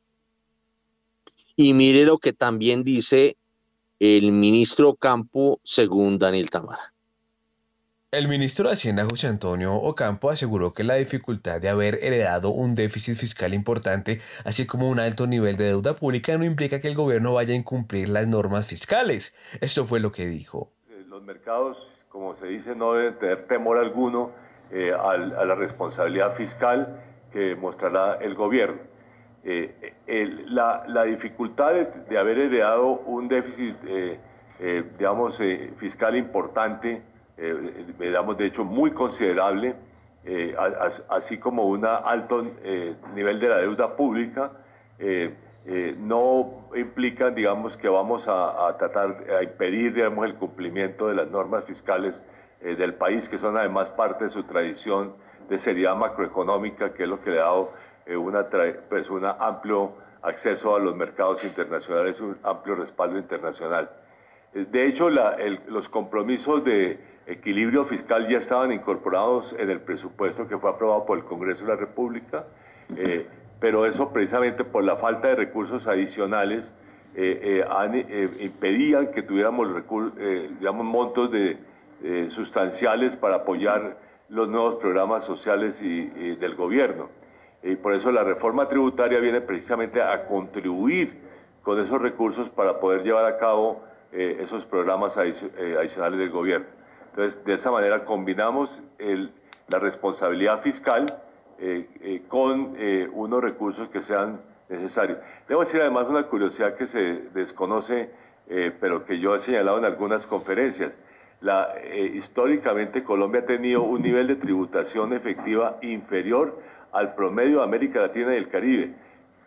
[1.55, 3.37] Y mire lo que también dice
[4.01, 6.93] el ministro Campo, según Daniel Tamara.
[8.11, 12.75] El ministro de Hacienda José Antonio Ocampo aseguró que la dificultad de haber heredado un
[12.75, 16.95] déficit fiscal importante, así como un alto nivel de deuda pública, no implica que el
[16.95, 19.35] gobierno vaya a incumplir las normas fiscales.
[19.61, 20.73] Esto fue lo que dijo.
[21.07, 24.31] Los mercados como se dice, no debe tener temor alguno
[24.71, 28.81] eh, a, la responsabilidad fiscal que mostrará el gobierno.
[29.45, 29.95] Eh,
[30.47, 34.19] la, dificultad de, haber heredado un déficit, eh,
[34.99, 35.41] digamos,
[35.77, 37.03] fiscal importante,
[37.39, 39.75] de hecho muy considerable,
[41.09, 42.45] así como un alto
[43.15, 44.53] nivel de la deuda pública,
[45.99, 51.65] no implican, digamos, que vamos a, tratar, a impedir, digamos, el cumplimiento de las normas
[51.65, 52.23] fiscales
[52.61, 55.15] eh, del país, que son además parte de su tradición
[55.49, 57.73] de seriedad macroeconómica, que es lo que le ha dado
[58.05, 58.47] eh, una,
[58.89, 59.93] pues, un amplio
[60.23, 63.89] acceso a los mercados internacionales, un amplio respaldo internacional.
[64.55, 66.99] Eh, de hecho, los compromisos de
[67.29, 71.71] equilibrio fiscal ya estaban incorporados en el presupuesto que fue aprobado por el Congreso de
[71.71, 72.47] la República
[73.61, 76.75] pero eso precisamente por la falta de recursos adicionales
[77.15, 79.69] eh, eh, eh, impedían que tuviéramos
[80.61, 81.59] digamos, montos de,
[82.29, 83.97] sustanciales para apoyar
[84.29, 86.05] los nuevos programas sociales y,
[86.37, 87.09] del gobierno.
[87.61, 91.19] Y por eso la reforma tributaria viene precisamente a contribuir
[91.61, 93.83] con esos recursos para poder llevar a cabo
[94.13, 96.78] esos programas adicionales del gobierno.
[97.19, 98.81] Entonces, de esa manera combinamos
[99.67, 101.05] la responsabilidad fiscal,
[101.59, 105.19] eh, eh, con eh, unos recursos que sean necesarios.
[105.49, 108.11] Debo decir además una curiosidad que se desconoce,
[108.81, 110.97] pero que yo he señalado en algunas conferencias.
[111.41, 111.75] La,
[112.15, 116.61] históricamente Colombia ha tenido un nivel de tributación efectiva inferior
[116.93, 118.95] al promedio de América Latina y el Caribe.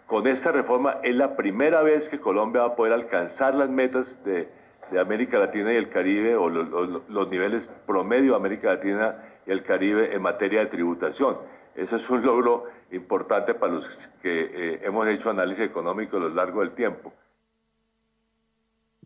[0.07, 4.21] Con esta reforma es la primera vez que Colombia va a poder alcanzar las metas
[4.25, 4.49] de,
[4.91, 9.15] de América Latina y el Caribe o los, niveles promedio de América Latina
[9.47, 11.37] y el Caribe en materia de tributación.
[11.75, 16.29] Eso es un logro importante para los que eh, hemos hecho análisis económico a lo
[16.29, 17.13] largo del tiempo.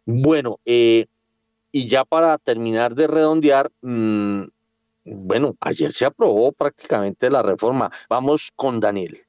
[0.06, 1.06] Bueno, eh,
[1.72, 4.44] y ya para terminar de redondear, mm,
[5.06, 7.92] bueno, ayer se aprobó prácticamente la reforma.
[8.10, 9.25] Vamos con Daniel.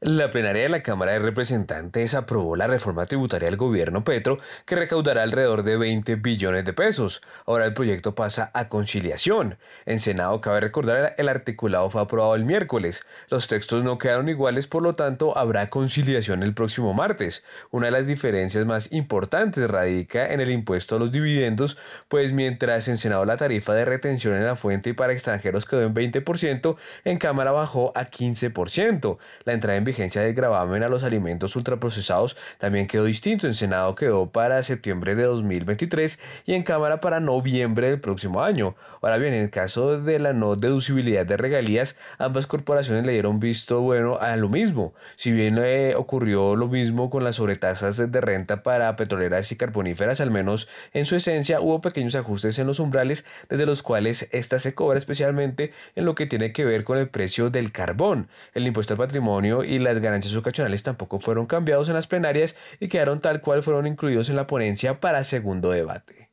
[0.00, 4.76] La plenaria de la Cámara de Representantes aprobó la reforma tributaria del gobierno Petro que
[4.76, 7.20] recaudará alrededor de 20 billones de pesos.
[7.46, 9.58] Ahora el proyecto pasa a conciliación.
[9.86, 13.02] En Senado, cabe recordar, el articulado fue aprobado el miércoles.
[13.28, 17.42] Los textos no quedaron iguales, por lo tanto, habrá conciliación el próximo martes.
[17.72, 21.76] Una de las diferencias más importantes radica en el impuesto a los dividendos,
[22.06, 25.82] pues mientras en Senado la tarifa de retención en la fuente y para extranjeros quedó
[25.82, 29.18] en 20%, en Cámara bajó a 15%.
[29.42, 33.46] La entrada en vigencia del gravamen a los alimentos ultraprocesados también quedó distinto.
[33.46, 38.76] En Senado quedó para septiembre de 2023 y en Cámara para noviembre del próximo año.
[39.02, 43.40] Ahora bien, en el caso de la no deducibilidad de regalías, ambas corporaciones le dieron
[43.40, 44.94] visto bueno a lo mismo.
[45.16, 50.20] Si bien eh, ocurrió lo mismo con las sobretasas de renta para petroleras y carboníferas,
[50.20, 54.58] al menos en su esencia hubo pequeños ajustes en los umbrales desde los cuales esta
[54.58, 58.28] se cobra especialmente en lo que tiene que ver con el precio del carbón.
[58.54, 62.88] El impuesto al patrimonio y las ganancias ocasionales tampoco fueron cambiados en las plenarias y
[62.88, 66.30] quedaron tal cual fueron incluidos en la ponencia para segundo debate.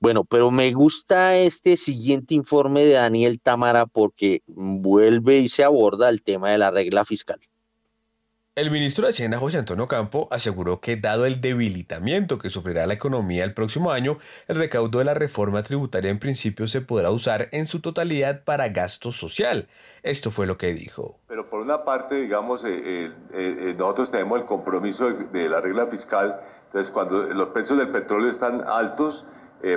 [0.00, 6.08] Bueno, pero me gusta este siguiente informe de Daniel Tamara porque vuelve y se aborda
[6.08, 7.40] el tema de la regla fiscal.
[8.58, 12.94] El ministro de Hacienda José Antonio Campo aseguró que dado el debilitamiento que sufrirá la
[12.94, 14.18] economía el próximo año,
[14.48, 18.68] el recaudo de la reforma tributaria en principio se podrá usar en su totalidad para
[18.70, 19.68] gasto social.
[20.02, 21.20] Esto fue lo que dijo.
[21.28, 25.86] Pero por una parte, digamos, eh, eh, eh, nosotros tenemos el compromiso de, la regla
[25.86, 29.24] fiscal, entonces cuando los precios del petróleo están altos,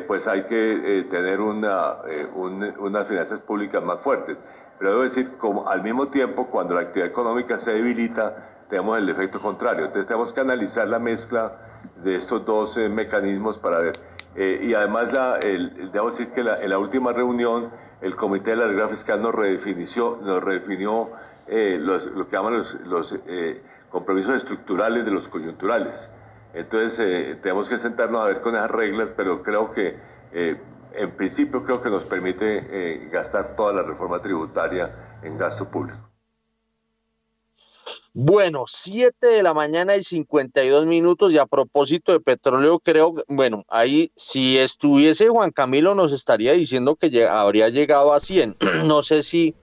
[0.07, 1.97] pues hay que tener una,
[2.35, 4.37] unas finanzas públicas más fuertes.
[4.79, 9.09] Pero debo decir, como al mismo tiempo, cuando la actividad económica se debilita, tenemos el
[9.09, 9.85] efecto contrario.
[9.85, 11.57] Entonces tenemos que analizar la mezcla
[12.03, 13.99] de estos dos eh, mecanismos para ver.
[14.33, 17.69] Eh, y además, la, debo decir que en la última reunión
[17.99, 21.09] el Comité de la Regla Fiscal nos redefinió, nos redefinió
[21.47, 23.19] eh, lo que llaman los
[23.89, 26.09] compromisos estructurales de los coyunturales.
[26.53, 29.97] Entonces tenemos que sentarnos a ver con esas reglas, pero creo que
[30.31, 36.10] en principio creo que nos permite gastar toda la reforma tributaria en gasto público.
[38.13, 43.63] Bueno, 7 de la mañana y 52 minutos y a propósito de petróleo, creo, bueno,
[43.69, 48.57] ahí si estuviese Juan Camilo nos estaría diciendo que habría llegado a 100.
[48.85, 49.55] No sé si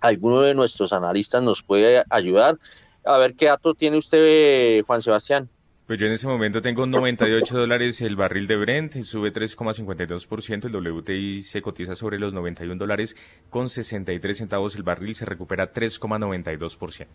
[0.00, 2.58] alguno de nuestros analistas nos puede ayudar.
[3.06, 5.48] A ver qué datos tiene usted, Juan Sebastián.
[5.86, 10.76] Pues yo en ese momento tengo 98 dólares el barril de Brent, sube 3,52%, el
[10.76, 13.16] WTI se cotiza sobre los 91 dólares
[13.48, 17.06] con 63 centavos el barril, se recupera 3,92%.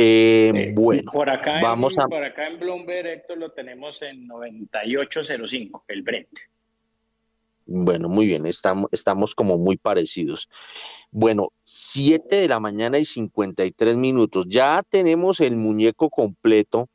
[0.00, 4.28] Eh, eh, bueno, por acá, vamos en, por acá en Bloomberg, Héctor, lo tenemos en
[4.28, 6.28] 98.05, el Brent.
[7.66, 10.48] Bueno, muy bien, estamos, estamos como muy parecidos.
[11.10, 14.46] Bueno, 7 de la mañana y 53 minutos.
[14.48, 16.88] Ya tenemos el muñeco completo,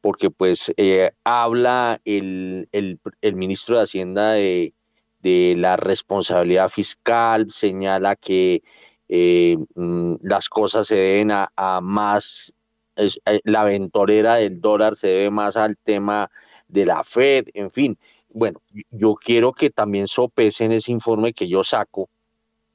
[0.00, 4.72] porque pues eh, habla el, el, ministro de Hacienda de,
[5.20, 8.62] de la responsabilidad fiscal, señala que
[9.08, 12.52] eh, mm, las cosas se deben a, más,
[12.96, 13.10] eh,
[13.44, 16.30] la ventorera del dólar se debe más al tema
[16.68, 17.98] de la Fed, en fin.
[18.30, 18.60] Bueno,
[18.90, 22.08] yo quiero que también sopesen ese informe que yo saco,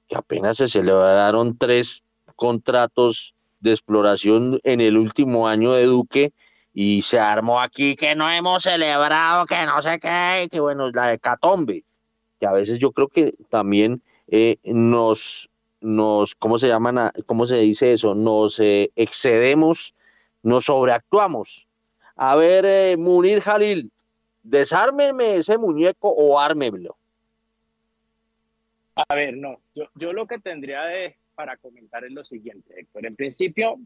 [0.08, 2.04] que apenas se celebraron tres
[2.36, 6.34] contratos de exploración en el último año de Duque
[6.74, 11.14] y se armó aquí que no hemos celebrado, que no sé qué, que bueno, la
[11.14, 11.84] hecatombe,
[12.40, 15.51] que a veces yo creo que también eh, nos
[15.82, 17.12] nos, ¿cómo se llaman?
[17.26, 18.16] ¿Cómo se dice eso?
[18.16, 19.94] Nos eh, excedemos,
[20.44, 21.68] nos sobreactuamos.
[22.16, 23.92] A ver, eh, Munir Jalil,
[24.44, 26.96] desármeme ese muñeco o ármemelo.
[28.96, 33.06] A ver, no, yo, yo lo que tendría de, para comentar es lo siguiente, Héctor.
[33.06, 33.80] En principio,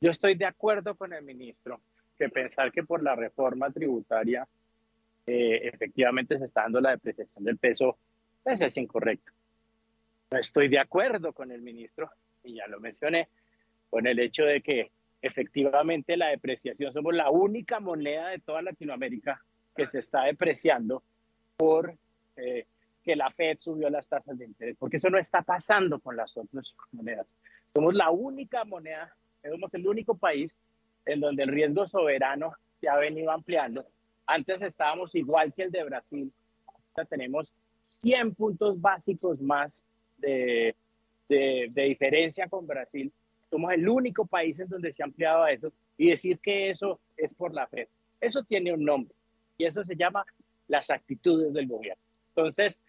[0.00, 1.80] yo estoy de acuerdo con el ministro
[2.16, 4.46] que pensar que por la reforma tributaria
[5.26, 7.98] eh, efectivamente se está dando la depreciación del peso,
[8.42, 9.32] pues es incorrecto.
[10.30, 12.10] No estoy de acuerdo con el ministro,
[12.44, 13.28] y ya lo mencioné,
[13.88, 14.90] con el hecho de que
[15.22, 19.42] efectivamente la depreciación, somos la única moneda de toda Latinoamérica
[19.74, 21.02] que se está depreciando
[21.56, 21.94] por
[22.36, 22.66] eh,
[23.02, 26.36] que la Fed subió las tasas de interés, porque eso no está pasando con las
[26.36, 27.34] otras monedas.
[27.74, 30.54] Somos la única moneda, somos el único país
[31.06, 33.86] en donde el riesgo soberano se ha venido ampliando.
[34.26, 36.30] Antes estábamos igual que el de Brasil,
[36.66, 37.50] ahora tenemos
[37.82, 39.82] 100 puntos básicos más
[40.18, 40.74] de,
[41.28, 43.12] de, diferencia con Brasil.
[43.50, 47.00] Somos el único país en donde se ha ampliado a eso y decir que eso
[47.16, 47.88] es por la Fed.
[48.20, 49.14] Eso tiene un nombre
[49.56, 50.24] y eso se llama
[50.66, 52.02] las actitudes del gobierno.
[52.28, 52.80] Entonces,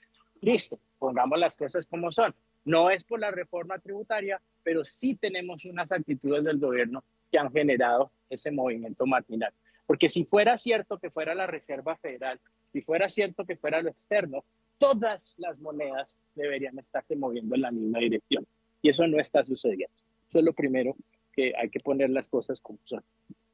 [0.41, 2.34] listo, pongamos las cosas como son.
[2.65, 7.51] No es por la reforma tributaria, pero sí tenemos unas actitudes del gobierno que han
[7.51, 9.53] generado ese movimiento matinal.
[9.88, 12.39] Porque si fuera cierto que fuera la Reserva Federal,
[12.72, 14.43] si fuera cierto que fuera lo externo,
[14.80, 18.47] todas las monedas deberían estarse moviendo en la misma dirección.
[18.81, 19.93] Y eso no está sucediendo.
[20.27, 20.95] Eso es lo primero
[21.34, 23.03] que hay que poner las cosas como son.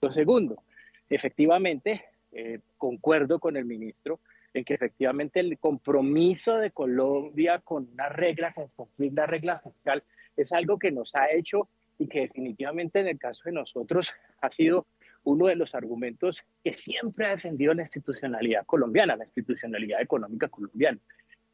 [0.02, 0.64] Lo segundo,
[1.10, 4.19] efectivamente, eh, concuerdo con el ministro
[4.53, 10.03] en que efectivamente el compromiso de Colombia con una regla, con construir la regla fiscal,
[10.38, 14.11] es algo que nos ha hecho y que definitivamente en el caso de nosotros
[14.41, 14.85] ha sido
[15.26, 20.99] uno de los argumentos que siempre ha defendido la institucionalidad colombiana, la institucionalidad económica colombiana.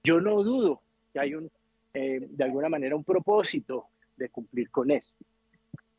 [0.03, 0.81] Yo no dudo
[1.14, 1.49] que hay un,
[1.93, 5.11] eh, de alguna manera un propósito de cumplir con eso.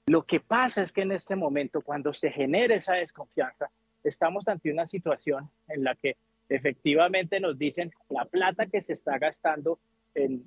[0.07, 3.71] Lo que pasa es que en este momento, cuando se genera esa desconfianza,
[4.05, 6.17] estamos ante una situación en la que
[6.49, 9.79] efectivamente nos dicen la plata que se está gastando
[10.15, 10.45] en,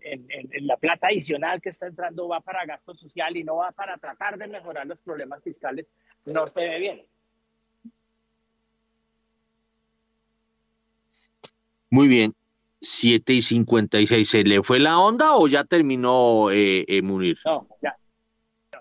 [0.62, 4.38] la plata adicional que está entrando va para gasto social y no va para tratar
[4.38, 5.92] de mejorar los problemas fiscales,
[6.26, 7.06] no se ve bien.
[11.96, 12.36] Muy bien.
[12.82, 14.30] 7 y 56.
[14.30, 17.38] ¿Se le fue la onda o ya terminó eh, eh Munir?
[17.46, 17.96] No, ya.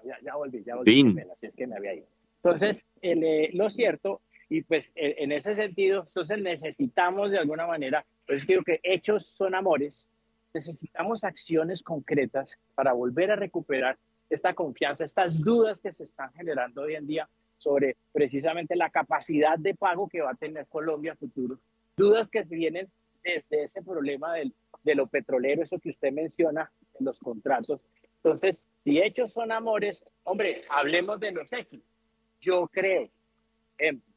[0.04, 1.16] ya, ya, volví, ya volví.
[1.30, 2.06] Así es que me había ido.
[2.42, 8.04] Entonces, eh, lo cierto, y pues e, en ese sentido, entonces necesitamos de alguna manera,
[8.26, 10.08] pues creo que hechos son amores,
[10.52, 13.96] necesitamos acciones concretas para volver a recuperar
[14.28, 17.28] esta confianza, estas dudas que se están generando hoy en día
[17.58, 21.60] sobre precisamente la capacidad de pago que va a tener Colombia a futuro.
[21.96, 22.88] Dudas que vienen
[23.24, 27.80] desde ese problema del, de lo petrolero, eso que usted menciona en los contratos.
[28.22, 31.80] Entonces, si hechos son amores, hombre, hablemos de los hechos.
[32.40, 33.08] Yo creo,
[33.78, 34.14] ejemplo,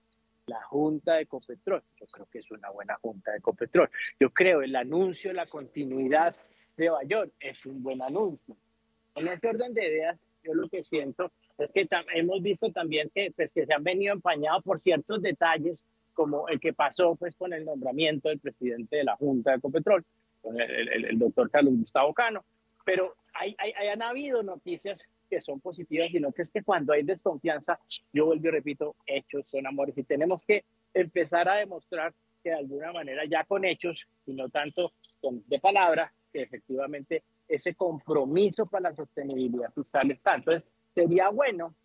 [0.47, 1.84] la Junta de Ecopetrol.
[1.99, 3.89] Yo creo que es una buena Junta de Ecopetrol.
[4.19, 6.35] Yo creo el anuncio, la continuidad
[6.77, 8.55] de Bayón es un buen anuncio.
[9.15, 13.31] En ese orden de ideas, yo lo que siento es que hemos visto también que,
[13.35, 15.85] pues, que se han venido empañados por ciertos detalles,
[16.18, 20.03] como el que pasó pues, con el nombramiento del presidente de la Junta de Ecopetrol,
[20.41, 22.44] con el, doctor Carlos Gustavo Cano.
[22.84, 27.03] Pero hay, hay, han habido noticias que son positivas, sino que es que cuando hay
[27.03, 27.80] desconfianza,
[28.11, 32.56] yo vuelvo y repito, hechos son amores y tenemos que empezar a demostrar que de
[32.56, 34.91] alguna manera ya con hechos y no tanto
[35.22, 40.34] con, de palabra, que efectivamente ese compromiso para la sostenibilidad fiscal está.
[40.34, 41.76] Entonces, sería bueno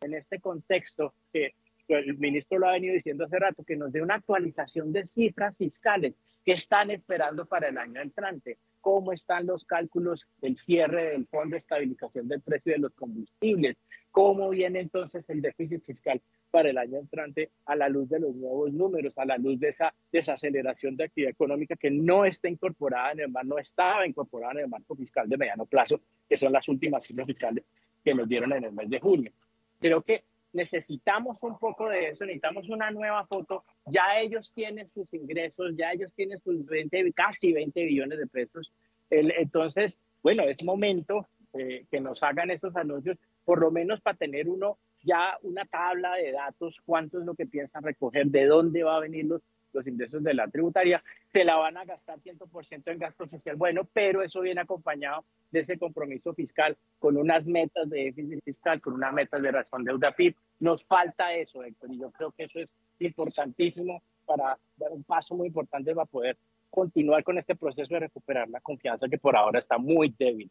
[0.00, 1.54] en este contexto que
[1.94, 5.56] el ministro lo ha venido diciendo hace rato, que nos dé una actualización de cifras
[5.56, 11.26] fiscales que están esperando para el año entrante cómo están los cálculos del cierre del
[11.26, 13.76] Fondo de Estabilización del Precio de los Combustibles,
[14.10, 16.20] cómo viene entonces el déficit fiscal
[16.50, 19.68] para el año entrante a la luz de los nuevos números, a la luz de
[19.68, 24.52] esa desaceleración de actividad económica que no está incorporada en el marco, no estaba incorporada
[24.54, 27.64] en el marco fiscal de mediano plazo, que son las últimas cifras fiscales
[28.02, 29.32] que nos dieron en el mes de junio.
[29.80, 30.24] Creo que
[30.58, 33.64] necesitamos un poco de eso, necesitamos una nueva foto.
[33.86, 38.72] Ya ellos tienen sus ingresos, ya ellos tienen sus 20, casi 20 billones de pesos.
[39.10, 44.48] entonces, bueno, es momento eh, que nos hagan estos anuncios, por lo menos para tener
[44.48, 48.96] uno ya una tabla de datos, cuánto es lo que piensan recoger, de dónde va
[48.96, 49.40] a venir los,
[49.78, 51.02] los ingresos de la tributaria,
[51.32, 53.56] se la van a gastar 100% en gasto social.
[53.56, 58.80] Bueno, pero eso viene acompañado de ese compromiso fiscal con unas metas de déficit fiscal,
[58.80, 60.34] con unas metas de razón deuda PIB.
[60.60, 65.34] Nos falta eso, Héctor, y yo creo que eso es importantísimo para dar un paso
[65.34, 66.36] muy importante para poder
[66.70, 70.50] continuar con este proceso de recuperar la confianza que por ahora está muy débil.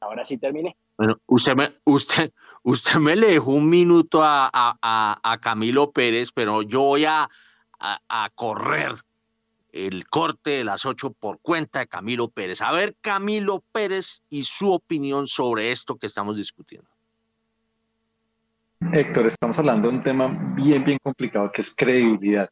[0.00, 0.76] Ahora sí terminé.
[0.98, 2.30] Bueno, usted me, usted,
[2.62, 7.28] usted me le dejó un minuto a, a, a Camilo Pérez, pero yo voy a,
[7.78, 8.92] a, correr
[9.72, 12.60] el corte de las ocho por cuenta de Camilo Pérez.
[12.60, 16.88] A ver, Camilo Pérez y su opinión sobre esto que estamos discutiendo.
[18.92, 22.48] Héctor, estamos hablando de un tema bien, bien complicado que es credibilidad.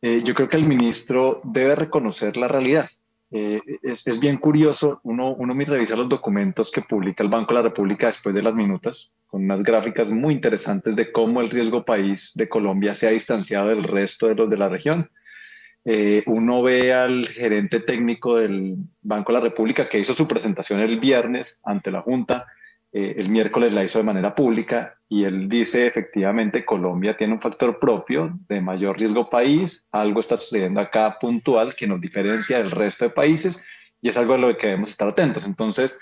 [0.00, 2.88] Eh, yo creo que el ministro debe reconocer la realidad.
[3.30, 7.54] Eh, es, es, bien curioso, uno, uno me revisa los documentos que publica el Banco
[7.54, 11.48] de la República después de las minutas, con unas gráficas muy interesantes de cómo el
[11.48, 15.10] riesgo país de Colombia se ha distanciado del resto de los de la región.
[15.86, 20.80] Eh, uno ve al gerente técnico del Banco de la República que hizo su presentación
[20.80, 22.44] el viernes ante la Junta,
[22.92, 27.40] eh, el miércoles la hizo de manera pública y él dice efectivamente Colombia tiene un
[27.40, 32.70] factor propio de mayor riesgo país, algo está sucediendo acá puntual que nos diferencia del
[32.70, 35.46] resto de países y es algo a lo que debemos estar atentos.
[35.46, 35.98] Entonces,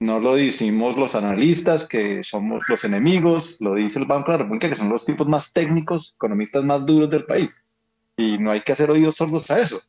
[0.00, 4.44] no lo decimos los analistas, que somos los enemigos, lo dice el Banco de la
[4.44, 7.60] República, que son los tipos más técnicos, economistas más duros del país.
[8.16, 9.82] Y no hay que hacer oídos sordos a eso.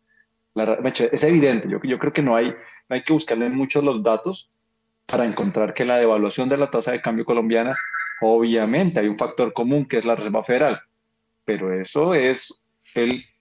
[0.53, 2.47] es evidente, yo, creo que no hay,
[2.89, 4.49] no hay que buscarle muchos los datos
[5.05, 7.77] para encontrar que la devaluación de la tasa de cambio colombiana,
[8.19, 10.81] obviamente hay un factor común que es la Reserva Federal,
[11.45, 12.63] pero eso es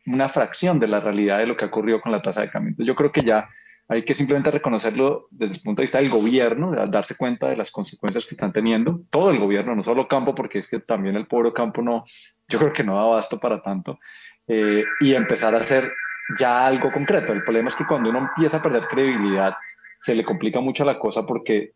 [0.06, 2.70] una fracción de la realidad de lo que ocurrió con la tasa de cambio.
[2.70, 3.48] Entonces yo creo que ya
[3.90, 7.72] hay que simplemente reconocerlo desde el punto de vista del gobierno, darse cuenta de las
[7.72, 11.26] consecuencias que están teniendo, todo el gobierno, no solo campo, porque es que también el
[11.26, 12.04] pobre campo no,
[12.46, 13.98] yo creo que no da abasto para tanto,
[14.46, 15.92] eh, y empezar a hacer
[16.38, 17.32] ya algo concreto.
[17.32, 19.54] El problema es que cuando uno empieza a perder credibilidad,
[20.00, 21.72] se le complica mucho la cosa porque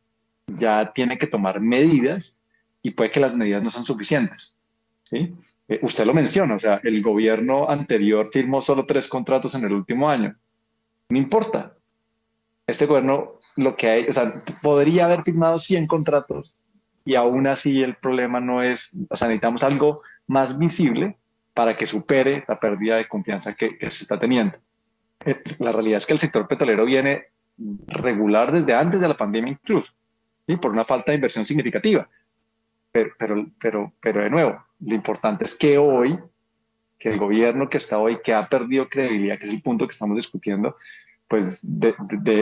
[0.47, 2.39] ya tiene que tomar medidas
[2.81, 4.55] y puede que las medidas no sean suficientes.
[5.03, 5.35] ¿sí?
[5.67, 9.73] Eh, usted lo menciona, o sea, el gobierno anterior firmó solo tres contratos en el
[9.73, 10.37] último año.
[11.09, 11.74] No importa.
[12.67, 16.57] Este gobierno lo que hay, o sea, podría haber firmado 100 contratos
[17.05, 21.17] y aún así el problema no es, o sea, necesitamos algo más visible
[21.53, 24.59] para que supere la pérdida de confianza que, se está teniendo.
[25.25, 27.27] Eh, la realidad es que el sector petrolero viene
[27.87, 29.93] regular desde antes de la pandemia incluso,
[30.47, 30.57] ¿sí?
[30.57, 32.09] por una falta de inversión significativa.
[32.91, 36.19] Pero, pero, pero, pero de nuevo, lo importante es que hoy,
[36.99, 39.93] que el gobierno que está hoy, que ha perdido credibilidad, que es el punto que
[39.93, 40.77] estamos discutiendo,
[41.29, 41.65] pues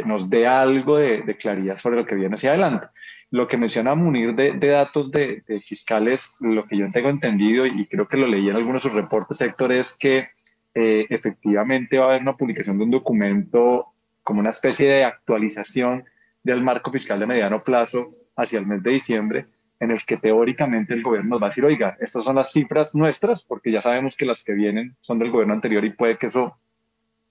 [0.04, 2.86] nos dé algo de, claridad sobre lo que viene hacia adelante.
[3.30, 8.06] Lo que menciona Munir de, datos de, fiscales, lo que yo tengo entendido y creo
[8.06, 10.28] que lo leí en algunos de sus reportes, Héctor, es que
[10.74, 13.88] eh, efectivamente va a haber una publicación de un documento
[14.22, 16.04] como una especie de actualización
[16.42, 18.06] del marco fiscal de mediano plazo
[18.36, 19.44] hacia el mes de diciembre,
[19.80, 23.44] en el que teóricamente el gobierno va a decir, oiga, estas son las cifras nuestras,
[23.44, 26.56] porque ya sabemos que las que vienen son del gobierno anterior y puede que eso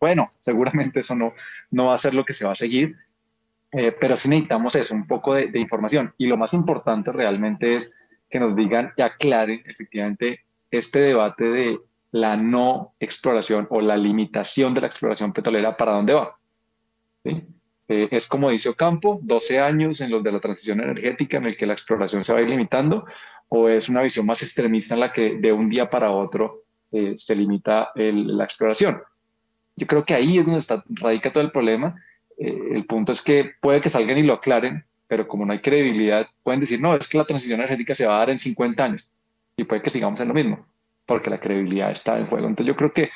[0.01, 1.31] bueno, seguramente eso no,
[1.69, 2.97] no va a ser lo que se va a seguir,
[3.71, 6.13] eh, pero sí necesitamos eso, un poco de, información.
[6.17, 7.93] Y lo más importante realmente es
[8.27, 10.41] que nos digan y aclaren efectivamente
[10.71, 11.79] este debate de
[12.11, 16.35] la no exploración o la limitación de la exploración petrolera, ¿para dónde va?
[17.23, 21.55] Eh, es como dice Ocampo, 12 años en los de la transición energética en el
[21.55, 23.05] que la exploración se va a ir limitando,
[23.49, 27.13] o es una visión más extremista en la que de un día para otro eh,
[27.15, 29.01] se limita la exploración.
[29.81, 31.95] Yo creo que ahí es donde está, radica todo el problema.
[32.37, 35.59] Eh, el punto es que puede que salgan y lo aclaren, pero como no hay
[35.59, 38.83] credibilidad, pueden decir, no, es que la transición energética se va a dar en 50
[38.83, 39.11] años
[39.57, 40.67] y puede que sigamos en lo mismo,
[41.07, 42.45] porque la credibilidad está en juego.
[42.45, 43.09] Entonces yo creo que,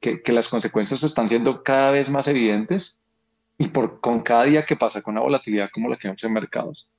[0.00, 3.00] que, las consecuencias están siendo cada vez más evidentes
[3.56, 6.32] y por, con cada día que pasa con una volatilidad como la que vemos en
[6.34, 6.90] mercados,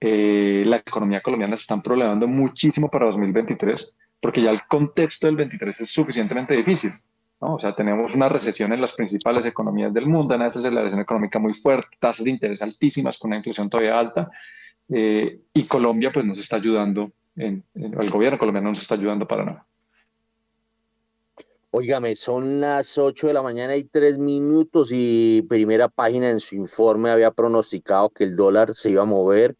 [0.00, 5.36] eh, la economía colombiana se está problemando muchísimo para 2023, porque ya el contexto del
[5.36, 6.92] 23 es suficientemente difícil.
[7.46, 11.52] O sea, tenemos una recesión en las principales economías del mundo, una desaceleración económica muy
[11.52, 14.30] fuerte, tasas de interés altísimas con una inflación todavía alta,
[14.88, 19.44] eh, y Colombia pues nos está ayudando, en, el gobierno colombiano nos está ayudando para
[19.44, 19.66] nada.
[21.70, 26.54] Óigame, son las 8 de la mañana y 3 minutos y primera página en su
[26.54, 29.56] informe había pronosticado que el dólar se iba a mover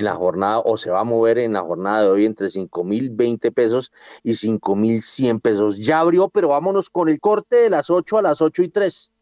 [0.00, 3.52] en la jornada o se va a mover en la jornada de hoy entre 5.020
[3.52, 5.78] pesos y 5.100 pesos.
[5.78, 9.12] Ya abrió, pero vámonos con el corte de las 8 a las 8 y 3.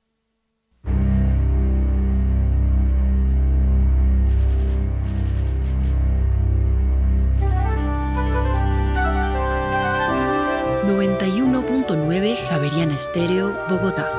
[10.88, 14.10] ...91.9 Javeriana Estéreo, Bogotá.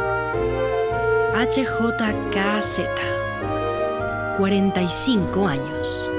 [1.33, 2.81] HJKZ.
[4.37, 6.09] 45 años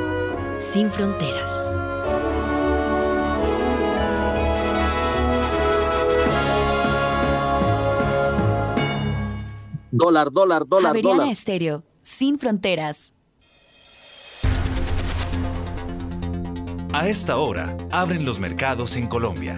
[0.61, 1.75] sin fronteras.
[9.91, 11.33] Dólar, dólar, dólar, Javeriana dólar.
[11.33, 13.15] Estéreo, sin fronteras.
[16.93, 19.57] A esta hora, abren los mercados en Colombia.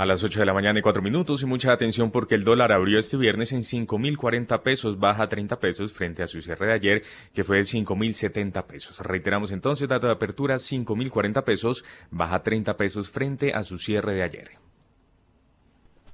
[0.00, 2.72] A las 8 de la mañana y 4 minutos y mucha atención porque el dólar
[2.72, 7.02] abrió este viernes en 5.040 pesos, baja 30 pesos frente a su cierre de ayer
[7.34, 8.98] que fue de 5.070 pesos.
[9.00, 14.22] Reiteramos entonces, dato de apertura 5.040 pesos, baja 30 pesos frente a su cierre de
[14.22, 14.48] ayer.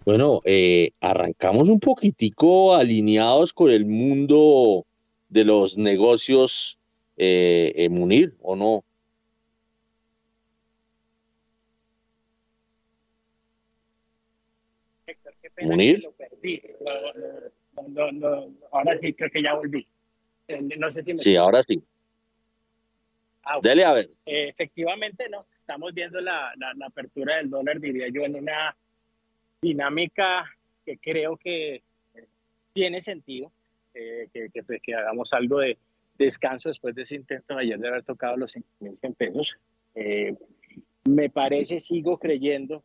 [0.04, 4.84] Bueno, eh, arrancamos un poquitico alineados con el mundo
[5.28, 6.76] de los negocios
[7.16, 8.82] eh, eh Munir, ¿o no?
[15.62, 16.06] ¿Munir?
[18.70, 19.86] ahora sí, creo que ya volví.
[20.48, 21.82] Eh, no sé si Sí, ahora sí.
[23.42, 24.10] Ah, Dele a ver.
[24.26, 25.46] Eh, efectivamente, no.
[25.58, 28.76] Estamos viendo la, la, apertura del dólar, diría yo, en una
[29.60, 30.44] dinámica
[30.84, 31.82] que creo que
[32.72, 33.50] tiene sentido,
[33.94, 35.76] eh, que, que, pues, que, hagamos algo de
[36.18, 39.56] descanso después de ese intento de ayer de haber tocado los 5.100 pesos.
[41.04, 42.84] me parece, sigo creyendo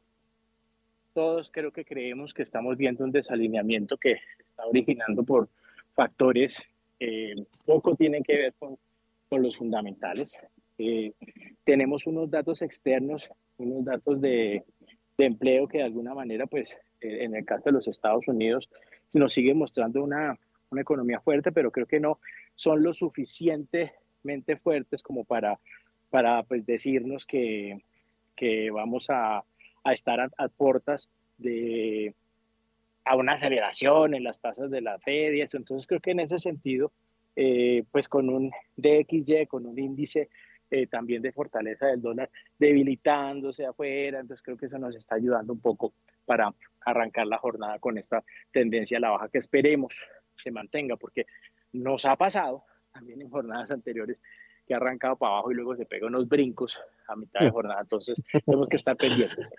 [1.13, 5.49] todos creo que creemos que estamos viendo un desalineamiento que está originando por
[5.93, 6.61] factores
[6.99, 7.35] que
[7.65, 8.77] poco tienen que ver con,
[9.29, 10.37] con los fundamentales.
[10.77, 11.13] Eh,
[11.63, 14.63] tenemos unos datos externos, unos datos de,
[15.17, 16.71] de, empleo que de alguna manera, pues
[17.01, 18.69] eh, en el caso de los Estados Unidos,
[19.13, 20.37] nos sigue mostrando una,
[20.69, 22.19] una economía fuerte, pero creo que no
[22.55, 25.59] son lo suficientemente fuertes como para,
[26.09, 27.83] para pues, decirnos que,
[28.35, 29.43] que vamos a,
[29.83, 32.13] a estar a, a, puertas de
[33.03, 35.57] a una aceleración en las tasas de la Fed y eso.
[35.57, 36.91] Entonces creo que en ese sentido,
[37.35, 40.29] eh, pues con un DXY, con un índice
[40.69, 45.51] eh, también de fortaleza del dólar debilitándose afuera, entonces creo que eso nos está ayudando
[45.51, 45.93] un poco
[46.25, 46.53] para
[46.85, 49.95] arrancar la jornada con esta tendencia a la baja que esperemos
[50.35, 51.25] se mantenga, porque
[51.73, 52.63] nos ha pasado
[52.93, 54.17] también en jornadas anteriores
[54.71, 56.79] que ha arrancado para abajo y luego se pega unos brincos
[57.09, 59.51] a mitad de jornada, entonces tenemos que estar pendientes.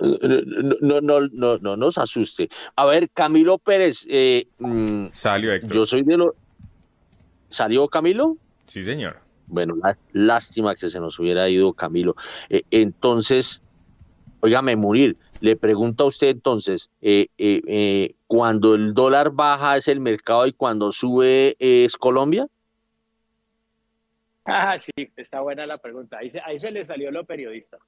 [0.00, 2.48] No, no, no, no, nos asuste.
[2.74, 4.06] A ver, Camilo Pérez.
[4.08, 4.46] Eh,
[5.10, 5.72] Salió Héctor.
[5.74, 6.34] Yo soy de lo.
[7.50, 8.38] ¿Salió Camilo?
[8.66, 9.16] Sí, señor.
[9.48, 12.16] Bueno, la, lástima que se nos hubiera ido Camilo.
[12.48, 13.60] Eh, entonces,
[14.40, 15.18] óigame, morir.
[15.40, 20.54] Le pregunto a usted entonces, eh, eh, cuando el dólar baja es el mercado y
[20.54, 22.48] cuando sube es Colombia?
[24.44, 26.18] Ah, sí, está buena la pregunta.
[26.18, 27.78] Ahí se, ahí se le salió lo periodista.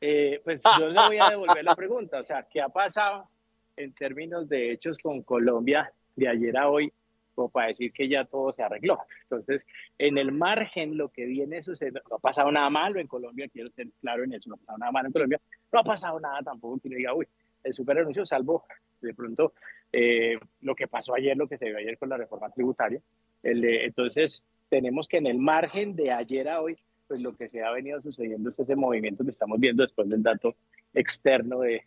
[0.00, 2.18] Eh, pues yo le voy a devolver la pregunta.
[2.18, 3.28] O sea, ¿qué ha pasado
[3.76, 6.92] en términos de hechos con Colombia de ayer a hoy?
[7.34, 8.98] Como para decir que ya todo se arregló.
[9.22, 9.64] Entonces,
[9.96, 13.70] en el margen, lo que viene sucediendo, no ha pasado nada malo en Colombia, quiero
[13.70, 15.40] ser claro en eso, no ha pasado nada malo en Colombia,
[15.72, 17.26] no ha pasado nada tampoco que diga, uy,
[17.64, 18.64] el super anuncio, salvo
[19.00, 19.54] de pronto
[19.92, 23.00] eh, lo que pasó ayer, lo que se vio ayer con la reforma tributaria.
[23.42, 24.42] El de, entonces,
[24.72, 28.00] tenemos que en el margen de ayer a hoy, pues lo que se ha venido
[28.00, 30.56] sucediendo es ese movimiento que estamos viendo después del dato
[30.94, 31.82] externo de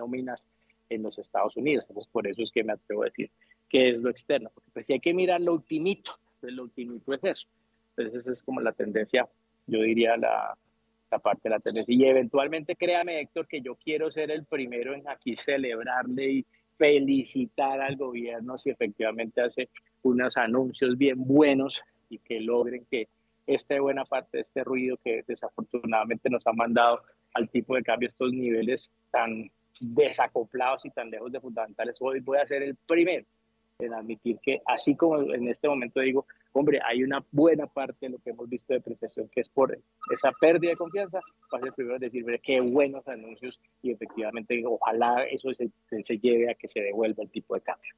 [0.00, 0.48] nóminas
[0.88, 1.86] en los Estados Unidos.
[1.88, 3.30] Entonces, por eso es que me atrevo a decir
[3.68, 7.14] que es lo externo, porque pues si hay que mirar lo ultimito, pues lo ultimito
[7.14, 7.46] es eso.
[7.96, 9.28] Entonces, esa es como la tendencia,
[9.68, 10.58] yo diría, la,
[11.12, 11.94] la parte de la tendencia.
[11.94, 16.46] Y eventualmente, créame, Héctor, que yo quiero ser el primero en aquí celebrarle y
[16.76, 19.68] felicitar al gobierno si efectivamente hace
[20.02, 21.80] unos anuncios bien buenos
[22.14, 23.08] y que logren que
[23.46, 27.02] esta buena parte de este ruido que desafortunadamente nos ha mandado
[27.34, 29.50] al tipo de cambio estos niveles tan
[29.80, 31.96] desacoplados y tan lejos de fundamentales.
[32.00, 33.26] Hoy voy a ser el primero
[33.80, 38.10] en admitir que, así como en este momento digo, hombre, hay una buena parte de
[38.10, 39.76] lo que hemos visto de depreciación que es por
[40.12, 41.18] esa pérdida de confianza,
[41.52, 45.70] va a ser el primero en decir, qué buenos anuncios y efectivamente ojalá eso se,
[46.02, 47.94] se lleve a que se devuelva el tipo de cambio.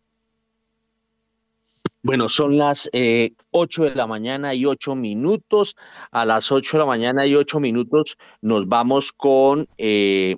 [2.06, 5.74] Bueno, son las eh, 8 de la mañana y 8 minutos.
[6.12, 10.36] A las 8 de la mañana y 8 minutos nos vamos con eh,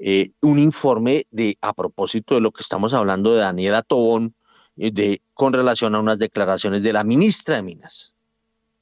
[0.00, 4.34] eh, un informe de a propósito de lo que estamos hablando de Daniela Tobón,
[4.76, 8.12] eh, de, con relación a unas declaraciones de la ministra de Minas.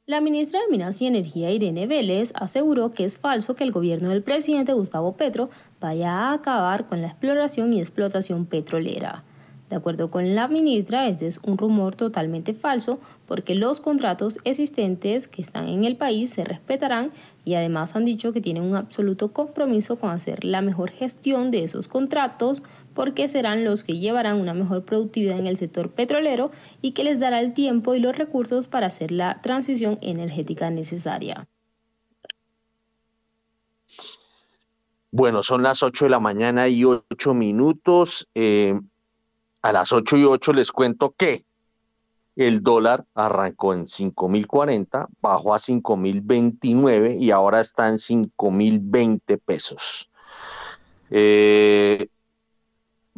[0.06, 4.08] La ministra de Minas y Energía, Irene Vélez, aseguró que es falso que el gobierno
[4.08, 5.50] del presidente Gustavo Petro
[5.80, 9.22] vaya a acabar con la exploración y explotación petrolera.
[9.70, 15.28] De acuerdo con la ministra, este es un rumor totalmente falso porque los contratos existentes
[15.28, 17.12] que están en el país se respetarán
[17.44, 21.62] y además han dicho que tienen un absoluto compromiso con hacer la mejor gestión de
[21.62, 22.64] esos contratos
[22.94, 26.50] porque serán los que llevarán una mejor productividad en el sector petrolero
[26.82, 31.46] y que les dará el tiempo y los recursos para hacer la transición energética necesaria.
[35.12, 38.28] Bueno, son las 8 de la mañana y 8 minutos.
[38.34, 38.74] Eh,
[39.62, 41.44] a las 8 y 8 les cuento que
[42.36, 50.10] el dólar arrancó en 5.040, bajó a 5.029 y ahora está en 5.020 pesos.
[51.10, 52.08] Eh,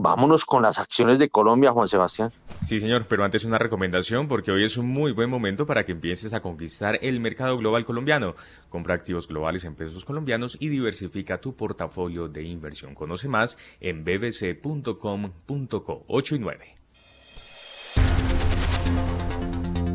[0.02, 2.32] vámonos con las acciones de Colombia, Juan Sebastián.
[2.62, 5.92] Sí, señor, pero antes una recomendación porque hoy es un muy buen momento para que
[5.92, 8.34] empieces a conquistar el mercado global colombiano.
[8.68, 12.94] Compra activos globales en pesos colombianos y diversifica tu portafolio de inversión.
[12.94, 16.76] Conoce más en bbc.com.co 8 y 9.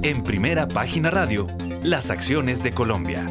[0.04, 1.48] En primera página radio,
[1.84, 3.26] las acciones de Colombia.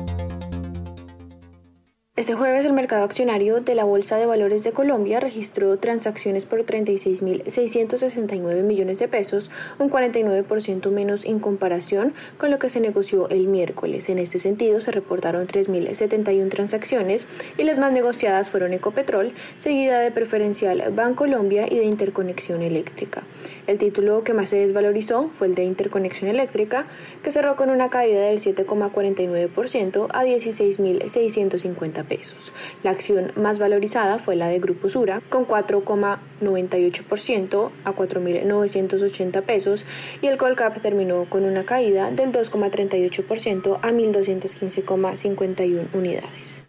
[2.19, 6.65] Este jueves el mercado accionario de la Bolsa de Valores de Colombia registró transacciones por
[6.65, 13.49] 36.669 millones de pesos, un 49% menos en comparación con lo que se negoció el
[13.49, 14.09] miércoles.
[14.09, 17.27] En este sentido se reportaron 3.071 transacciones
[17.59, 23.27] y las más negociadas fueron Ecopetrol, seguida de Preferencial Bancolombia y de Interconexión Eléctrica.
[23.67, 26.87] El título que más se desvalorizó fue el de Interconexión Eléctrica,
[27.23, 32.53] que cerró con una caída del 7,49% a 16.650 pesos.
[32.83, 39.85] La acción más valorizada fue la de Grupo Sura, con 4,98% a 4.980 pesos,
[40.23, 46.65] y el Colcap terminó con una caída del 2,38% a 1.215,51 unidades.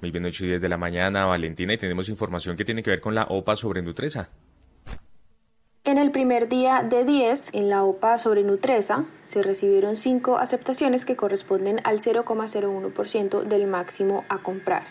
[0.00, 2.90] Muy bien, 8 y 10 de la mañana, Valentina, y tenemos información que tiene que
[2.90, 4.30] ver con la OPA sobre Nutresa.
[5.88, 11.06] En el primer día de 10 en la OPA sobre Nutresa se recibieron 5 aceptaciones
[11.06, 14.82] que corresponden al 0,01% del máximo a comprar.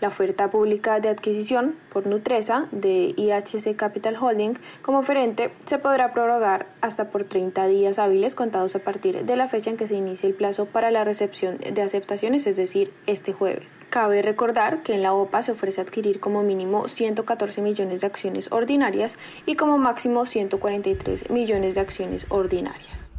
[0.00, 6.12] La oferta pública de adquisición por Nutresa de IHC Capital Holding como oferente se podrá
[6.12, 9.94] prorrogar hasta por 30 días hábiles contados a partir de la fecha en que se
[9.94, 13.86] inicie el plazo para la recepción de aceptaciones, es decir, este jueves.
[13.88, 18.52] Cabe recordar que en la OPA se ofrece adquirir como mínimo 114 millones de acciones
[18.52, 23.15] ordinarias y como máximo 143 millones de acciones ordinarias.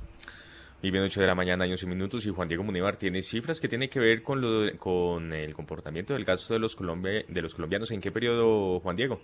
[0.82, 3.60] Y bien, 8 de la mañana, años y minutos, y Juan Diego Munívar tiene cifras
[3.60, 7.56] que tienen que ver con, lo, con el comportamiento del gasto de los, de los
[7.56, 7.90] colombianos.
[7.92, 9.20] ¿En qué periodo, Juan Diego?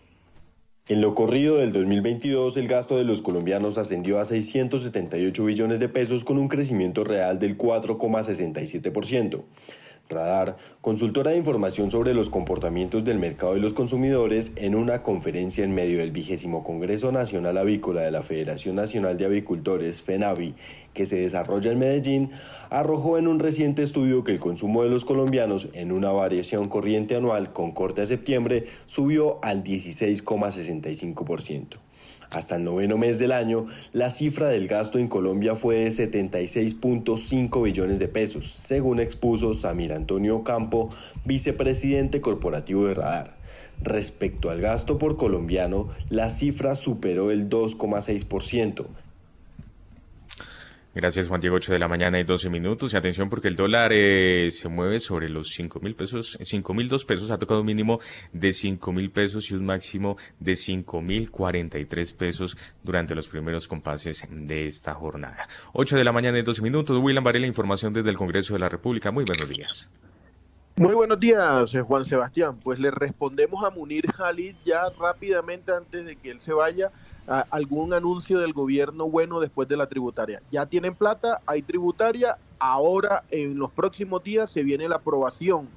[0.88, 5.88] En lo corrido del 2022, el gasto de los colombianos ascendió a 678 billones de
[5.88, 9.44] pesos con un crecimiento real del 4,67%.
[10.10, 15.64] Radar, consultora de información sobre los comportamientos del mercado de los consumidores, en una conferencia
[15.64, 20.56] en medio del vigésimo Congreso Nacional Avícola de la Federación Nacional de Avicultores, FENAVI,
[20.94, 22.32] que se desarrolla en Medellín,
[22.70, 27.16] arrojó en un reciente estudio que el consumo de los colombianos en una variación corriente
[27.16, 31.78] anual con corte a septiembre subió al 16,65%.
[32.34, 37.64] Hasta el noveno mes del año, la cifra del gasto en Colombia fue de 76.5
[37.64, 40.90] billones de pesos, según expuso Samir Antonio Campo,
[41.26, 43.38] vicepresidente corporativo de Radar.
[43.84, 48.88] Respecto al gasto por colombiano, la cifra superó el 2,6%,
[50.96, 52.94] Gracias Juan Diego, 8 de la mañana y 12 minutos.
[52.94, 56.88] Y atención porque el dólar eh, se mueve sobre los 5 mil pesos, 5 mil
[56.88, 58.00] dos pesos, ha tocado un mínimo
[58.32, 63.68] de 5 mil pesos y un máximo de 5 mil 43 pesos durante los primeros
[63.68, 65.48] compases de esta jornada.
[65.74, 67.00] 8 de la mañana y 12 minutos.
[67.02, 69.10] William Varela, información desde el Congreso de la República.
[69.10, 69.90] Muy buenos días.
[70.76, 72.60] Muy buenos días, eh, Juan Sebastián.
[72.64, 76.92] Pues le respondemos a Munir Jalid ya rápidamente antes de que él se vaya
[77.28, 80.42] algún anuncio del gobierno bueno después de la tributaria.
[80.52, 85.70] Ya tienen plata, hay tributaria, ahora en los próximos días se viene la aprobación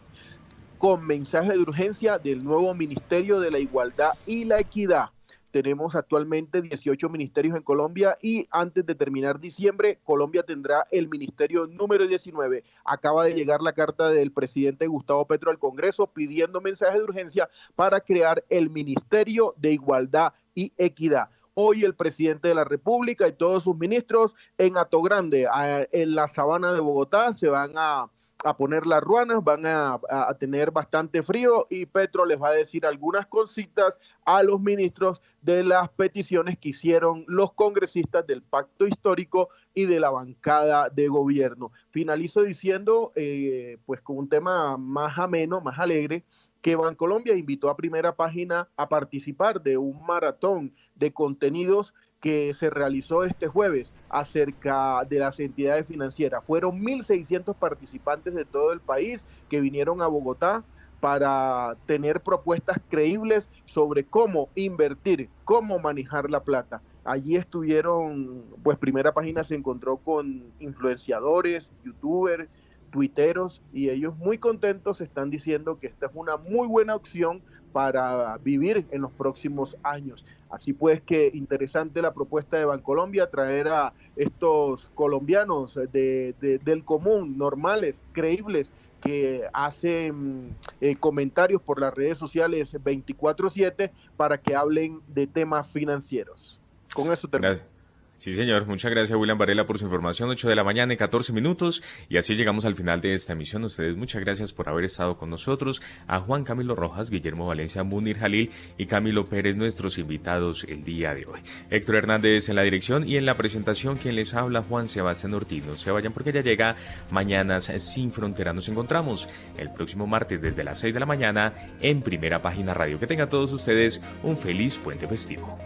[0.78, 5.10] con mensaje de urgencia del nuevo Ministerio de la Igualdad y la Equidad.
[5.50, 11.66] Tenemos actualmente 18 ministerios en Colombia y antes de terminar diciembre, Colombia tendrá el ministerio
[11.66, 12.62] número 19.
[12.84, 17.48] Acaba de llegar la carta del presidente Gustavo Petro al Congreso pidiendo mensaje de urgencia
[17.74, 21.30] para crear el Ministerio de Igualdad y Equidad.
[21.58, 25.48] Hoy el presidente de la República y todos sus ministros en Atogrande,
[25.90, 28.10] en la sabana de Bogotá, se van a,
[28.58, 29.98] poner las ruanas, van a,
[30.38, 35.64] tener bastante frío y Petro les va a decir algunas cositas a los ministros de
[35.64, 41.72] las peticiones que hicieron los congresistas del pacto histórico y de la bancada de gobierno.
[41.88, 46.22] Finalizo diciendo, eh, pues con un tema más ameno, más alegre,
[46.66, 52.70] que Bancolombia invitó a primera página a participar de un maratón de contenidos que se
[52.70, 56.42] realizó este jueves acerca de las entidades financieras.
[56.44, 60.64] Fueron 1.600 participantes de todo el país que vinieron a Bogotá
[60.98, 66.82] para tener propuestas creíbles sobre cómo invertir, cómo manejar la plata.
[67.04, 72.48] Allí estuvieron, pues primera página se encontró con influenciadores, youtubers,
[72.90, 77.42] tuiteros y ellos muy contentos están diciendo que esta es una muy buena opción
[77.72, 80.24] para vivir en los próximos años.
[80.48, 86.34] Así pues que interesante la propuesta de Bancolombia, traer a estos colombianos de,
[86.64, 88.72] del común, normales, creíbles,
[89.02, 96.58] que hacen eh, comentarios por las redes sociales 24/7 para que hablen de temas financieros.
[96.94, 97.75] Con eso termino.
[98.16, 98.66] Sí, señor.
[98.66, 100.30] Muchas gracias, William Varela, por su información.
[100.30, 101.82] 8 de la mañana y 14 minutos.
[102.08, 103.64] Y así llegamos al final de esta emisión.
[103.64, 105.82] Ustedes, muchas gracias por haber estado con nosotros.
[106.06, 111.14] A Juan Camilo Rojas, Guillermo Valencia, Munir Jalil y Camilo Pérez, nuestros invitados el día
[111.14, 111.40] de hoy.
[111.70, 115.66] Héctor Hernández en la dirección y en la presentación, quien les habla, Juan Sebastián Ortiz.
[115.66, 116.76] No se vayan porque ya llega
[117.10, 118.54] Mañanas Sin Frontera.
[118.54, 119.28] Nos encontramos
[119.58, 122.98] el próximo martes desde las 6 de la mañana en Primera Página Radio.
[122.98, 125.58] Que tengan todos ustedes un feliz puente festivo.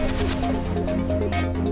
[0.00, 1.67] Thank you.